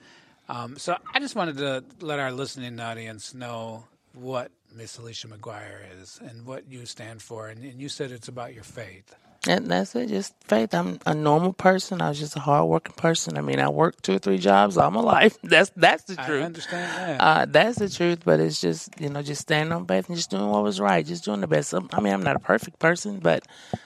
Um, 0.48 0.78
so 0.78 0.98
I 1.14 1.20
just 1.20 1.36
wanted 1.36 1.58
to 1.58 1.84
let 2.00 2.20
our 2.20 2.32
listening 2.32 2.80
audience 2.80 3.34
know 3.34 3.86
what 4.14 4.52
Miss 4.76 4.98
Alicia 4.98 5.28
McGuire 5.28 5.82
is 6.02 6.20
and 6.24 6.46
what 6.46 6.70
you 6.70 6.86
stand 6.86 7.22
for, 7.22 7.48
and, 7.48 7.64
and 7.64 7.82
you 7.82 7.90
said 7.90 8.12
it's 8.12 8.28
about 8.28 8.54
your 8.54 8.64
faith. 8.64 9.16
And 9.46 9.70
that's 9.70 9.94
it, 9.96 10.08
just 10.08 10.34
faith. 10.46 10.74
I'm 10.74 11.00
a 11.06 11.14
normal 11.14 11.52
person. 11.52 12.02
I 12.02 12.08
was 12.08 12.18
just 12.18 12.38
a 12.38 12.40
hardworking 12.40 12.96
person. 12.96 13.38
I 13.38 13.42
mean, 13.42 13.60
I 13.60 13.68
worked 13.68 14.04
two 14.04 14.14
or 14.14 14.20
three 14.20 14.38
jobs 14.38 14.78
all 14.78 14.90
my 14.90 15.02
life. 15.18 15.38
That's 15.44 15.70
that's 15.76 16.06
the 16.06 16.16
truth. 16.16 16.42
I 16.42 16.46
understand 16.46 17.20
that. 17.20 17.22
Uh, 17.22 17.46
that's 17.50 17.78
the 17.78 17.90
truth. 17.90 18.22
But 18.24 18.40
it's 18.40 18.62
just 18.62 19.00
you 19.02 19.10
know, 19.10 19.22
just 19.22 19.42
standing 19.42 19.74
on 19.74 19.86
faith 19.86 20.08
and 20.08 20.16
just 20.16 20.30
doing 20.30 20.48
what 20.48 20.64
was 20.64 20.80
right, 20.80 21.06
just 21.06 21.26
doing 21.26 21.42
the 21.42 21.48
best. 21.48 21.74
I 21.74 22.00
mean, 22.00 22.14
I'm 22.14 22.24
not 22.24 22.38
a 22.38 22.40
perfect 22.40 22.80
person, 22.80 23.20
but 23.20 23.46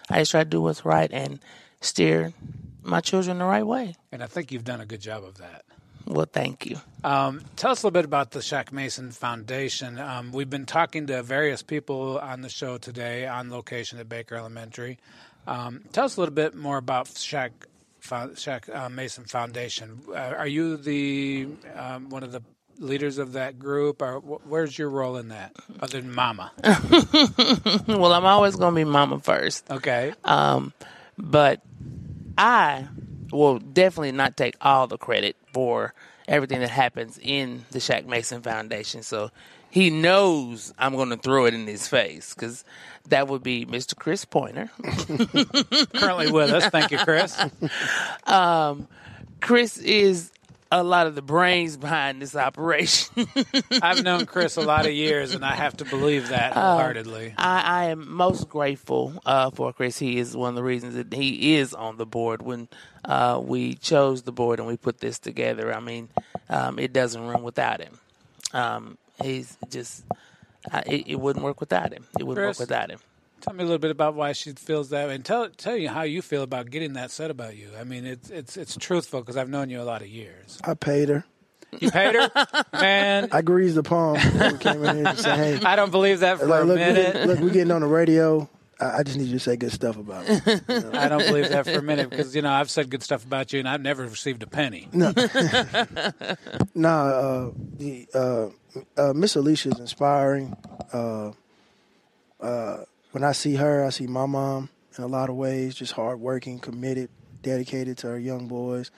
I 0.10 0.20
just 0.20 0.32
try 0.32 0.44
to 0.44 0.50
do 0.50 0.62
what's 0.62 0.86
right 0.86 1.12
and 1.12 1.40
steer 1.82 2.34
my 2.84 3.02
children 3.02 3.40
the 3.40 3.46
right 3.46 3.66
way. 3.66 3.96
And 4.12 4.24
I 4.24 4.28
think 4.28 4.52
you've 4.52 4.64
done 4.64 4.82
a 4.82 4.86
good 4.86 5.02
job 5.02 5.24
of 5.24 5.40
that. 5.40 5.66
Well, 6.08 6.28
thank 6.32 6.66
you. 6.66 6.78
Um, 7.04 7.42
tell 7.58 7.72
us 7.72 7.84
a 7.84 7.88
little 7.88 7.92
bit 8.00 8.06
about 8.06 8.32
the 8.32 8.40
Shaq 8.40 8.72
Mason 8.72 9.12
Foundation. 9.12 10.00
Um, 10.00 10.32
we've 10.32 10.50
been 10.50 10.66
talking 10.66 11.08
to 11.08 11.22
various 11.22 11.62
people 11.62 12.18
on 12.20 12.42
the 12.42 12.50
show 12.50 12.78
today 12.78 13.28
on 13.28 13.50
location 13.52 14.00
at 14.00 14.08
Baker 14.08 14.36
Elementary. 14.36 14.98
Um, 15.48 15.82
tell 15.92 16.06
us 16.06 16.16
a 16.18 16.20
little 16.22 16.34
bit 16.36 16.56
more 16.56 16.78
about 16.78 17.08
Shaq, 17.08 17.52
Shaq 18.02 18.74
uh, 18.74 18.90
Mason 18.90 19.26
Foundation. 19.26 20.00
Uh, 20.10 20.14
are 20.14 20.48
you 20.48 20.78
the 20.78 21.48
um, 21.76 22.10
one 22.10 22.24
of 22.24 22.32
the 22.32 22.42
leaders 22.80 23.18
of 23.18 23.34
that 23.34 23.58
group, 23.60 24.02
or 24.02 24.20
wh- 24.20 24.48
where's 24.50 24.78
your 24.78 24.90
role 24.90 25.18
in 25.18 25.30
that, 25.30 25.56
other 25.80 26.00
than 26.02 26.14
Mama? 26.14 26.52
well, 27.88 28.14
I'm 28.14 28.26
always 28.26 28.56
going 28.56 28.74
to 28.74 28.76
be 28.76 28.84
mama 28.86 29.20
first. 29.20 29.70
Okay. 29.70 30.14
Um, 30.24 30.74
But 31.18 31.62
I 32.38 32.88
will 33.32 33.60
definitely 33.60 34.12
not 34.12 34.38
take 34.38 34.56
all 34.62 34.88
the 34.88 34.98
credit 34.98 35.36
for 35.54 35.94
everything 36.28 36.60
that 36.60 36.70
happens 36.70 37.20
in 37.22 37.66
the 37.72 37.80
Shaq 37.80 38.06
Mason 38.06 38.42
Foundation. 38.42 39.04
So 39.04 39.32
he 39.70 39.90
knows 39.90 40.74
I'm 40.78 40.96
going 40.96 41.10
to 41.10 41.18
throw 41.18 41.46
it 41.46 41.54
in 41.54 41.68
his 41.68 41.88
face 41.88 42.34
because 42.34 42.64
that 43.10 43.28
would 43.28 43.44
be 43.44 43.66
Mr. 43.66 43.96
Chris 43.98 44.26
Pointer. 44.26 44.70
Currently 45.94 46.32
with 46.32 46.52
us. 46.52 46.68
Thank 46.68 46.92
you, 46.92 46.98
Chris. 47.00 47.38
Um, 48.26 48.88
Chris 49.40 49.78
is 49.78 50.32
a 50.72 50.84
lot 50.84 51.08
of 51.08 51.16
the 51.16 51.22
brains 51.22 51.78
behind 51.78 52.22
this 52.22 52.36
operation. 52.36 53.28
I've 53.82 54.04
known 54.04 54.26
Chris 54.26 54.58
a 54.58 54.62
lot 54.62 54.86
of 54.86 54.92
years, 54.92 55.34
and 55.34 55.46
I 55.46 55.56
have 55.56 55.78
to 55.78 55.86
believe 55.86 56.30
that 56.30 56.56
Uh, 56.56 56.74
wholeheartedly. 56.74 57.34
I, 57.38 57.62
I 57.62 57.86
am 57.86 58.12
most 58.12 58.50
grateful 58.50 59.14
uh, 59.26 59.50
for 59.52 59.72
Chris. 59.74 59.98
He 60.00 60.18
is 60.18 60.36
one 60.36 60.50
of 60.50 60.56
the 60.56 60.64
reasons 60.64 60.96
that 60.96 61.14
he 61.14 61.56
is 61.56 61.74
on 61.74 61.98
the 61.98 62.06
board. 62.06 62.42
When 62.42 62.68
uh, 63.06 63.40
we 63.44 63.76
chose 63.76 64.24
the 64.24 64.32
board 64.32 64.60
and 64.60 64.68
we 64.68 64.78
put 64.78 65.00
this 65.00 65.20
together, 65.20 65.74
I 65.74 65.80
mean, 65.80 66.10
um, 66.50 66.80
it 66.80 66.92
doesn't 66.94 67.26
run 67.26 67.44
without 67.44 67.82
him. 67.82 68.00
Um, 68.54 68.98
he's 69.24 69.58
just, 69.70 70.04
uh, 70.72 70.82
it, 70.86 71.08
it 71.08 71.16
wouldn't 71.20 71.44
work 71.46 71.60
without 71.60 71.94
him. 71.94 72.06
It 72.20 72.24
wouldn't 72.26 72.46
Chris? 72.46 72.60
work 72.60 72.70
without 72.70 72.90
him. 72.92 73.00
Tell 73.42 73.54
me 73.54 73.62
a 73.62 73.66
little 73.66 73.78
bit 73.80 73.92
about 73.92 74.16
why 74.16 74.32
she 74.34 74.52
feels 74.54 74.90
that 74.90 75.08
way, 75.08 75.16
and 75.16 75.24
tell 75.24 75.48
tell 75.50 75.76
you 75.78 75.90
how 75.90 76.02
you 76.02 76.22
feel 76.22 76.44
about 76.44 76.70
getting 76.70 76.94
that 76.94 77.12
said 77.12 77.30
about 77.32 77.56
you. 77.56 77.70
I 77.80 77.84
mean, 77.84 78.06
it's 78.06 78.30
it's 78.30 78.58
it's 78.58 78.76
truthful 78.78 79.22
because 79.22 79.38
I've 79.38 79.50
known 79.50 79.70
you 79.70 79.82
a 79.82 79.84
lot 79.84 80.02
of 80.02 80.08
years. 80.08 80.60
I 80.64 80.74
paid 80.74 81.10
her. 81.10 81.24
You 81.80 81.92
paid 81.92 82.16
her, 82.16 82.32
man. 82.74 83.30
I 83.32 83.42
greased 83.42 83.76
the 83.76 83.84
palm 83.84 84.18
came 84.60 84.84
in 84.86 84.96
here 84.98 85.06
to 85.06 85.18
say, 85.18 85.36
hey. 85.58 85.60
I 85.66 85.76
don't 85.76 85.92
believe 85.92 86.22
that 86.22 86.40
for 86.40 86.46
like, 86.48 86.62
a 86.64 86.66
look, 86.66 86.78
we 86.78 86.84
minute. 86.84 87.14
get- 87.14 87.28
look, 87.28 87.40
we're 87.40 87.50
getting 87.50 87.72
on 87.72 87.82
the 87.82 87.88
radio. 87.88 88.50
I, 88.80 89.00
I 89.00 89.04
just 89.04 89.18
need 89.18 89.26
you 89.28 89.34
to 89.34 89.40
say 89.40 89.56
good 89.58 89.72
stuff 89.74 89.98
about 89.98 90.28
me. 90.28 90.36
I 90.94 91.08
don't 91.10 91.26
believe 91.26 91.50
that 91.50 91.66
for 91.66 91.72
a 91.78 91.82
minute 91.82 92.10
because 92.10 92.36
you 92.36 92.42
know 92.42 92.52
I've 92.52 92.70
said 92.70 92.90
good 92.90 93.04
stuff 93.04 93.26
about 93.26 93.54
you, 93.54 93.60
and 93.60 93.68
I've 93.68 93.82
never 93.82 94.04
received 94.04 94.44
a 94.44 94.48
penny. 94.48 94.88
No. 94.94 95.12
nah, 96.76 97.06
uh, 97.06 97.52
the 97.78 98.08
uh, 98.14 98.48
uh, 98.98 99.14
Miss 99.14 99.36
Alicia 99.36 99.70
is 99.70 99.80
inspiring. 99.80 100.56
Uh, 100.94 101.32
uh, 102.40 102.84
when 103.12 103.24
I 103.24 103.32
see 103.32 103.56
her, 103.56 103.86
I 103.86 103.90
see 103.90 104.08
my 104.08 104.26
mom 104.26 104.70
in 104.98 105.04
a 105.04 105.08
lot 105.08 105.30
of 105.30 105.36
ways, 105.36 105.76
just 105.76 105.94
hardworking, 105.94 106.60
committed, 106.60 107.10
dedicated 107.42 107.98
to 108.00 108.08
her 108.08 108.20
young 108.20 108.48
boys. 108.48 108.92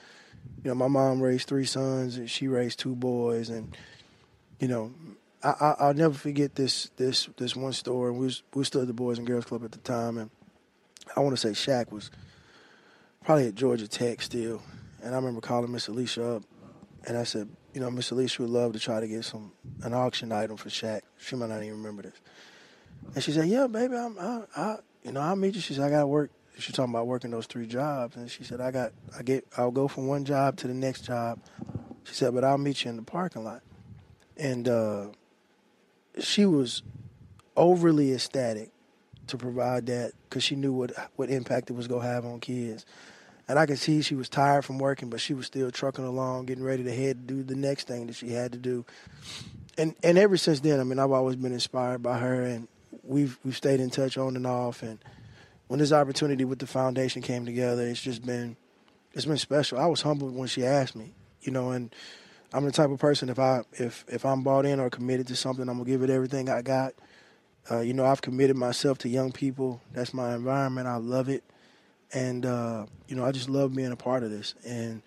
You 0.64 0.70
know, 0.70 0.74
my 0.74 0.88
mom 0.88 1.20
raised 1.20 1.48
three 1.48 1.64
sons, 1.66 2.16
and 2.16 2.30
she 2.30 2.48
raised 2.48 2.78
two 2.78 2.94
boys, 2.94 3.50
and 3.50 3.76
you 4.58 4.68
know, 4.68 4.92
I, 5.42 5.48
I, 5.48 5.74
I'll 5.80 5.94
never 5.94 6.14
forget 6.14 6.54
this 6.54 6.90
this 6.96 7.28
this 7.36 7.56
one 7.56 7.72
story. 7.72 8.12
We 8.12 8.26
was 8.26 8.42
we 8.54 8.64
still 8.64 8.82
at 8.82 8.86
the 8.86 8.92
Boys 8.92 9.18
and 9.18 9.26
Girls 9.26 9.44
Club 9.44 9.64
at 9.64 9.72
the 9.72 9.78
time, 9.78 10.18
and 10.18 10.30
I 11.16 11.20
want 11.20 11.36
to 11.36 11.54
say 11.54 11.72
Shaq 11.72 11.90
was 11.92 12.10
probably 13.24 13.48
at 13.48 13.54
Georgia 13.54 13.88
Tech 13.88 14.22
still. 14.22 14.62
And 15.02 15.14
I 15.14 15.16
remember 15.16 15.40
calling 15.40 15.72
Miss 15.72 15.88
Alicia 15.88 16.36
up, 16.36 16.42
and 17.06 17.16
I 17.16 17.24
said, 17.24 17.48
you 17.72 17.80
know, 17.80 17.90
Miss 17.90 18.10
Alicia 18.10 18.42
would 18.42 18.50
love 18.50 18.74
to 18.74 18.78
try 18.78 19.00
to 19.00 19.08
get 19.08 19.24
some 19.24 19.52
an 19.82 19.94
auction 19.94 20.30
item 20.30 20.56
for 20.56 20.68
Shaq. 20.68 21.00
She 21.18 21.36
might 21.36 21.48
not 21.48 21.62
even 21.62 21.78
remember 21.78 22.02
this. 22.02 22.20
And 23.14 23.22
she 23.24 23.32
said, 23.32 23.48
yeah, 23.48 23.66
baby, 23.66 23.96
I'm, 23.96 24.18
I, 24.18 24.42
I, 24.56 24.76
you 25.04 25.12
know, 25.12 25.20
I'll 25.20 25.36
meet 25.36 25.54
you. 25.54 25.60
She 25.60 25.74
said, 25.74 25.84
I 25.84 25.90
got 25.90 26.00
to 26.00 26.06
work. 26.06 26.30
She 26.58 26.72
talking 26.72 26.92
about 26.92 27.06
working 27.06 27.30
those 27.30 27.46
three 27.46 27.66
jobs, 27.66 28.16
and 28.16 28.30
she 28.30 28.44
said, 28.44 28.60
I 28.60 28.70
got, 28.70 28.92
I 29.18 29.22
get, 29.22 29.46
I'll 29.56 29.70
go 29.70 29.88
from 29.88 30.06
one 30.06 30.26
job 30.26 30.56
to 30.58 30.68
the 30.68 30.74
next 30.74 31.06
job. 31.06 31.40
She 32.04 32.14
said, 32.14 32.34
but 32.34 32.44
I'll 32.44 32.58
meet 32.58 32.84
you 32.84 32.90
in 32.90 32.96
the 32.96 33.02
parking 33.02 33.44
lot. 33.44 33.62
And 34.36 34.68
uh, 34.68 35.06
she 36.18 36.44
was 36.44 36.82
overly 37.56 38.12
ecstatic 38.12 38.70
to 39.28 39.36
provide 39.38 39.86
that 39.86 40.12
because 40.28 40.42
she 40.42 40.56
knew 40.56 40.72
what 40.72 40.92
what 41.16 41.30
impact 41.30 41.70
it 41.70 41.74
was 41.74 41.86
gonna 41.86 42.02
have 42.02 42.24
on 42.24 42.40
kids. 42.40 42.84
And 43.48 43.58
I 43.58 43.66
could 43.66 43.78
see 43.78 44.02
she 44.02 44.14
was 44.14 44.28
tired 44.28 44.64
from 44.64 44.78
working, 44.78 45.10
but 45.10 45.20
she 45.20 45.34
was 45.34 45.46
still 45.46 45.70
trucking 45.70 46.04
along, 46.04 46.46
getting 46.46 46.62
ready 46.62 46.84
to 46.84 46.94
head 46.94 47.26
to 47.26 47.34
do 47.34 47.42
the 47.42 47.56
next 47.56 47.88
thing 47.88 48.06
that 48.06 48.14
she 48.14 48.30
had 48.30 48.52
to 48.52 48.58
do. 48.58 48.84
And 49.78 49.94
and 50.02 50.18
ever 50.18 50.36
since 50.36 50.60
then, 50.60 50.80
I 50.80 50.84
mean, 50.84 50.98
I've 50.98 51.10
always 51.12 51.36
been 51.36 51.52
inspired 51.52 52.02
by 52.02 52.18
her, 52.18 52.42
and 52.42 52.68
we've 53.10 53.38
we've 53.44 53.56
stayed 53.56 53.80
in 53.80 53.90
touch 53.90 54.16
on 54.16 54.36
and 54.36 54.46
off. 54.46 54.82
And 54.82 54.98
when 55.66 55.80
this 55.80 55.92
opportunity 55.92 56.44
with 56.44 56.60
the 56.60 56.66
foundation 56.66 57.20
came 57.20 57.44
together, 57.44 57.82
it's 57.82 58.00
just 58.00 58.24
been 58.24 58.56
it's 59.12 59.26
been 59.26 59.36
special. 59.36 59.78
I 59.78 59.86
was 59.86 60.02
humbled 60.02 60.34
when 60.34 60.48
she 60.48 60.64
asked 60.64 60.96
me, 60.96 61.12
you 61.42 61.52
know, 61.52 61.70
and 61.70 61.94
I'm 62.52 62.64
the 62.64 62.72
type 62.72 62.90
of 62.90 62.98
person 62.98 63.28
if 63.28 63.38
I 63.38 63.62
if 63.72 64.04
if 64.08 64.24
I'm 64.24 64.42
bought 64.42 64.64
in 64.64 64.80
or 64.80 64.88
committed 64.88 65.26
to 65.26 65.36
something, 65.36 65.68
I'm 65.68 65.78
gonna 65.78 65.90
give 65.90 66.02
it 66.02 66.10
everything 66.10 66.48
I 66.48 66.62
got. 66.62 66.94
Uh, 67.70 67.80
you 67.80 67.92
know, 67.92 68.06
I've 68.06 68.22
committed 68.22 68.56
myself 68.56 68.98
to 68.98 69.08
young 69.08 69.32
people. 69.32 69.80
That's 69.92 70.14
my 70.14 70.34
environment. 70.34 70.86
I 70.86 70.96
love 70.96 71.28
it, 71.28 71.44
and 72.12 72.46
uh, 72.46 72.86
you 73.08 73.16
know, 73.16 73.24
I 73.24 73.32
just 73.32 73.50
love 73.50 73.74
being 73.74 73.92
a 73.92 73.96
part 73.96 74.22
of 74.22 74.30
this. 74.30 74.54
And 74.64 75.02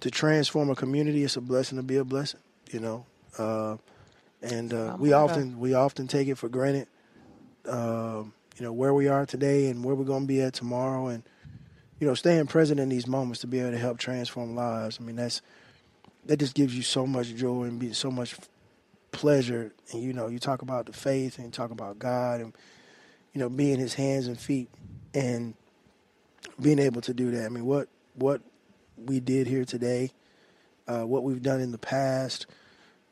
to 0.00 0.10
transform 0.10 0.70
a 0.70 0.74
community, 0.74 1.24
it's 1.24 1.36
a 1.36 1.40
blessing 1.40 1.76
to 1.78 1.82
be 1.82 1.96
a 1.96 2.04
blessing. 2.04 2.40
You 2.70 2.80
know, 2.80 3.06
uh, 3.38 3.76
and 4.42 4.72
uh, 4.72 4.96
we 4.98 5.12
often 5.12 5.58
we 5.58 5.74
often 5.74 6.06
take 6.06 6.28
it 6.28 6.36
for 6.36 6.48
granted. 6.48 6.88
Um, 7.66 8.32
you 8.58 8.64
know 8.64 8.72
where 8.72 8.92
we 8.92 9.08
are 9.08 9.24
today 9.24 9.68
and 9.68 9.84
where 9.84 9.94
we're 9.94 10.04
going 10.04 10.22
to 10.22 10.28
be 10.28 10.42
at 10.42 10.54
tomorrow, 10.54 11.06
and 11.06 11.22
you 12.02 12.08
know, 12.08 12.14
staying 12.14 12.48
present 12.48 12.80
in 12.80 12.88
these 12.88 13.06
moments 13.06 13.42
to 13.42 13.46
be 13.46 13.60
able 13.60 13.70
to 13.70 13.78
help 13.78 13.96
transform 13.96 14.56
lives. 14.56 14.98
I 15.00 15.04
mean, 15.04 15.14
that's 15.14 15.40
that 16.26 16.38
just 16.38 16.54
gives 16.54 16.74
you 16.76 16.82
so 16.82 17.06
much 17.06 17.32
joy 17.36 17.62
and 17.62 17.78
be 17.78 17.92
so 17.92 18.10
much 18.10 18.34
pleasure. 19.12 19.72
And 19.92 20.02
you 20.02 20.12
know, 20.12 20.26
you 20.26 20.40
talk 20.40 20.62
about 20.62 20.86
the 20.86 20.92
faith 20.92 21.38
and 21.38 21.52
talk 21.52 21.70
about 21.70 22.00
God 22.00 22.40
and 22.40 22.52
you 23.32 23.38
know 23.38 23.48
being 23.48 23.78
His 23.78 23.94
hands 23.94 24.26
and 24.26 24.36
feet 24.36 24.68
and 25.14 25.54
being 26.60 26.80
able 26.80 27.00
to 27.02 27.14
do 27.14 27.30
that. 27.30 27.46
I 27.46 27.48
mean, 27.48 27.66
what 27.66 27.88
what 28.16 28.40
we 28.96 29.20
did 29.20 29.46
here 29.46 29.64
today, 29.64 30.10
uh, 30.88 31.02
what 31.02 31.22
we've 31.22 31.40
done 31.42 31.60
in 31.60 31.70
the 31.70 31.78
past, 31.78 32.46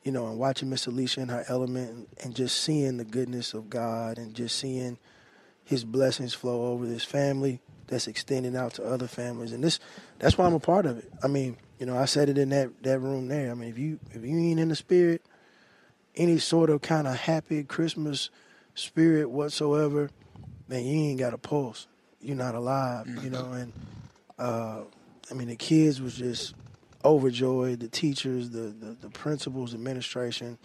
you 0.03 0.13
know, 0.13 0.27
and 0.27 0.39
watching 0.39 0.71
Miss 0.71 0.87
Alicia 0.87 1.21
in 1.21 1.29
her 1.29 1.45
element 1.49 1.91
and, 1.91 2.07
and 2.23 2.35
just 2.35 2.63
seeing 2.63 2.97
the 2.97 3.05
goodness 3.05 3.55
of 3.55 3.69
God 3.69 4.19
and 4.19 4.35
just 4.35 4.59
seeing 4.59 4.99
His 5.65 5.85
blessings 5.85 6.35
flow 6.35 6.73
over 6.73 6.87
this 6.87 7.05
family 7.05 7.61
that's 7.87 8.07
extending 8.07 8.57
out 8.57 8.75
to 8.75 8.85
other 8.85 9.09
families, 9.09 9.53
and 9.53 9.63
this 9.63 9.81
that's 10.19 10.39
why 10.39 10.47
I'm 10.47 10.55
a 10.55 10.61
part 10.61 10.87
of 10.87 10.99
it. 10.99 11.11
I 11.23 11.29
mean, 11.29 11.57
you 11.79 11.87
know, 11.87 11.97
I 11.97 12.05
said 12.05 12.29
it 12.29 12.39
in 12.39 12.51
that 12.51 12.83
that 12.83 13.01
room 13.01 13.29
there. 13.29 13.51
I 13.51 13.55
mean, 13.55 13.69
if 13.69 13.79
you 13.79 13.99
if 14.13 14.25
you 14.25 14.39
ain't 14.39 14.61
in 14.61 14.69
the 14.69 14.77
spirit, 14.77 15.23
any 16.15 16.39
sort 16.39 16.71
of 16.71 16.83
kind 16.83 17.07
of 17.07 17.17
happy 17.17 17.65
Christmas 17.65 18.31
spirit 18.75 19.31
whatsoever, 19.31 20.11
man, 20.69 20.85
you 20.85 21.11
ain't 21.11 21.19
got 21.19 21.35
a 21.35 21.39
pulse. 21.39 21.87
You're 22.21 22.37
not 22.37 22.55
alive, 22.55 23.07
you 23.23 23.31
know. 23.31 23.53
And 23.53 23.73
uh, 24.39 24.83
I 25.31 25.35
mean, 25.35 25.49
the 25.49 25.57
kids 25.57 26.01
was 26.01 26.15
just 26.15 26.55
overjoyed. 27.05 27.81
The 27.81 27.89
teachers, 27.89 28.51
the, 28.51 28.61
the 28.79 28.97
the 29.01 29.09
principals, 29.11 29.75
administration, 29.75 30.59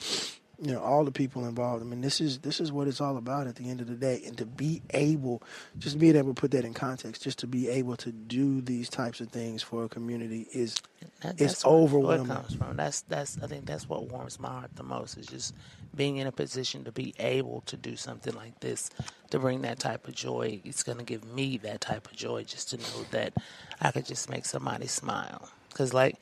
you 0.61 0.71
know, 0.71 0.79
all 0.81 1.03
the 1.03 1.11
people 1.11 1.45
involved. 1.47 1.81
I 1.83 1.85
mean, 1.85 2.01
this 2.01 2.21
is 2.21 2.39
this 2.39 2.59
is 2.61 2.71
what 2.71 2.87
it's 2.87 3.01
all 3.01 3.17
about 3.17 3.47
at 3.47 3.55
the 3.55 3.69
end 3.69 3.81
of 3.81 3.87
the 3.87 3.95
day. 3.95 4.21
And 4.25 4.37
to 4.37 4.45
be 4.45 4.81
able, 4.91 5.43
just 5.77 5.99
being 5.99 6.15
able 6.15 6.33
to 6.33 6.39
put 6.39 6.51
that 6.51 6.63
in 6.65 6.73
context, 6.73 7.23
just 7.23 7.39
to 7.39 7.47
be 7.47 7.67
able 7.69 7.97
to 7.97 8.11
do 8.11 8.61
these 8.61 8.89
types 8.89 9.19
of 9.21 9.29
things 9.29 9.61
for 9.63 9.83
a 9.83 9.89
community 9.89 10.47
is 10.53 10.75
That, 11.21 11.31
it's 11.41 11.53
that's 11.53 11.65
where- 11.65 11.73
it 11.73 11.77
overwhelming. 11.83 12.27
comes 12.27 12.53
from. 12.55 12.77
That's 12.77 13.01
that's. 13.01 13.37
I 13.43 13.47
think 13.47 13.65
that's 13.65 13.87
what 13.89 14.09
warms 14.09 14.39
my 14.39 14.49
heart 14.49 14.71
the 14.75 14.83
most 14.83 15.17
is 15.17 15.27
just 15.27 15.53
being 15.95 16.17
in 16.17 16.27
a 16.27 16.31
position 16.31 16.83
to 16.83 16.91
be 16.91 17.13
able 17.19 17.61
to 17.67 17.77
do 17.77 17.95
something 17.95 18.33
like 18.33 18.59
this, 18.59 18.89
to 19.29 19.39
bring 19.39 19.61
that 19.61 19.79
type 19.79 20.07
of 20.09 20.13
joy. 20.13 20.59
It's 20.65 20.83
going 20.83 20.97
to 20.97 21.05
give 21.05 21.23
me 21.23 21.57
that 21.59 21.79
type 21.79 22.07
of 22.11 22.17
joy 22.17 22.43
just 22.43 22.69
to 22.71 22.77
know 22.77 23.05
that 23.11 23.33
I 23.79 23.91
could 23.91 24.05
just 24.05 24.29
make 24.29 24.43
somebody 24.45 24.87
smile. 24.87 25.49
Because 25.75 25.93
like, 25.93 26.15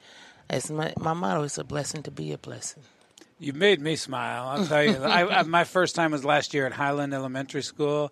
as 0.49 0.71
my 0.71 0.93
my 0.97 1.13
motto 1.13 1.43
is 1.43 1.59
a 1.59 1.63
blessing 1.63 2.01
to 2.03 2.11
be 2.11 2.33
a 2.33 2.39
blessing. 2.39 2.81
You 3.39 3.53
made 3.53 3.79
me 3.79 3.95
smile. 3.95 4.47
I'll 4.47 4.65
tell 4.65 4.83
you. 4.83 4.95
I, 5.03 5.39
I, 5.39 5.43
my 5.43 5.63
first 5.63 5.95
time 5.95 6.11
was 6.11 6.25
last 6.25 6.53
year 6.53 6.65
at 6.65 6.73
Highland 6.73 7.13
Elementary 7.13 7.61
School, 7.61 8.11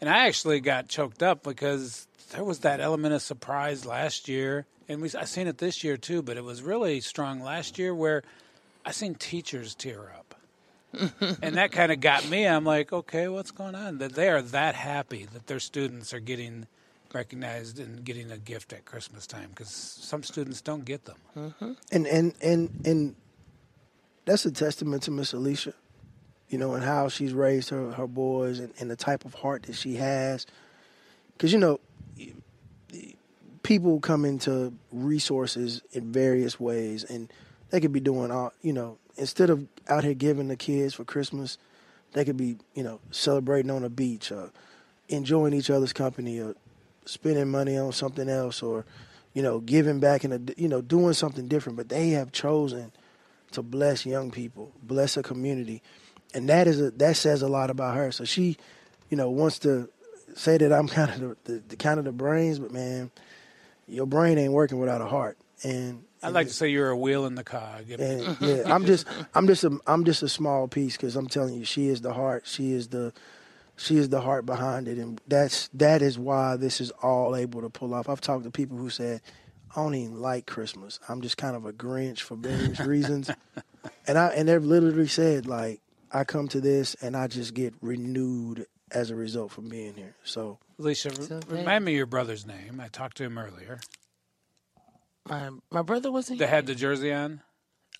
and 0.00 0.10
I 0.10 0.26
actually 0.26 0.60
got 0.60 0.88
choked 0.88 1.22
up 1.22 1.42
because 1.42 2.06
there 2.32 2.44
was 2.44 2.60
that 2.60 2.80
element 2.80 3.14
of 3.14 3.22
surprise 3.22 3.86
last 3.86 4.28
year, 4.28 4.66
and 4.86 5.00
we 5.00 5.08
I 5.18 5.24
seen 5.24 5.46
it 5.46 5.58
this 5.58 5.82
year 5.82 5.96
too. 5.96 6.20
But 6.20 6.36
it 6.36 6.44
was 6.44 6.62
really 6.62 7.00
strong 7.00 7.40
last 7.40 7.78
year, 7.78 7.94
where 7.94 8.22
I 8.84 8.90
seen 8.90 9.14
teachers 9.14 9.74
tear 9.74 10.12
up, 10.18 10.34
and 11.42 11.56
that 11.56 11.72
kind 11.72 11.90
of 11.90 12.00
got 12.00 12.28
me. 12.28 12.46
I'm 12.46 12.64
like, 12.64 12.92
okay, 12.92 13.28
what's 13.28 13.50
going 13.50 13.74
on? 13.74 13.96
That 13.98 14.12
they 14.12 14.28
are 14.28 14.42
that 14.42 14.74
happy 14.74 15.26
that 15.32 15.46
their 15.46 15.60
students 15.60 16.12
are 16.12 16.20
getting 16.20 16.66
recognized 17.14 17.78
and 17.78 18.04
getting 18.04 18.30
a 18.30 18.38
gift 18.38 18.72
at 18.72 18.84
Christmas 18.84 19.26
time 19.26 19.50
because 19.50 19.68
some 19.70 20.22
students 20.22 20.60
don't 20.60 20.84
get 20.84 21.04
them. 21.04 21.16
Mm-hmm. 21.36 21.72
and 21.90 22.06
and 22.06 22.34
and 22.42 22.80
and 22.84 23.16
that's 24.24 24.44
a 24.46 24.52
testament 24.52 25.02
to 25.04 25.10
Miss 25.10 25.32
Alicia, 25.32 25.74
you 26.48 26.58
know, 26.58 26.74
and 26.74 26.84
how 26.84 27.08
she's 27.08 27.32
raised 27.32 27.70
her 27.70 27.92
her 27.92 28.06
boys 28.06 28.58
and, 28.60 28.72
and 28.78 28.90
the 28.90 28.96
type 28.96 29.24
of 29.24 29.34
heart 29.34 29.64
that 29.64 29.74
she 29.74 29.96
has. 29.96 30.46
Because 31.32 31.52
you 31.52 31.58
know, 31.58 31.80
people 33.62 34.00
come 34.00 34.24
into 34.24 34.72
resources 34.92 35.82
in 35.92 36.12
various 36.12 36.60
ways, 36.60 37.04
and 37.04 37.32
they 37.70 37.80
could 37.80 37.92
be 37.92 38.00
doing 38.00 38.30
all 38.30 38.52
you 38.62 38.72
know 38.72 38.98
instead 39.16 39.50
of 39.50 39.66
out 39.88 40.04
here 40.04 40.14
giving 40.14 40.48
the 40.48 40.56
kids 40.56 40.94
for 40.94 41.04
Christmas, 41.04 41.58
they 42.12 42.24
could 42.24 42.36
be 42.36 42.56
you 42.74 42.82
know 42.82 43.00
celebrating 43.10 43.70
on 43.70 43.84
a 43.84 43.90
beach 43.90 44.30
or 44.30 44.50
enjoying 45.08 45.52
each 45.52 45.70
other's 45.70 45.92
company 45.92 46.40
or 46.40 46.54
spending 47.04 47.50
money 47.50 47.76
on 47.76 47.92
something 47.92 48.28
else 48.28 48.62
or 48.62 48.84
you 49.34 49.42
know 49.42 49.60
giving 49.60 50.00
back 50.00 50.24
and 50.24 50.54
you 50.56 50.68
know 50.68 50.80
doing 50.80 51.12
something 51.12 51.48
different. 51.48 51.76
But 51.76 51.88
they 51.88 52.10
have 52.10 52.32
chosen 52.32 52.92
to 53.52 53.62
bless 53.62 54.06
young 54.06 54.30
people, 54.30 54.72
bless 54.82 55.16
a 55.16 55.22
community, 55.22 55.82
and 56.34 56.48
that 56.48 56.66
is 56.66 56.80
a 56.80 56.90
that 56.92 57.16
says 57.16 57.42
a 57.42 57.48
lot 57.48 57.70
about 57.70 57.96
her. 57.96 58.12
So 58.12 58.24
she, 58.24 58.56
you 59.10 59.16
know, 59.16 59.30
wants 59.30 59.58
to 59.60 59.88
say 60.34 60.58
that 60.58 60.72
I'm 60.72 60.88
kind 60.88 61.10
of 61.10 61.20
the, 61.20 61.52
the, 61.52 61.62
the 61.68 61.76
kind 61.76 61.98
of 61.98 62.04
the 62.04 62.12
brains, 62.12 62.58
but 62.58 62.72
man, 62.72 63.10
your 63.86 64.06
brain 64.06 64.38
ain't 64.38 64.52
working 64.52 64.78
without 64.78 65.00
a 65.00 65.06
heart. 65.06 65.38
And 65.64 66.04
I'd 66.22 66.32
like 66.32 66.48
to 66.48 66.52
say 66.52 66.68
you're 66.68 66.90
a 66.90 66.96
wheel 66.96 67.26
in 67.26 67.34
the 67.34 67.44
cog. 67.44 67.90
and 67.90 68.36
yeah, 68.40 68.62
I'm 68.66 68.86
just 68.86 69.06
I'm 69.34 69.46
just 69.46 69.64
a 69.64 69.78
I'm 69.86 70.04
just 70.04 70.22
a 70.22 70.28
small 70.28 70.68
piece 70.68 70.96
because 70.96 71.16
I'm 71.16 71.28
telling 71.28 71.54
you, 71.54 71.64
she 71.64 71.88
is 71.88 72.00
the 72.00 72.12
heart. 72.12 72.46
She 72.46 72.72
is 72.72 72.88
the 72.88 73.12
she 73.82 73.96
is 73.96 74.08
the 74.08 74.20
heart 74.20 74.46
behind 74.46 74.86
it, 74.86 74.98
and 74.98 75.20
that's 75.26 75.68
that 75.74 76.02
is 76.02 76.18
why 76.18 76.56
this 76.56 76.80
is 76.80 76.90
all 77.02 77.34
able 77.34 77.60
to 77.62 77.68
pull 77.68 77.94
off. 77.94 78.08
I've 78.08 78.20
talked 78.20 78.44
to 78.44 78.50
people 78.50 78.76
who 78.78 78.90
said, 78.90 79.20
"I 79.74 79.82
don't 79.82 79.94
even 79.94 80.20
like 80.20 80.46
Christmas. 80.46 81.00
I'm 81.08 81.20
just 81.20 81.36
kind 81.36 81.56
of 81.56 81.66
a 81.66 81.72
Grinch 81.72 82.20
for 82.20 82.36
various 82.36 82.78
reasons," 82.94 83.30
and 84.06 84.16
I 84.18 84.28
and 84.28 84.48
they've 84.48 84.64
literally 84.64 85.08
said 85.08 85.46
like, 85.46 85.80
"I 86.12 86.22
come 86.24 86.46
to 86.48 86.60
this 86.60 86.94
and 87.02 87.16
I 87.16 87.26
just 87.26 87.54
get 87.54 87.74
renewed 87.80 88.66
as 88.92 89.10
a 89.10 89.16
result 89.16 89.50
from 89.50 89.68
being 89.68 89.94
here." 89.94 90.14
So, 90.22 90.58
Alicia, 90.78 91.40
remind 91.48 91.84
me 91.84 91.94
your 91.94 92.06
brother's 92.06 92.46
name. 92.46 92.80
I 92.80 92.88
talked 92.88 93.16
to 93.16 93.24
him 93.24 93.36
earlier. 93.36 93.80
My 95.28 95.50
my 95.70 95.82
brother 95.82 96.12
wasn't. 96.12 96.38
That 96.38 96.48
had 96.48 96.66
the 96.66 96.74
jersey 96.74 97.12
on. 97.12 97.42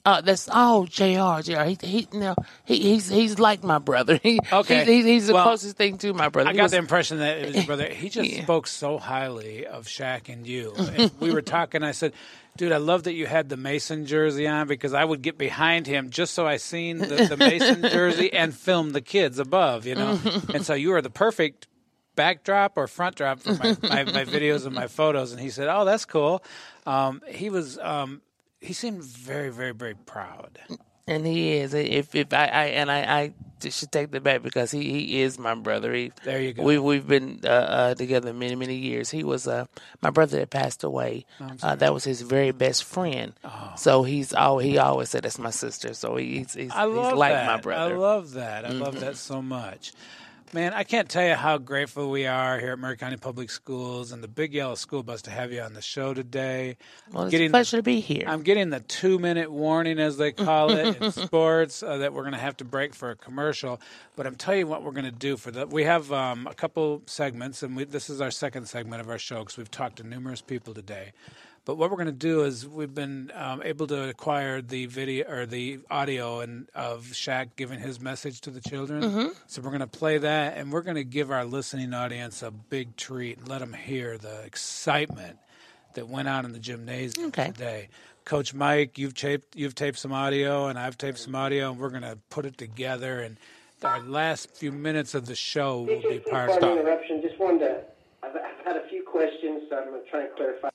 Uh, 0.04 0.20
that's 0.20 0.48
oh 0.52 0.84
Jr. 0.86 1.42
Jr. 1.48 1.62
He 1.62 1.78
he 1.80 2.08
no 2.12 2.34
he, 2.64 2.76
he's 2.80 3.08
he's 3.08 3.38
like 3.38 3.62
my 3.62 3.78
brother. 3.78 4.16
He, 4.22 4.40
Okay. 4.52 4.84
He's, 4.84 5.04
he's 5.04 5.26
the 5.28 5.34
Well, 5.34 5.44
closest 5.44 5.76
thing 5.76 5.98
to 5.98 6.12
my 6.12 6.28
brother. 6.28 6.50
I 6.50 6.54
got 6.54 6.64
was- 6.64 6.72
the 6.72 6.78
impression 6.78 7.18
that 7.18 7.38
it 7.38 7.46
was 7.46 7.54
his 7.54 7.66
brother. 7.66 7.86
He 7.92 8.08
just 8.08 8.28
Yeah. 8.28 8.42
spoke 8.42 8.66
so 8.66 8.98
highly 8.98 9.64
of 9.66 9.86
Shaq 9.86 10.28
and 10.28 10.44
you. 10.46 10.74
And 10.78 11.10
we 11.20 11.30
were 11.32 11.40
talking. 11.42 11.84
I 11.84 11.92
said, 11.92 12.14
"Dude, 12.56 12.72
I 12.72 12.78
love 12.78 13.04
that 13.04 13.12
you 13.12 13.26
had 13.26 13.48
the 13.48 13.56
Mason 13.56 14.06
jersey 14.06 14.48
on 14.48 14.66
because 14.66 14.92
I 14.92 15.04
would 15.04 15.22
get 15.22 15.38
behind 15.38 15.86
him 15.86 16.10
just 16.10 16.34
so 16.34 16.46
I 16.48 16.56
seen 16.56 16.98
the, 16.98 17.26
the 17.28 17.36
Mason 17.36 17.82
jersey 17.82 18.32
and 18.32 18.52
film 18.52 18.90
the 18.90 19.00
kids 19.02 19.38
above, 19.38 19.86
you 19.86 19.94
know." 19.94 20.18
and 20.52 20.66
so 20.66 20.74
you 20.74 20.90
were 20.90 21.00
the 21.02 21.10
perfect 21.10 21.68
backdrop 22.16 22.76
or 22.76 22.86
front 22.88 23.16
drop 23.16 23.38
for 23.40 23.54
my, 23.54 23.76
my, 23.82 24.04
my 24.04 24.24
videos 24.24 24.66
and 24.66 24.74
my 24.74 24.86
photos. 24.88 25.30
And 25.32 25.40
he 25.40 25.50
said, 25.50 25.68
"Oh, 25.68 25.84
that's 25.84 26.06
cool." 26.06 26.42
Um, 26.86 27.22
he 27.28 27.50
was. 27.50 27.78
Um, 27.78 28.20
he 28.62 28.72
seemed 28.72 29.02
very, 29.02 29.50
very, 29.50 29.72
very 29.72 29.94
proud. 29.94 30.58
and 31.06 31.26
he 31.26 31.52
is. 31.58 31.74
If 31.74 32.14
if 32.14 32.32
I, 32.32 32.46
I 32.46 32.64
and 32.66 32.90
I, 32.90 33.00
I 33.20 33.32
should 33.68 33.92
take 33.92 34.10
that 34.10 34.22
back 34.24 34.42
because 34.42 34.70
he, 34.72 34.82
he 35.06 35.20
is 35.22 35.38
my 35.38 35.54
brother. 35.54 35.92
He, 35.94 36.10
There 36.24 36.40
you 36.40 36.52
go. 36.52 36.62
We 36.64 36.78
we've 36.78 37.06
been 37.06 37.40
uh, 37.44 37.48
uh, 37.48 37.94
together 37.94 38.32
many 38.32 38.54
many 38.56 38.76
years. 38.76 39.10
He 39.10 39.22
was 39.24 39.46
uh, 39.46 39.66
my 40.00 40.10
brother 40.10 40.38
that 40.38 40.50
passed 40.50 40.82
away. 40.84 41.26
Oh, 41.40 41.50
uh, 41.62 41.74
that 41.76 41.92
was 41.94 42.04
his 42.04 42.22
very 42.22 42.50
best 42.52 42.84
friend. 42.84 43.32
So 43.76 44.02
he's 44.04 44.32
all 44.34 44.58
he 44.58 44.78
always 44.78 45.10
said 45.10 45.24
that's 45.24 45.38
my 45.38 45.50
sister. 45.50 45.94
So 45.94 46.16
he's 46.16 46.54
he's, 46.54 46.72
I 46.72 46.84
love 46.84 47.12
he's 47.12 47.18
like 47.18 47.32
that. 47.34 47.46
my 47.46 47.56
brother. 47.58 47.94
I 47.94 47.98
love 47.98 48.32
that. 48.32 48.64
I 48.64 48.70
love 48.70 48.94
Mhm. 48.96 49.00
that 49.00 49.16
so 49.16 49.42
much. 49.42 49.92
Man, 50.54 50.74
I 50.74 50.84
can't 50.84 51.08
tell 51.08 51.26
you 51.26 51.34
how 51.34 51.56
grateful 51.56 52.10
we 52.10 52.26
are 52.26 52.60
here 52.60 52.72
at 52.72 52.78
Maury 52.78 52.98
County 52.98 53.16
Public 53.16 53.48
Schools 53.48 54.12
and 54.12 54.22
the 54.22 54.28
Big 54.28 54.52
Yellow 54.52 54.74
School 54.74 55.02
Bus 55.02 55.22
to 55.22 55.30
have 55.30 55.50
you 55.50 55.62
on 55.62 55.72
the 55.72 55.80
show 55.80 56.12
today. 56.12 56.76
Well, 57.10 57.24
it's 57.24 57.34
a 57.34 57.48
pleasure 57.48 57.78
to 57.78 57.82
be 57.82 58.00
here. 58.00 58.24
I'm 58.26 58.42
getting 58.42 58.68
the 58.68 58.80
two 58.80 59.18
minute 59.18 59.50
warning, 59.50 59.98
as 59.98 60.18
they 60.18 60.30
call 60.30 60.72
it 60.72 61.00
in 61.00 61.10
sports, 61.12 61.82
uh, 61.82 61.96
that 61.96 62.12
we're 62.12 62.24
going 62.24 62.34
to 62.34 62.38
have 62.38 62.58
to 62.58 62.66
break 62.66 62.94
for 62.94 63.08
a 63.08 63.16
commercial. 63.16 63.80
But 64.14 64.26
I'm 64.26 64.34
telling 64.34 64.58
you 64.60 64.66
what 64.66 64.82
we're 64.82 64.92
going 64.92 65.06
to 65.06 65.10
do 65.10 65.38
for 65.38 65.50
the. 65.50 65.66
We 65.66 65.84
have 65.84 66.12
um, 66.12 66.46
a 66.46 66.52
couple 66.52 67.00
segments, 67.06 67.62
and 67.62 67.74
we, 67.74 67.84
this 67.84 68.10
is 68.10 68.20
our 68.20 68.30
second 68.30 68.66
segment 68.68 69.00
of 69.00 69.08
our 69.08 69.18
show 69.18 69.38
because 69.38 69.56
we've 69.56 69.70
talked 69.70 69.96
to 69.96 70.02
numerous 70.02 70.42
people 70.42 70.74
today. 70.74 71.12
But 71.64 71.76
what 71.76 71.90
we're 71.90 71.96
going 71.96 72.06
to 72.06 72.12
do 72.12 72.42
is 72.42 72.66
we've 72.66 72.92
been 72.92 73.30
um, 73.36 73.62
able 73.64 73.86
to 73.86 74.08
acquire 74.08 74.60
the 74.60 74.86
video 74.86 75.30
or 75.30 75.46
the 75.46 75.78
audio 75.88 76.40
and 76.40 76.68
of 76.74 77.04
Shaq 77.12 77.50
giving 77.54 77.78
his 77.78 78.00
message 78.00 78.40
to 78.42 78.50
the 78.50 78.60
children. 78.60 79.02
Mhm. 79.02 79.36
So 79.46 79.62
we're 79.62 79.70
going 79.70 79.80
to 79.80 79.86
play 79.86 80.18
that, 80.18 80.56
and 80.56 80.72
we're 80.72 80.82
going 80.82 80.96
to 80.96 81.04
give 81.04 81.30
our 81.30 81.44
listening 81.44 81.94
audience 81.94 82.42
a 82.42 82.50
big 82.50 82.96
treat 82.96 83.38
and 83.38 83.48
let 83.48 83.60
them 83.60 83.74
hear 83.74 84.18
the 84.18 84.42
excitement 84.42 85.38
that 85.94 86.08
went 86.08 86.26
on 86.26 86.44
in 86.44 86.52
the 86.52 86.58
gymnasium 86.58 87.30
today. 87.54 87.88
Coach 88.24 88.54
Mike, 88.54 88.98
you've 88.98 89.14
taped 89.14 89.54
you've 89.54 89.74
taped 89.76 89.98
some 89.98 90.12
audio, 90.12 90.66
and 90.66 90.76
I've 90.78 90.98
taped 90.98 91.18
some 91.18 91.34
audio, 91.36 91.70
and 91.70 91.78
we're 91.78 91.90
going 91.90 92.02
to 92.02 92.18
put 92.30 92.44
it 92.44 92.58
together. 92.58 93.20
And 93.20 93.36
our 93.84 94.00
last 94.00 94.50
few 94.56 94.72
minutes 94.72 95.14
of 95.14 95.26
the 95.26 95.34
show 95.36 95.82
will 95.82 96.00
be 96.02 96.18
part 96.18 96.50
of 96.50 96.58
Pardon 96.60 96.76
the 96.76 96.80
interruption. 96.82 97.22
Just 97.22 97.38
wanted 97.38 97.60
to. 97.60 97.80
I've, 98.24 98.34
I've 98.34 98.64
had 98.64 98.76
a 98.76 98.88
few 98.88 99.04
questions, 99.04 99.62
so 99.70 99.76
I'm 99.76 99.90
going 99.90 100.02
to 100.02 100.10
try 100.10 100.22
and 100.22 100.34
clarify. 100.36 100.68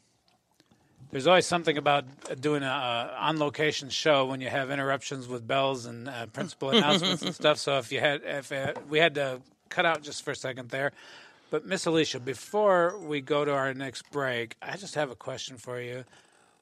There's 1.12 1.28
always 1.28 1.46
something 1.46 1.78
about 1.78 2.06
uh, 2.30 2.36
doing 2.36 2.64
a 2.64 2.68
uh, 2.68 3.16
on 3.18 3.40
location 3.40 3.90
show 3.90 4.26
when 4.26 4.42
you 4.42 4.50
have 4.50 4.72
interruptions 4.72 5.28
with 5.28 5.48
bells 5.48 5.86
and 5.86 6.10
uh, 6.10 6.26
principal 6.28 6.72
announcements 6.72 7.22
and 7.22 7.34
stuff. 7.42 7.58
So 7.58 7.78
if 7.78 7.92
you 7.92 8.00
had, 8.00 8.22
if 8.24 8.52
uh, 8.52 8.74
we 8.90 9.00
had 9.00 9.16
to 9.16 9.42
cut 9.70 9.86
out 9.86 10.02
just 10.02 10.24
for 10.24 10.32
a 10.32 10.36
second 10.36 10.70
there, 10.70 10.92
but 11.50 11.66
Miss 11.66 11.86
Alicia, 11.86 12.20
before 12.20 12.98
we 13.00 13.22
go 13.22 13.46
to 13.46 13.54
our 13.54 13.74
next 13.74 14.12
break, 14.12 14.56
I 14.62 14.76
just 14.76 14.96
have 14.96 15.10
a 15.10 15.16
question 15.16 15.58
for 15.58 15.80
you. 15.80 16.04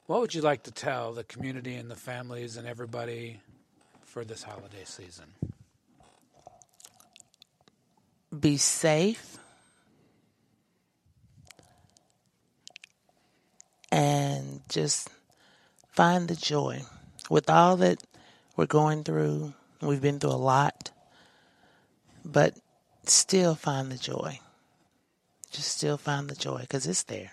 What 0.06 0.22
would 0.22 0.36
you 0.36 0.42
like 0.42 0.64
to 0.64 0.72
tell 0.72 1.14
the 1.14 1.24
community 1.24 1.74
and 1.76 1.90
the 1.90 1.96
families 1.96 2.58
and 2.58 2.68
everybody 2.68 3.40
for 4.04 4.24
this 4.24 4.44
holiday 4.44 4.84
season? 4.84 5.26
be 8.40 8.58
safe 8.58 9.38
and 13.92 14.62
just 14.70 15.10
find 15.92 16.28
the 16.28 16.36
joy 16.36 16.82
with 17.30 17.50
all 17.50 17.78
that 17.78 18.04
we're 18.56 18.66
going 18.66 19.04
through 19.04 19.54
we've 19.82 20.02
been 20.02 20.20
through 20.20 20.32
a 20.32 20.34
lot 20.34 20.92
but 22.24 22.56
still 23.06 23.56
find 23.56 23.92
the 23.92 23.98
joy 23.98 24.40
just 25.52 25.78
still 25.78 25.98
find 25.98 26.30
the 26.30 26.36
joy 26.36 26.60
because 26.62 26.86
it's 26.88 27.04
there 27.04 27.32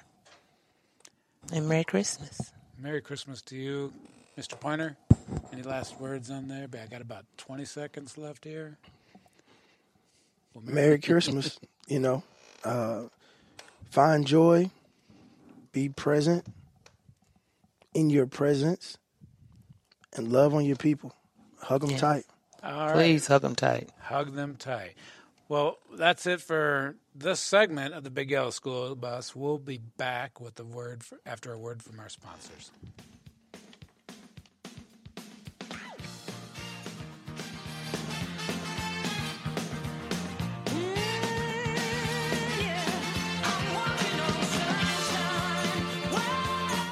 and 1.53 1.69
merry 1.69 1.85
christmas 1.85 2.53
Merry 2.83 3.01
Christmas 3.01 3.41
to 3.43 3.57
you, 3.57 3.93
Mr. 4.37 4.59
Pointer. 4.59 4.97
Any 5.53 5.63
last 5.63 6.01
words 6.01 6.31
on 6.31 6.49
there? 6.49 6.67
I 6.73 6.87
got 6.87 7.01
about 7.01 7.25
20 7.37 7.65
seconds 7.65 8.19
left 8.19 8.45
here. 8.45 8.77
Well, 10.53 10.65
Merry 10.67 10.99
Christmas. 10.99 11.61
You 11.87 12.01
know, 12.01 12.25
uh, 12.65 13.03
find 13.91 14.27
joy, 14.27 14.69
be 15.73 15.89
present 15.89 16.47
in 17.95 18.11
your 18.11 18.27
presence, 18.27 18.99
and 20.15 20.33
love 20.33 20.55
on 20.55 20.65
your 20.65 20.77
people. 20.77 21.15
Hug 21.61 21.83
them 21.83 21.91
Yes. 21.91 22.01
tight. 22.01 22.25
All 22.63 22.87
right. 22.87 22.93
please 22.95 23.27
hug 23.27 23.43
them 23.43 23.57
tight 23.57 23.91
Hug 24.03 24.35
them 24.35 24.55
tight. 24.57 24.95
Well, 25.49 25.79
that's 25.95 26.27
it 26.27 26.41
for 26.41 26.95
this 27.15 27.41
segment 27.41 27.93
of 27.93 28.05
the 28.05 28.11
Big 28.11 28.31
Yellow 28.31 28.51
School 28.51 28.95
Bus. 28.95 29.35
We'll 29.37 29.59
be 29.59 29.79
back 29.79 30.41
with 30.41 30.55
the 30.55 30.65
word 30.65 31.03
for, 31.05 31.19
after 31.27 31.53
a 31.53 31.59
word 31.59 31.83
from 31.83 31.99
our 32.01 32.09
sponsors. 32.09 32.71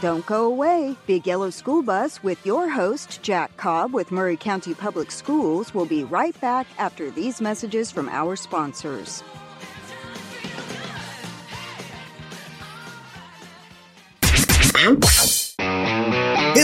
Don't 0.00 0.24
go 0.24 0.46
away. 0.46 0.96
Big 1.06 1.26
Yellow 1.26 1.50
School 1.50 1.82
Bus 1.82 2.22
with 2.22 2.44
your 2.46 2.70
host, 2.70 3.20
Jack 3.22 3.54
Cobb 3.58 3.92
with 3.92 4.10
Maury 4.10 4.36
County 4.36 4.72
Public 4.72 5.10
Schools, 5.10 5.74
will 5.74 5.84
be 5.84 6.04
right 6.04 6.38
back 6.40 6.66
after 6.78 7.10
these 7.10 7.42
messages 7.42 7.90
from 7.90 8.08
our 8.08 8.34
sponsors. 8.34 9.22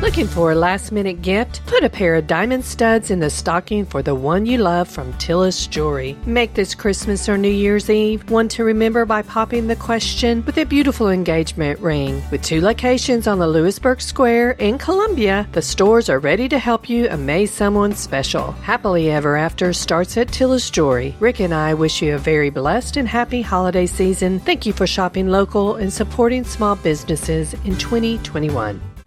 Looking 0.00 0.28
for 0.28 0.52
a 0.52 0.54
last 0.54 0.92
minute 0.92 1.22
gift? 1.22 1.66
Put 1.66 1.82
a 1.82 1.90
pair 1.90 2.14
of 2.14 2.28
diamond 2.28 2.64
studs 2.64 3.10
in 3.10 3.18
the 3.18 3.28
stocking 3.28 3.84
for 3.84 4.00
the 4.00 4.14
one 4.14 4.46
you 4.46 4.58
love 4.58 4.86
from 4.86 5.12
Tillis 5.14 5.68
Jewelry. 5.68 6.16
Make 6.24 6.54
this 6.54 6.72
Christmas 6.72 7.28
or 7.28 7.36
New 7.36 7.50
Year's 7.50 7.90
Eve 7.90 8.30
one 8.30 8.46
to 8.50 8.62
remember 8.62 9.04
by 9.04 9.22
popping 9.22 9.66
the 9.66 9.74
question 9.74 10.44
with 10.46 10.56
a 10.58 10.64
beautiful 10.64 11.08
engagement 11.08 11.80
ring. 11.80 12.22
With 12.30 12.44
two 12.44 12.60
locations 12.60 13.26
on 13.26 13.40
the 13.40 13.48
Lewisburg 13.48 14.00
Square 14.00 14.52
in 14.52 14.78
Columbia, 14.78 15.48
the 15.50 15.60
stores 15.60 16.08
are 16.08 16.20
ready 16.20 16.48
to 16.48 16.60
help 16.60 16.88
you 16.88 17.08
amaze 17.08 17.52
someone 17.52 17.92
special. 17.92 18.52
Happily 18.62 19.10
Ever 19.10 19.36
After 19.36 19.72
starts 19.72 20.16
at 20.16 20.28
Tillis 20.28 20.70
Jewelry. 20.70 21.16
Rick 21.18 21.40
and 21.40 21.52
I 21.52 21.74
wish 21.74 22.02
you 22.02 22.14
a 22.14 22.18
very 22.18 22.50
blessed 22.50 22.98
and 22.98 23.08
happy 23.08 23.42
holiday 23.42 23.86
season. 23.86 24.38
Thank 24.38 24.64
you 24.64 24.72
for 24.72 24.86
shopping 24.86 25.26
local 25.26 25.74
and 25.74 25.92
supporting 25.92 26.44
small 26.44 26.76
businesses 26.76 27.54
in 27.64 27.76
2021. 27.78 28.80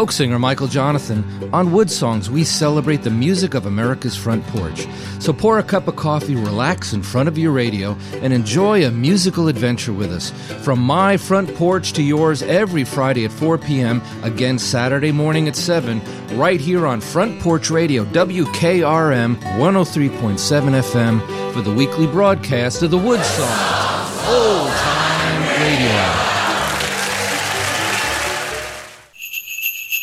folk 0.00 0.12
singer 0.12 0.38
Michael 0.38 0.66
Johnathon. 0.66 1.52
On 1.52 1.72
Wood 1.72 1.90
Songs, 1.90 2.30
we 2.30 2.42
celebrate 2.42 3.02
the 3.02 3.10
music 3.10 3.52
of 3.52 3.66
America's 3.66 4.16
front 4.16 4.42
porch. 4.46 4.86
So 5.18 5.30
pour 5.30 5.58
a 5.58 5.62
cup 5.62 5.88
of 5.88 5.96
coffee, 5.96 6.36
relax 6.36 6.94
in 6.94 7.02
front 7.02 7.28
of 7.28 7.36
your 7.36 7.52
radio, 7.52 7.94
and 8.22 8.32
enjoy 8.32 8.86
a 8.86 8.90
musical 8.90 9.48
adventure 9.48 9.92
with 9.92 10.10
us. 10.10 10.30
From 10.64 10.78
my 10.78 11.18
front 11.18 11.54
porch 11.54 11.92
to 11.92 12.02
yours 12.02 12.40
every 12.40 12.82
Friday 12.82 13.26
at 13.26 13.30
4 13.30 13.58
p.m., 13.58 14.00
again 14.22 14.58
Saturday 14.58 15.12
morning 15.12 15.48
at 15.48 15.56
7, 15.56 16.00
right 16.38 16.62
here 16.62 16.86
on 16.86 17.02
Front 17.02 17.38
Porch 17.42 17.68
Radio, 17.70 18.06
WKRM 18.06 19.36
103.7 19.36 20.80
FM, 20.80 21.52
for 21.52 21.60
the 21.60 21.74
weekly 21.74 22.06
broadcast 22.06 22.82
of 22.82 22.90
the 22.90 22.96
Wood 22.96 23.20
Songs. 23.20 24.28
Old 24.28 24.70
time 24.70 25.09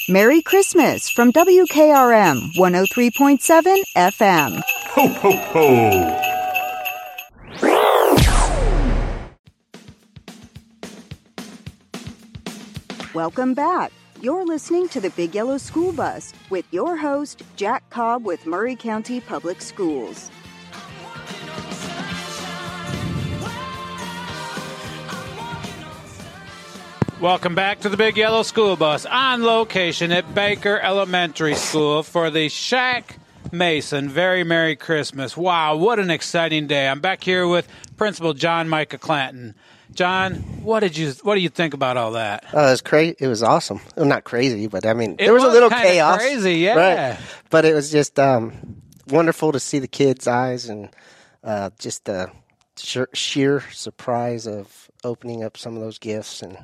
Merry 0.10 0.42
Christmas 0.42 1.10
from 1.10 1.34
WKRM 1.34 2.54
103.7 2.56 3.84
FM. 3.98 4.62
Ho, 4.92 5.08
ho, 5.10 5.32
ho! 5.52 6.24
Welcome 13.14 13.54
back. 13.54 13.92
You're 14.22 14.46
listening 14.46 14.88
to 14.90 15.02
the 15.02 15.10
Big 15.10 15.36
Yellow 15.36 15.58
School 15.58 15.92
Bus 15.92 16.32
with 16.50 16.64
your 16.72 16.96
host, 16.96 17.44
Jack 17.58 17.90
Cobb 17.90 18.24
with 18.26 18.46
Maury 18.46 18.78
County 18.78 19.20
Public 19.20 19.62
Schools. 19.62 20.32
Welcome 27.20 27.56
back 27.56 27.80
to 27.80 27.90
the 27.90 27.98
Big 27.98 28.16
Yellow 28.16 28.44
School 28.44 28.76
Bus 28.76 29.06
on 29.08 29.42
location 29.44 30.12
at 30.12 30.36
Baker 30.36 30.80
Elementary 30.80 31.56
School 31.56 32.04
for 32.04 32.30
the 32.30 32.46
Shaq 32.48 33.04
Mason 33.52 34.08
Very 34.08 34.44
Merry 34.44 34.76
Christmas. 34.76 35.36
Wow, 35.36 35.78
what 35.78 35.98
an 35.98 36.12
exciting 36.12 36.68
day. 36.68 36.88
I'm 36.88 37.00
back 37.00 37.24
here 37.24 37.48
with 37.48 37.68
Principal 37.98 38.36
John 38.36 38.70
Micah 38.70 39.00
Clanton. 39.00 39.56
John, 39.94 40.36
what 40.64 40.82
did 40.82 40.96
you 40.96 41.12
what 41.24 41.34
do 41.34 41.42
you 41.42 41.50
think 41.50 41.74
about 41.74 41.98
all 41.98 42.12
that? 42.12 42.46
Oh, 42.54 42.68
it 42.68 42.72
was 42.72 42.82
crazy. 42.82 43.16
It 43.20 43.28
was 43.28 43.42
awesome. 43.42 43.80
Well, 43.96 44.06
not 44.06 44.24
crazy, 44.24 44.68
but 44.68 44.86
I 44.86 44.94
mean, 44.94 45.14
It 45.14 45.18
there 45.18 45.34
was, 45.34 45.42
was 45.44 45.52
a 45.52 45.54
little 45.54 45.70
chaos. 45.72 46.18
crazy, 46.20 46.56
yeah. 46.58 46.76
Right. 46.76 47.20
But 47.50 47.66
it 47.66 47.74
was 47.74 47.92
just 47.92 48.20
um, 48.20 48.54
wonderful 49.08 49.54
to 49.54 49.60
see 49.60 49.80
the 49.80 49.88
kids' 49.88 50.28
eyes 50.28 50.70
and 50.70 50.90
uh, 51.44 51.72
just 51.80 52.06
the 52.06 52.30
sheer, 52.76 53.10
sheer 53.14 53.62
surprise 53.72 54.46
of 54.46 54.92
opening 55.04 55.44
up 55.44 55.58
some 55.58 55.76
of 55.76 55.82
those 55.82 55.98
gifts, 55.98 56.44
and 56.44 56.58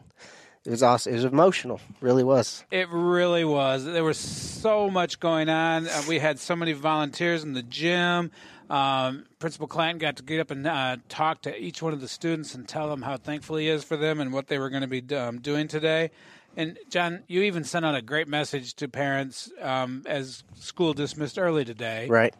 it 0.66 0.70
was 0.70 0.84
awesome. 0.84 1.11
It 1.14 1.16
was 1.18 1.26
emotional, 1.26 1.82
really 2.01 2.24
was. 2.24 2.64
It 2.72 2.88
really 2.89 3.43
was. 3.43 3.84
There 3.86 4.03
was 4.03 4.18
so 4.18 4.89
much 4.89 5.20
going 5.20 5.49
on. 5.49 5.88
Uh, 5.88 6.03
we 6.07 6.20
had 6.20 6.39
so 6.39 6.55
many 6.55 6.74
volunteers 6.74 7.43
in 7.43 7.53
the 7.53 7.64
gym. 7.64 8.32
Um, 8.70 9.26
Principal 9.39 9.68
Clanton 9.68 9.99
got 9.99 10.16
to 10.18 10.24
get 10.24 10.39
up 10.39 10.49
and 10.51 10.66
uh, 10.66 10.97
talk 11.09 11.41
to 11.43 11.55
each 11.61 11.82
one 11.82 11.93
of 11.93 12.01
the 12.01 12.07
students 12.07 12.55
and 12.55 12.68
tell 12.68 12.89
them 12.89 13.01
how 13.01 13.18
thankful 13.18 13.57
he 13.57 13.68
is 13.68 13.84
for 13.84 13.97
them 13.97 14.20
and 14.20 14.32
what 14.32 14.47
they 14.47 14.57
were 14.57 14.70
going 14.70 14.88
to 14.88 15.01
be 15.01 15.16
um, 15.16 15.39
doing 15.39 15.68
today. 15.68 16.11
And 16.55 16.78
John, 16.89 17.24
you 17.28 17.41
even 17.41 17.64
sent 17.64 17.84
out 17.84 17.95
a 17.95 18.01
great 18.01 18.28
message 18.28 18.76
to 18.76 18.88
parents 18.88 19.51
um, 19.59 20.03
as 20.05 20.43
school 20.55 20.93
dismissed 20.93 21.38
early 21.38 21.66
today, 21.66 22.07
Right. 22.07 22.34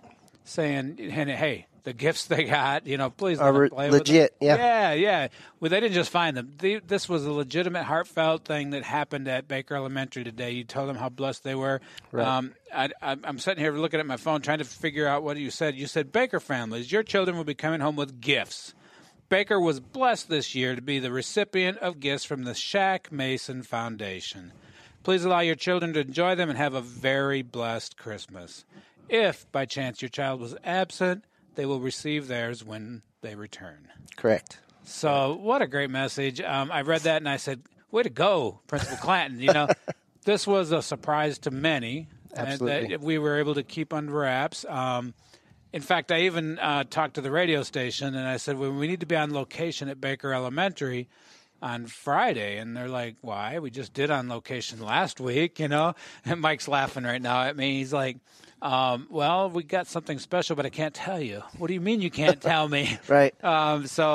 Saying, 0.46 0.98
"Hey, 0.98 1.10
hey, 1.36 1.68
the 1.84 1.94
gifts 1.94 2.26
they 2.26 2.46
got, 2.46 2.88
you 2.88 2.98
know, 2.98 3.10
please 3.10 3.40
let 3.40 3.54
re- 3.54 3.70
play 3.70 3.90
with 3.90 4.00
legit, 4.00 4.40
them." 4.40 4.48
yeah. 4.48 4.58
yeah, 4.58 4.94
yeah. 4.94 5.28
Well, 5.60 5.70
they 5.70 5.80
didn't 5.80 5.96
just 5.96 6.10
find 6.10 6.36
them. 6.36 6.54
They, 6.58 6.80
this 6.80 7.08
was 7.08 7.26
a 7.26 7.32
legitimate, 7.32 7.84
heartfelt 7.84 8.46
thing 8.46 8.72
that 8.72 8.84
happened 8.84 9.28
at 9.28 9.48
Baker 9.48 9.76
Elementary 9.76 10.24
today. 10.24 10.52
You 10.52 10.64
told 10.64 10.90
them 10.90 10.96
how 10.96 11.10
blessed 11.10 11.44
they 11.44 11.56
were. 11.56 11.82
Right. 12.12 12.28
Um, 12.28 12.54
I, 12.74 12.90
I, 13.02 13.18
I'm 13.24 13.40
sitting 13.40 13.64
here 13.64 13.74
looking 13.74 14.00
at 14.00 14.06
my 14.06 14.18
phone, 14.18 14.42
trying 14.42 14.60
to 14.60 14.66
figure 14.66 15.08
out 15.08 15.24
what 15.24 15.38
you 15.38 15.52
said. 15.52 15.76
You 15.76 15.88
said 15.88 16.12
Baker 16.12 16.40
families, 16.40 16.92
your 16.92 17.04
children 17.04 17.38
will 17.38 17.44
be 17.44 17.56
coming 17.56 17.82
home 17.82 17.96
with 17.96 18.22
gifts. 18.22 18.74
Baker 19.30 19.60
was 19.60 19.80
blessed 19.80 20.30
this 20.30 20.54
year 20.54 20.76
to 20.76 20.82
be 20.82 21.00
the 21.00 21.12
recipient 21.12 21.80
of 21.80 22.00
gifts 22.00 22.24
from 22.24 22.44
the 22.44 22.52
Shaq 22.52 23.12
Mason 23.12 23.64
Foundation. 23.64 24.54
Please 25.04 25.26
allow 25.26 25.40
your 25.40 25.56
children 25.56 25.94
to 25.94 26.02
enjoy 26.02 26.36
them 26.36 26.50
and 26.50 26.58
have 26.58 26.76
a 26.76 26.82
very 26.82 27.42
blessed 27.42 27.98
Christmas. 27.98 28.64
If 29.10 29.52
by 29.52 29.66
chance 29.66 30.02
your 30.02 30.10
child 30.10 30.40
was 30.40 30.56
absent, 30.64 31.26
they 31.56 31.66
will 31.66 31.80
receive 31.80 32.28
theirs 32.28 32.64
when 32.64 33.02
they 33.22 33.36
return. 33.36 33.88
Correct. 34.16 34.60
So, 34.84 35.38
what 35.40 35.62
a 35.62 35.68
great 35.68 35.90
message. 35.90 36.42
Um, 36.42 36.72
I 36.72 36.82
read 36.82 37.02
that 37.02 37.18
and 37.18 37.30
I 37.30 37.38
said, 37.38 37.62
Way 37.92 38.04
to 38.04 38.10
go, 38.10 38.60
Principal 38.68 38.98
Clanton. 38.98 39.40
You 39.40 39.54
know, 39.54 39.68
this 40.26 40.48
was 40.48 40.72
a 40.72 40.82
surprise 40.82 41.38
to 41.40 41.52
many 41.52 42.08
and 42.36 42.50
Absolutely. 42.50 42.88
that 42.90 43.02
we 43.02 43.18
were 43.18 43.38
able 43.38 43.54
to 43.56 43.64
keep 43.64 43.94
under 43.94 44.14
wraps. 44.14 44.66
Um, 44.66 45.14
in 45.72 45.82
fact, 45.82 46.12
I 46.12 46.22
even 46.22 46.60
uh, 46.60 46.84
talked 46.90 47.16
to 47.16 47.22
the 47.22 47.32
radio 47.32 47.64
station 47.64 48.16
and 48.16 48.28
I 48.28 48.38
said, 48.38 48.58
well, 48.58 48.72
we 48.72 48.88
need 48.88 49.00
to 49.00 49.06
be 49.06 49.16
on 49.16 49.34
location 49.34 49.90
at 49.90 50.02
Baker 50.02 50.34
Elementary 50.34 51.08
on 51.64 51.88
Friday. 51.88 52.58
And 52.58 52.76
they're 52.76 52.90
like, 52.90 53.16
why? 53.22 53.58
We 53.60 53.72
just 53.72 53.94
did 53.94 54.12
on 54.12 54.28
location 54.28 54.82
last 54.82 55.20
week, 55.20 55.60
you 55.60 55.68
know? 55.68 55.96
And 56.26 56.42
Mike's 56.42 56.68
laughing 56.68 57.06
right 57.06 57.22
now 57.22 57.44
at 57.44 57.56
me. 57.56 57.78
He's 57.78 57.94
like, 57.94 58.18
um, 58.62 59.08
well, 59.10 59.50
we 59.50 59.64
got 59.64 59.88
something 59.88 60.20
special, 60.20 60.56
but 60.56 60.66
I 60.66 60.70
can't 60.70 60.94
tell 60.94 61.20
you. 61.20 61.42
What 61.58 61.68
do 61.68 61.74
you 61.74 61.82
mean 61.82 62.02
you 62.02 62.12
can't 62.12 62.42
tell 62.54 62.68
me? 62.68 63.00
Right. 63.08 63.34
Um, 63.44 63.88
so 63.88 64.06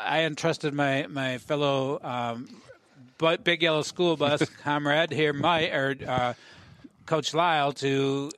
I 0.00 0.22
entrusted 0.22 0.74
my, 0.74 1.06
my 1.08 1.38
fellow 1.38 2.00
um, 2.02 2.48
but 3.18 3.44
big 3.44 3.62
yellow 3.62 3.82
school 3.82 4.16
bus 4.16 4.42
comrade 4.62 5.10
here, 5.10 5.32
Mike, 5.32 5.72
or 5.72 5.96
uh, 6.06 6.34
Coach 7.04 7.34
Lyle, 7.34 7.72
to 7.72 8.30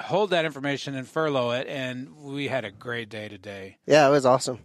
hold 0.00 0.30
that 0.30 0.44
information 0.44 0.94
and 0.94 1.06
furlough 1.06 1.50
it, 1.52 1.66
and 1.68 2.14
we 2.22 2.48
had 2.48 2.64
a 2.64 2.70
great 2.70 3.08
day 3.08 3.28
today. 3.28 3.78
Yeah, 3.86 4.06
it 4.06 4.10
was 4.10 4.24
awesome. 4.26 4.58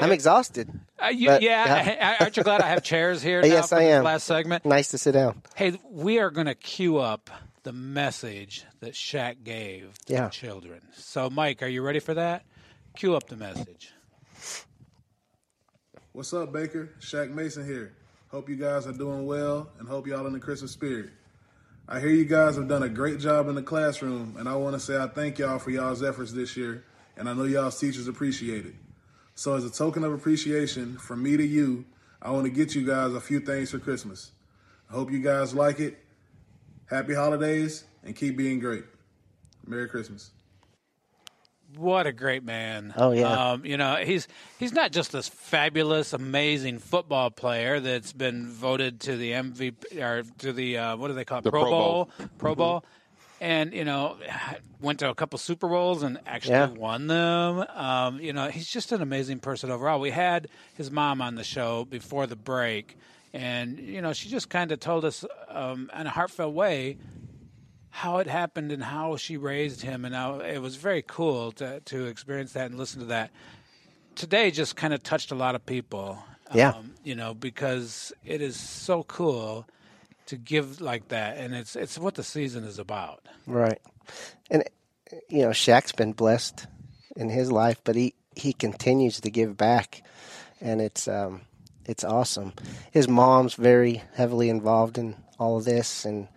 I'm 0.00 0.12
exhausted. 0.12 0.68
Uh, 1.02 1.08
you, 1.08 1.28
but, 1.28 1.42
yeah, 1.42 2.16
aren't 2.20 2.36
you 2.36 2.42
glad 2.42 2.60
I 2.60 2.68
have 2.68 2.82
chairs 2.84 3.22
here? 3.22 3.42
now 3.42 3.48
yes, 3.48 3.68
for 3.70 3.76
I 3.76 3.80
this 3.84 3.88
am. 3.92 4.04
Last 4.04 4.24
segment. 4.24 4.64
Nice 4.64 4.88
to 4.88 4.98
sit 4.98 5.12
down. 5.12 5.42
Hey, 5.54 5.78
we 5.90 6.18
are 6.18 6.30
going 6.30 6.46
to 6.46 6.54
queue 6.54 6.98
up 6.98 7.30
the 7.64 7.72
message 7.72 8.64
that 8.80 8.92
Shaq 8.92 9.42
gave 9.44 9.98
to 10.06 10.12
Yeah. 10.12 10.28
children. 10.28 10.80
So, 10.94 11.28
Mike, 11.30 11.62
are 11.62 11.68
you 11.68 11.82
ready 11.82 11.98
for 11.98 12.14
that? 12.14 12.44
Cue 12.96 13.14
up 13.16 13.28
the 13.28 13.36
message. 13.36 13.92
What's 16.12 16.32
up, 16.32 16.52
Baker? 16.52 16.90
Shaq 17.00 17.30
Mason 17.30 17.66
here. 17.66 17.92
Hope 18.28 18.48
you 18.48 18.56
guys 18.56 18.86
are 18.86 18.92
doing 18.92 19.26
well 19.26 19.68
and 19.78 19.86
hope 19.88 20.06
y'all 20.06 20.26
in 20.26 20.32
the 20.32 20.40
Christmas 20.40 20.70
spirit. 20.72 21.10
I 21.88 22.00
hear 22.00 22.10
you 22.10 22.24
guys 22.24 22.56
have 22.56 22.66
done 22.66 22.82
a 22.82 22.88
great 22.88 23.20
job 23.20 23.48
in 23.48 23.54
the 23.54 23.62
classroom, 23.62 24.34
and 24.38 24.48
I 24.48 24.56
want 24.56 24.74
to 24.74 24.80
say 24.80 24.96
I 24.96 25.06
thank 25.06 25.38
y'all 25.38 25.60
for 25.60 25.70
y'all's 25.70 26.02
efforts 26.02 26.32
this 26.32 26.56
year, 26.56 26.84
and 27.16 27.28
I 27.28 27.32
know 27.32 27.44
y'all's 27.44 27.78
teachers 27.78 28.08
appreciate 28.08 28.66
it. 28.66 28.74
So, 29.36 29.54
as 29.54 29.64
a 29.64 29.70
token 29.70 30.02
of 30.02 30.12
appreciation 30.12 30.98
from 30.98 31.22
me 31.22 31.36
to 31.36 31.46
you, 31.46 31.84
I 32.20 32.32
want 32.32 32.44
to 32.46 32.50
get 32.50 32.74
you 32.74 32.84
guys 32.84 33.14
a 33.14 33.20
few 33.20 33.38
things 33.38 33.70
for 33.70 33.78
Christmas. 33.78 34.32
I 34.90 34.94
hope 34.94 35.12
you 35.12 35.20
guys 35.20 35.54
like 35.54 35.78
it. 35.78 35.96
Happy 36.86 37.14
holidays 37.14 37.84
and 38.02 38.16
keep 38.16 38.36
being 38.36 38.58
great. 38.58 38.84
Merry 39.64 39.88
Christmas. 39.88 40.30
What 41.76 42.06
a 42.06 42.12
great 42.12 42.42
man! 42.44 42.94
Oh, 42.96 43.12
yeah. 43.12 43.52
um, 43.52 43.64
you 43.64 43.76
know 43.76 43.96
he's 43.96 44.28
he's 44.58 44.72
not 44.72 44.92
just 44.92 45.12
this 45.12 45.28
fabulous, 45.28 46.12
amazing 46.12 46.78
football 46.78 47.30
player 47.30 47.80
that's 47.80 48.12
been 48.12 48.46
voted 48.48 49.00
to 49.00 49.16
the 49.16 49.32
MVP 49.32 50.00
or 50.00 50.22
to 50.38 50.52
the 50.52 50.78
uh, 50.78 50.96
what 50.96 51.08
do 51.08 51.14
they 51.14 51.24
call 51.24 51.38
it? 51.38 51.44
The 51.44 51.50
Pro 51.50 51.64
Bowl. 51.70 52.10
Pro 52.38 52.54
Bowl, 52.54 52.84
and 53.40 53.72
you 53.74 53.84
know 53.84 54.16
went 54.80 54.98
to 55.00 55.10
a 55.10 55.14
couple 55.14 55.38
Super 55.38 55.68
Bowls 55.68 56.02
and 56.02 56.18
actually 56.26 56.52
Yeah. 56.54 56.68
won 56.68 57.06
them. 57.06 57.64
Um, 57.74 58.20
you 58.20 58.32
know 58.32 58.48
he's 58.48 58.68
just 58.68 58.92
an 58.92 59.02
amazing 59.02 59.40
person 59.40 59.70
overall. 59.70 60.00
We 60.00 60.10
had 60.10 60.48
his 60.74 60.90
mom 60.90 61.20
on 61.20 61.34
the 61.34 61.44
show 61.44 61.84
before 61.84 62.26
the 62.26 62.36
break, 62.36 62.96
and 63.34 63.78
you 63.78 64.00
know 64.00 64.12
she 64.12 64.28
just 64.28 64.48
kind 64.48 64.72
of 64.72 64.80
told 64.80 65.04
us 65.04 65.24
um, 65.48 65.90
in 65.98 66.06
a 66.06 66.10
heartfelt 66.10 66.54
way 66.54 66.98
how 67.96 68.18
it 68.18 68.26
happened 68.26 68.72
and 68.72 68.84
how 68.84 69.16
she 69.16 69.38
raised 69.38 69.80
him, 69.80 70.04
and 70.04 70.14
how 70.14 70.40
it 70.40 70.58
was 70.58 70.76
very 70.76 71.00
cool 71.00 71.50
to 71.52 71.80
to 71.80 72.04
experience 72.04 72.52
that 72.52 72.66
and 72.66 72.78
listen 72.78 73.00
to 73.00 73.06
that. 73.06 73.30
Today 74.14 74.50
just 74.50 74.76
kind 74.76 74.92
of 74.92 75.02
touched 75.02 75.30
a 75.30 75.34
lot 75.34 75.54
of 75.54 75.64
people. 75.64 76.22
Yeah. 76.54 76.72
Um, 76.72 76.92
you 77.04 77.14
know, 77.14 77.32
because 77.32 78.12
it 78.22 78.42
is 78.42 78.60
so 78.60 79.02
cool 79.04 79.66
to 80.26 80.36
give 80.36 80.82
like 80.82 81.08
that, 81.08 81.38
and 81.38 81.54
it's 81.54 81.74
it's 81.74 81.98
what 81.98 82.16
the 82.16 82.22
season 82.22 82.64
is 82.64 82.78
about. 82.78 83.22
Right. 83.46 83.80
And 84.50 84.64
you 85.30 85.40
know, 85.40 85.50
Shaq's 85.50 85.92
been 85.92 86.12
blessed 86.12 86.66
in 87.16 87.30
his 87.30 87.50
life, 87.50 87.80
but 87.82 87.96
he 87.96 88.12
he 88.34 88.52
continues 88.52 89.20
to 89.20 89.30
give 89.30 89.56
back, 89.56 90.02
and 90.60 90.82
it's 90.82 91.08
um 91.08 91.40
it's 91.86 92.04
awesome. 92.04 92.52
His 92.90 93.08
mom's 93.08 93.54
very 93.54 94.02
heavily 94.14 94.50
involved 94.50 94.98
in 94.98 95.16
all 95.38 95.56
of 95.56 95.64
this, 95.64 96.04
and 96.04 96.28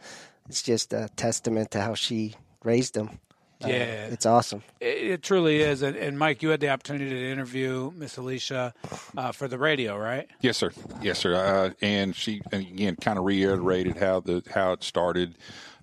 it's 0.50 0.62
just 0.64 0.92
a 0.94 1.10
testament 1.16 1.72
to 1.72 1.82
how 1.82 1.94
she 1.96 2.36
raised 2.64 2.98
him. 2.98 3.20
Uh, 3.64 3.68
Yeah. 3.68 4.06
it's 4.08 4.26
awesome. 4.26 4.64
It, 4.80 4.98
it 5.12 5.24
truly 5.24 5.62
is. 5.62 5.82
And, 5.82 5.96
and 5.98 6.18
Mike, 6.18 6.42
you 6.42 6.50
had 6.50 6.60
the 6.62 6.70
opportunity 6.70 7.10
to 7.10 7.32
interview 7.32 7.92
Miss 7.96 8.16
Alicia 8.18 8.74
uh, 9.18 9.32
for 9.34 9.48
the 9.50 9.58
radio, 9.58 9.98
right? 9.98 10.28
Yes, 10.42 10.58
sir. 10.58 10.72
Yes, 11.02 11.20
sir. 11.20 11.36
Uh, 11.36 11.72
and 11.82 12.16
she 12.16 12.42
and 12.52 12.62
again 12.62 12.96
kind 12.96 13.20
of 13.20 13.26
reiterated 13.26 13.98
how 13.98 14.22
the 14.22 14.44
how 14.54 14.72
it 14.74 14.84
started, 14.84 15.36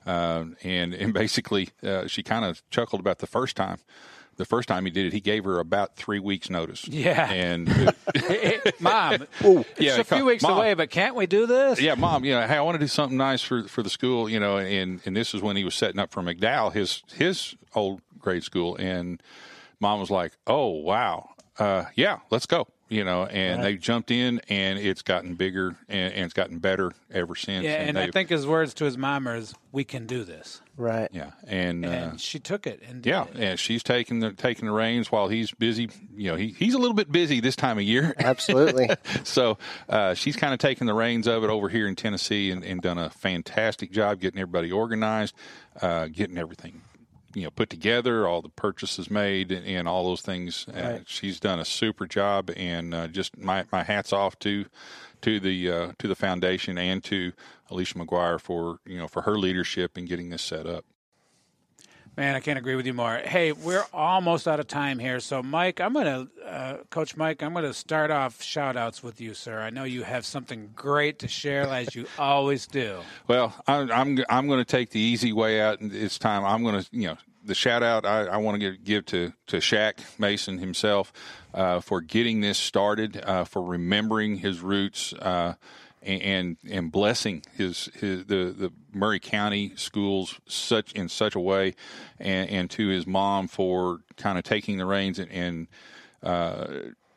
uh, 0.06 0.44
and 0.64 0.94
and 0.94 1.12
basically 1.12 1.68
uh, 1.82 2.06
she 2.06 2.22
kind 2.22 2.44
of 2.46 2.62
chuckled 2.70 3.00
about 3.00 3.18
the 3.18 3.26
first 3.26 3.56
time. 3.56 3.78
The 4.36 4.44
first 4.44 4.68
time 4.68 4.84
he 4.84 4.90
did 4.90 5.06
it, 5.06 5.12
he 5.12 5.20
gave 5.20 5.44
her 5.44 5.58
about 5.58 5.96
three 5.96 6.18
weeks' 6.18 6.50
notice. 6.50 6.86
Yeah. 6.86 7.30
and 7.30 7.68
Mom, 8.80 9.26
yeah, 9.42 9.62
it's 9.78 9.98
a 9.98 10.04
few 10.04 10.24
weeks 10.24 10.42
Mom. 10.42 10.58
away, 10.58 10.74
but 10.74 10.90
can't 10.90 11.14
we 11.14 11.26
do 11.26 11.46
this? 11.46 11.80
Yeah, 11.80 11.94
mom. 11.94 12.24
You 12.24 12.34
know, 12.34 12.46
hey, 12.46 12.56
I 12.56 12.60
want 12.60 12.74
to 12.74 12.78
do 12.78 12.88
something 12.88 13.16
nice 13.16 13.42
for 13.42 13.64
for 13.64 13.82
the 13.82 13.90
school. 13.90 14.28
You 14.28 14.40
know, 14.40 14.58
and 14.58 15.00
and 15.04 15.16
this 15.16 15.34
is 15.34 15.42
when 15.42 15.56
he 15.56 15.64
was 15.64 15.74
setting 15.74 15.98
up 15.98 16.10
for 16.12 16.22
McDowell, 16.22 16.72
his 16.72 17.02
his 17.14 17.54
old 17.74 18.00
grade 18.18 18.44
school, 18.44 18.76
and 18.76 19.22
mom 19.80 20.00
was 20.00 20.10
like, 20.10 20.32
"Oh 20.46 20.68
wow, 20.68 21.30
uh, 21.58 21.84
yeah, 21.94 22.18
let's 22.30 22.46
go." 22.46 22.66
You 22.88 23.02
know, 23.02 23.24
and 23.26 23.58
Right. 23.62 23.72
they 23.72 23.76
jumped 23.78 24.12
in, 24.12 24.40
and 24.48 24.78
it's 24.78 25.02
gotten 25.02 25.34
bigger, 25.34 25.74
and, 25.88 26.12
and 26.14 26.24
it's 26.24 26.34
gotten 26.34 26.58
better 26.58 26.92
ever 27.12 27.34
since. 27.34 27.64
Yeah, 27.64 27.82
and 27.82 27.98
I 27.98 28.12
think 28.12 28.28
his 28.28 28.46
words 28.46 28.74
to 28.74 28.84
his 28.84 28.96
mom 28.96 29.26
is, 29.26 29.54
"We 29.72 29.82
can 29.82 30.06
do 30.06 30.22
this." 30.22 30.60
Right. 30.76 31.08
yeah, 31.10 31.30
and, 31.48 31.84
uh, 31.84 32.16
she 32.16 32.38
took 32.38 32.64
it 32.66 32.82
and 32.88 33.02
did 33.02 33.10
yeah, 33.10 33.24
it. 33.24 33.36
and 33.36 33.58
she's 33.58 33.82
taking 33.82 34.20
the 34.20 34.32
taking 34.32 34.66
the 34.66 34.72
reins 34.72 35.10
while 35.10 35.26
he's 35.26 35.50
busy. 35.50 35.88
You 36.14 36.30
know, 36.30 36.36
he 36.36 36.54
he's 36.56 36.74
a 36.74 36.78
little 36.78 36.94
bit 36.94 37.10
busy 37.10 37.40
this 37.40 37.56
time 37.56 37.76
of 37.78 37.82
year. 37.84 38.14
Absolutely. 38.18 38.90
so 39.24 39.58
uh, 39.88 40.14
she's 40.14 40.36
kind 40.36 40.52
of 40.54 40.60
taking 40.60 40.86
the 40.86 40.94
reins 40.94 41.26
of 41.26 41.42
it 41.42 41.50
over 41.50 41.68
here 41.68 41.88
in 41.88 41.96
Tennessee 41.96 42.52
and, 42.52 42.62
and 42.62 42.80
done 42.82 42.98
a 42.98 43.10
fantastic 43.10 43.90
job 43.90 44.20
getting 44.20 44.38
everybody 44.40 44.70
organized, 44.70 45.34
uh, 45.82 46.06
getting 46.06 46.38
everything 46.38 46.82
you 47.36 47.42
know 47.42 47.50
put 47.50 47.68
together, 47.68 48.26
all 48.26 48.40
the 48.40 48.48
purchases 48.48 49.10
made, 49.10 49.52
and, 49.52 49.66
and 49.66 49.86
all 49.86 50.04
those 50.04 50.22
things. 50.22 50.66
Uh, 50.68 51.00
she's 51.06 51.38
done 51.38 51.60
a 51.60 51.66
super 51.66 52.06
job, 52.06 52.50
and 52.56 52.94
uh, 52.94 53.08
just 53.08 53.36
my, 53.36 53.64
my 53.70 53.82
hats 53.82 54.10
off 54.10 54.38
to 54.38 54.64
to 55.20 55.38
the 55.38 55.70
uh, 55.70 55.92
to 55.98 56.08
the 56.08 56.14
foundation 56.14 56.78
and 56.78 57.04
to 57.04 57.32
Alicia 57.70 57.98
McGuire 57.98 58.40
for 58.40 58.78
you 58.86 58.96
know 58.96 59.06
for 59.06 59.22
her 59.22 59.38
leadership 59.38 59.98
in 59.98 60.06
getting 60.06 60.30
this 60.30 60.40
set 60.40 60.66
up. 60.66 60.86
Man, 62.16 62.34
I 62.34 62.40
can't 62.40 62.58
agree 62.58 62.76
with 62.76 62.86
you 62.86 62.94
more. 62.94 63.18
Hey, 63.18 63.52
we're 63.52 63.84
almost 63.92 64.48
out 64.48 64.58
of 64.58 64.66
time 64.66 64.98
here. 64.98 65.20
So, 65.20 65.42
Mike, 65.42 65.82
I'm 65.82 65.92
going 65.92 66.06
to, 66.06 66.46
uh, 66.46 66.76
Coach 66.88 67.14
Mike, 67.14 67.42
I'm 67.42 67.52
going 67.52 67.66
to 67.66 67.74
start 67.74 68.10
off 68.10 68.42
shout 68.42 68.74
outs 68.74 69.02
with 69.02 69.20
you, 69.20 69.34
sir. 69.34 69.60
I 69.60 69.68
know 69.68 69.84
you 69.84 70.02
have 70.02 70.24
something 70.24 70.70
great 70.74 71.18
to 71.18 71.28
share, 71.28 71.64
as 71.64 71.94
you 71.94 72.06
always 72.18 72.66
do. 72.66 73.00
Well, 73.28 73.54
I'm 73.66 73.92
I'm, 73.92 74.24
I'm 74.30 74.48
going 74.48 74.60
to 74.60 74.64
take 74.64 74.90
the 74.90 75.00
easy 75.00 75.34
way 75.34 75.60
out, 75.60 75.80
and 75.80 75.94
it's 75.94 76.18
time. 76.18 76.42
I'm 76.42 76.62
going 76.62 76.82
to 76.82 76.88
you 76.90 77.08
know 77.08 77.16
the 77.44 77.54
shout 77.54 77.82
out 77.82 78.06
I, 78.06 78.24
I 78.24 78.36
want 78.38 78.54
to 78.54 78.70
give, 78.70 78.84
give 78.84 79.06
to 79.06 79.34
to 79.48 79.58
Shaq 79.58 79.98
Mason 80.18 80.56
himself 80.56 81.12
uh, 81.52 81.80
for 81.80 82.00
getting 82.00 82.40
this 82.40 82.56
started, 82.56 83.22
uh, 83.24 83.44
for 83.44 83.62
remembering 83.62 84.38
his 84.38 84.60
roots. 84.60 85.12
And 86.06 86.56
and 86.70 86.92
blessing 86.92 87.42
his, 87.56 87.90
his 87.94 88.26
the, 88.26 88.54
the 88.56 88.72
Maury 88.92 89.18
County 89.18 89.72
schools 89.74 90.38
such 90.46 90.92
in 90.92 91.08
such 91.08 91.34
a 91.34 91.40
way, 91.40 91.74
and, 92.20 92.48
and 92.48 92.70
to 92.70 92.86
his 92.88 93.08
mom 93.08 93.48
for 93.48 94.02
kind 94.16 94.38
of 94.38 94.44
taking 94.44 94.78
the 94.78 94.86
reins 94.86 95.18
and, 95.18 95.30
and 95.32 95.66
uh, 96.22 96.66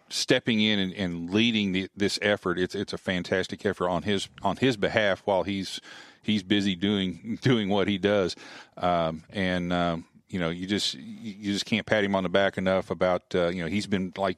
stepping 0.10 0.60
in 0.60 0.80
and, 0.80 0.94
and 0.94 1.30
leading 1.30 1.72
the, 1.72 1.90
this 1.96 2.18
effort. 2.22 2.60
It's 2.60 2.76
it's 2.76 2.94
a 2.94 2.98
fantastic 2.98 3.66
effort 3.66 3.90
on 3.90 4.04
his 4.04 4.28
on 4.42 4.58
his 4.58 4.76
behalf 4.76 5.22
while 5.26 5.44
he's 5.44 5.80
he's 6.24 6.44
busy 6.44 6.76
doing 6.76 7.40
doing 7.42 7.70
what 7.70 7.88
he 7.88 7.98
does, 7.98 8.36
um, 8.78 9.24
and 9.30 9.72
um, 9.72 10.06
you 10.30 10.40
know 10.40 10.50
you 10.50 10.68
just 10.68 10.96
you 10.96 11.54
just 11.54 11.66
can't 11.66 11.86
pat 11.86 12.04
him 12.04 12.16
on 12.16 12.24
the 12.24 12.30
back 12.30 12.58
enough 12.58 12.90
about 12.90 13.24
uh, 13.36 13.48
you 13.48 13.62
know 13.62 13.70
he's 13.70 13.88
been 13.88 14.14
like 14.18 14.38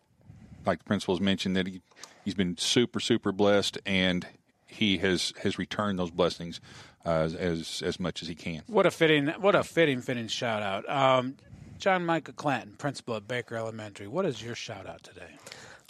like 0.65 0.79
the 0.79 0.85
principal's 0.85 1.19
mentioned 1.19 1.55
that 1.55 1.67
he 1.67 1.81
he's 2.23 2.35
been 2.35 2.57
super 2.57 2.99
super 2.99 3.31
blessed 3.31 3.77
and 3.85 4.27
he 4.71 4.97
has 4.99 5.33
has 5.43 5.57
returned 5.57 5.99
those 5.99 6.11
blessings 6.11 6.61
uh, 7.05 7.09
as, 7.09 7.35
as 7.35 7.83
as 7.85 7.99
much 7.99 8.21
as 8.21 8.27
he 8.27 8.35
can. 8.35 8.61
What 8.67 8.85
a 8.85 8.91
fitting, 8.91 9.27
what 9.27 9.55
a 9.55 9.63
fitting, 9.63 10.01
fitting 10.01 10.27
shout 10.27 10.63
out. 10.63 10.89
Um, 10.89 11.35
John 11.77 12.05
Michael 12.05 12.33
Clanton, 12.35 12.75
principal 12.77 13.15
at 13.15 13.27
Baker 13.27 13.55
Elementary. 13.55 14.07
What 14.07 14.25
is 14.25 14.41
your 14.41 14.55
shout 14.55 14.87
out 14.87 15.03
today? 15.03 15.35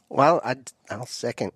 Well, 0.09 0.41
I, 0.43 0.55
I'll 0.89 1.05
second. 1.05 1.51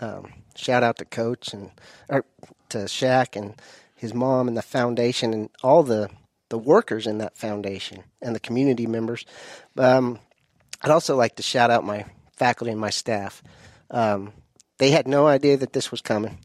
Um, 0.00 0.32
shout 0.56 0.82
out 0.82 0.98
to 0.98 1.04
Coach 1.04 1.52
and 1.52 1.70
or 2.08 2.24
to 2.70 2.78
Shaq 2.78 3.36
and 3.36 3.54
his 3.94 4.14
mom 4.14 4.48
and 4.48 4.56
the 4.56 4.62
foundation 4.62 5.32
and 5.32 5.48
all 5.62 5.82
the 5.82 6.10
the 6.48 6.58
workers 6.58 7.06
in 7.06 7.18
that 7.18 7.36
foundation 7.36 8.04
and 8.20 8.34
the 8.34 8.40
community 8.40 8.86
members. 8.86 9.24
Um, 9.78 10.18
I'd 10.82 10.90
also 10.90 11.16
like 11.16 11.36
to 11.36 11.42
shout 11.42 11.70
out 11.70 11.84
my 11.84 12.04
faculty 12.36 12.72
and 12.72 12.80
my 12.80 12.90
staff. 12.90 13.42
Um, 13.90 14.32
they 14.78 14.90
had 14.90 15.06
no 15.06 15.26
idea 15.26 15.56
that 15.56 15.72
this 15.72 15.90
was 15.90 16.00
coming. 16.00 16.38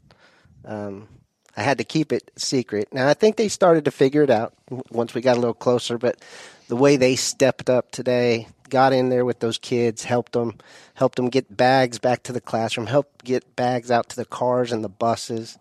Um, 0.67 1.07
I 1.55 1.63
had 1.63 1.79
to 1.79 1.83
keep 1.83 2.13
it 2.13 2.29
secret. 2.37 2.93
Now 2.93 3.07
I 3.07 3.15
think 3.15 3.35
they 3.35 3.47
started 3.47 3.85
to 3.85 3.91
figure 3.91 4.21
it 4.21 4.29
out 4.29 4.53
once 4.91 5.15
we 5.15 5.21
got 5.21 5.37
a 5.37 5.39
little 5.39 5.55
closer. 5.55 5.97
But 5.97 6.21
the 6.67 6.75
way 6.75 6.97
they 6.97 7.15
stepped 7.15 7.69
up 7.69 7.89
today, 7.89 8.47
got 8.69 8.93
in 8.93 9.09
there 9.09 9.25
with 9.25 9.39
those 9.39 9.57
kids, 9.57 10.03
helped 10.03 10.33
them, 10.33 10.57
helped 10.93 11.15
them 11.15 11.29
get 11.29 11.55
bags 11.55 11.97
back 11.97 12.23
to 12.23 12.33
the 12.33 12.41
classroom, 12.41 12.87
helped 12.87 13.23
get 13.23 13.55
bags 13.55 13.89
out 13.89 14.09
to 14.09 14.15
the 14.15 14.25
cars 14.25 14.71
and 14.71 14.83
the 14.83 14.89
buses, 14.89 15.57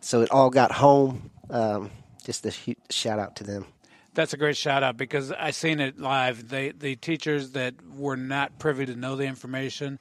so 0.00 0.22
it 0.22 0.30
all 0.30 0.50
got 0.50 0.72
home. 0.72 1.30
Um, 1.50 1.90
just 2.24 2.46
a 2.46 2.50
huge 2.50 2.78
shout 2.90 3.18
out 3.18 3.36
to 3.36 3.44
them. 3.44 3.66
That's 4.14 4.32
a 4.32 4.36
great 4.36 4.56
shout 4.56 4.82
out 4.82 4.96
because 4.96 5.32
I 5.32 5.50
seen 5.50 5.80
it 5.80 5.98
live. 5.98 6.48
They 6.48 6.70
the 6.70 6.96
teachers 6.96 7.50
that 7.50 7.74
were 7.96 8.16
not 8.16 8.58
privy 8.58 8.86
to 8.86 8.94
know 8.94 9.16
the 9.16 9.24
information, 9.24 9.98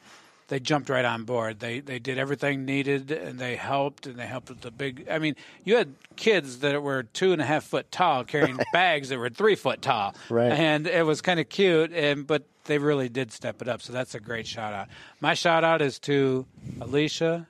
they 0.53 0.59
jumped 0.59 0.87
right 0.87 1.03
on 1.03 1.23
board. 1.23 1.59
They 1.59 1.79
they 1.79 1.97
did 1.97 2.19
everything 2.19 2.63
needed 2.63 3.09
and 3.09 3.39
they 3.39 3.55
helped 3.55 4.05
and 4.05 4.19
they 4.19 4.27
helped 4.27 4.49
with 4.49 4.61
the 4.61 4.69
big. 4.69 5.07
I 5.09 5.17
mean, 5.17 5.35
you 5.63 5.77
had 5.77 5.95
kids 6.15 6.59
that 6.59 6.83
were 6.83 7.01
two 7.01 7.33
and 7.33 7.41
a 7.41 7.45
half 7.45 7.63
foot 7.63 7.91
tall 7.91 8.23
carrying 8.23 8.59
bags 8.71 9.09
that 9.09 9.17
were 9.17 9.31
three 9.31 9.55
foot 9.55 9.81
tall, 9.81 10.13
Right. 10.29 10.51
And 10.51 10.85
it 10.85 11.07
was 11.07 11.21
kind 11.21 11.39
of 11.39 11.49
cute. 11.49 11.91
And 11.91 12.27
but 12.27 12.43
they 12.65 12.77
really 12.77 13.09
did 13.09 13.31
step 13.31 13.63
it 13.63 13.67
up. 13.67 13.81
So 13.81 13.93
that's 13.93 14.13
a 14.13 14.19
great 14.19 14.45
shout 14.45 14.75
out. 14.75 14.89
My 15.21 15.33
shout 15.33 15.63
out 15.63 15.81
is 15.81 15.97
to 16.01 16.45
Alicia 16.79 17.47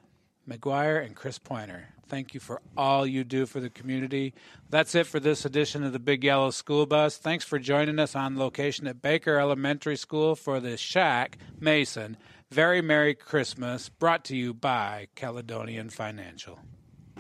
McGuire 0.48 1.06
and 1.06 1.14
Chris 1.14 1.38
Pointer. 1.40 1.90
Thank 2.08 2.34
you 2.34 2.40
for 2.40 2.62
all 2.78 3.06
you 3.06 3.26
do 3.26 3.46
for 3.46 3.60
the 3.60 3.70
community. 3.70 4.34
That's 4.70 4.96
it 4.96 5.08
for 5.08 5.20
this 5.20 5.44
edition 5.44 5.84
of 5.84 5.92
the 5.92 6.00
Big 6.00 6.24
Yellow 6.24 6.52
School 6.52 6.86
Bus. 6.86 7.18
Thanks 7.18 7.44
for 7.44 7.60
joining 7.60 8.00
us 8.00 8.16
on 8.16 8.38
location 8.38 8.88
at 8.88 9.02
Baker 9.02 9.40
Elementary 9.40 9.98
School 9.98 10.36
for 10.36 10.62
the 10.62 10.78
Shaq 10.78 11.34
Mason. 11.60 12.16
Very 12.54 12.84
Merry 12.84 13.16
Christmas, 13.16 13.90
brought 13.90 14.24
to 14.26 14.36
you 14.38 14.54
by 14.54 15.08
Caledonian 15.16 15.90
Financial. 15.90 16.60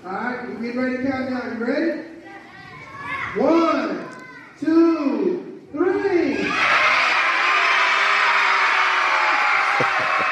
All 0.06 0.12
right, 0.12 0.48
we 0.48 0.68
get 0.68 0.76
ready 0.76 0.98
to 0.98 1.10
count 1.10 1.28
down. 1.32 1.58
You 1.58 1.66
ready? 1.66 2.02
One, 3.40 4.06
two, 4.60 5.60
three. 5.72 6.48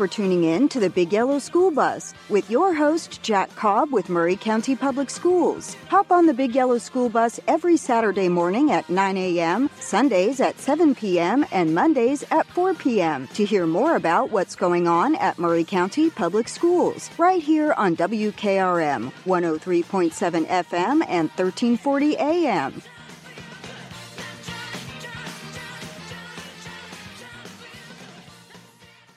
for 0.00 0.08
tuning 0.08 0.44
in 0.44 0.66
to 0.66 0.80
the 0.80 0.88
Big 0.88 1.12
Yellow 1.12 1.38
School 1.38 1.70
Bus 1.70 2.14
with 2.30 2.48
your 2.50 2.72
host, 2.72 3.22
Jack 3.22 3.54
Cobb 3.54 3.92
with 3.92 4.08
Maury 4.08 4.34
County 4.34 4.74
Public 4.74 5.10
Schools. 5.10 5.76
Hop 5.90 6.10
on 6.10 6.24
the 6.24 6.32
Big 6.32 6.54
Yellow 6.54 6.78
School 6.78 7.10
Bus 7.10 7.38
every 7.46 7.76
Saturday 7.76 8.26
morning 8.26 8.70
at 8.70 8.88
9 8.88 9.18
a.m., 9.18 9.68
Sundays 9.78 10.40
at 10.40 10.58
7 10.58 10.94
p.m., 10.94 11.44
and 11.52 11.74
Mondays 11.74 12.24
at 12.30 12.46
4 12.46 12.72
p.m. 12.72 13.26
to 13.34 13.44
hear 13.44 13.66
more 13.66 13.94
about 13.94 14.30
what's 14.30 14.56
going 14.56 14.88
on 14.88 15.16
at 15.16 15.38
Maury 15.38 15.64
County 15.64 16.08
Public 16.08 16.48
Schools, 16.48 17.10
right 17.18 17.42
here 17.42 17.74
on 17.74 17.94
WKRM 17.94 19.12
103.7 19.26 20.46
FM 20.46 21.04
and 21.06 21.28
1340 21.28 22.16
AM. 22.16 22.82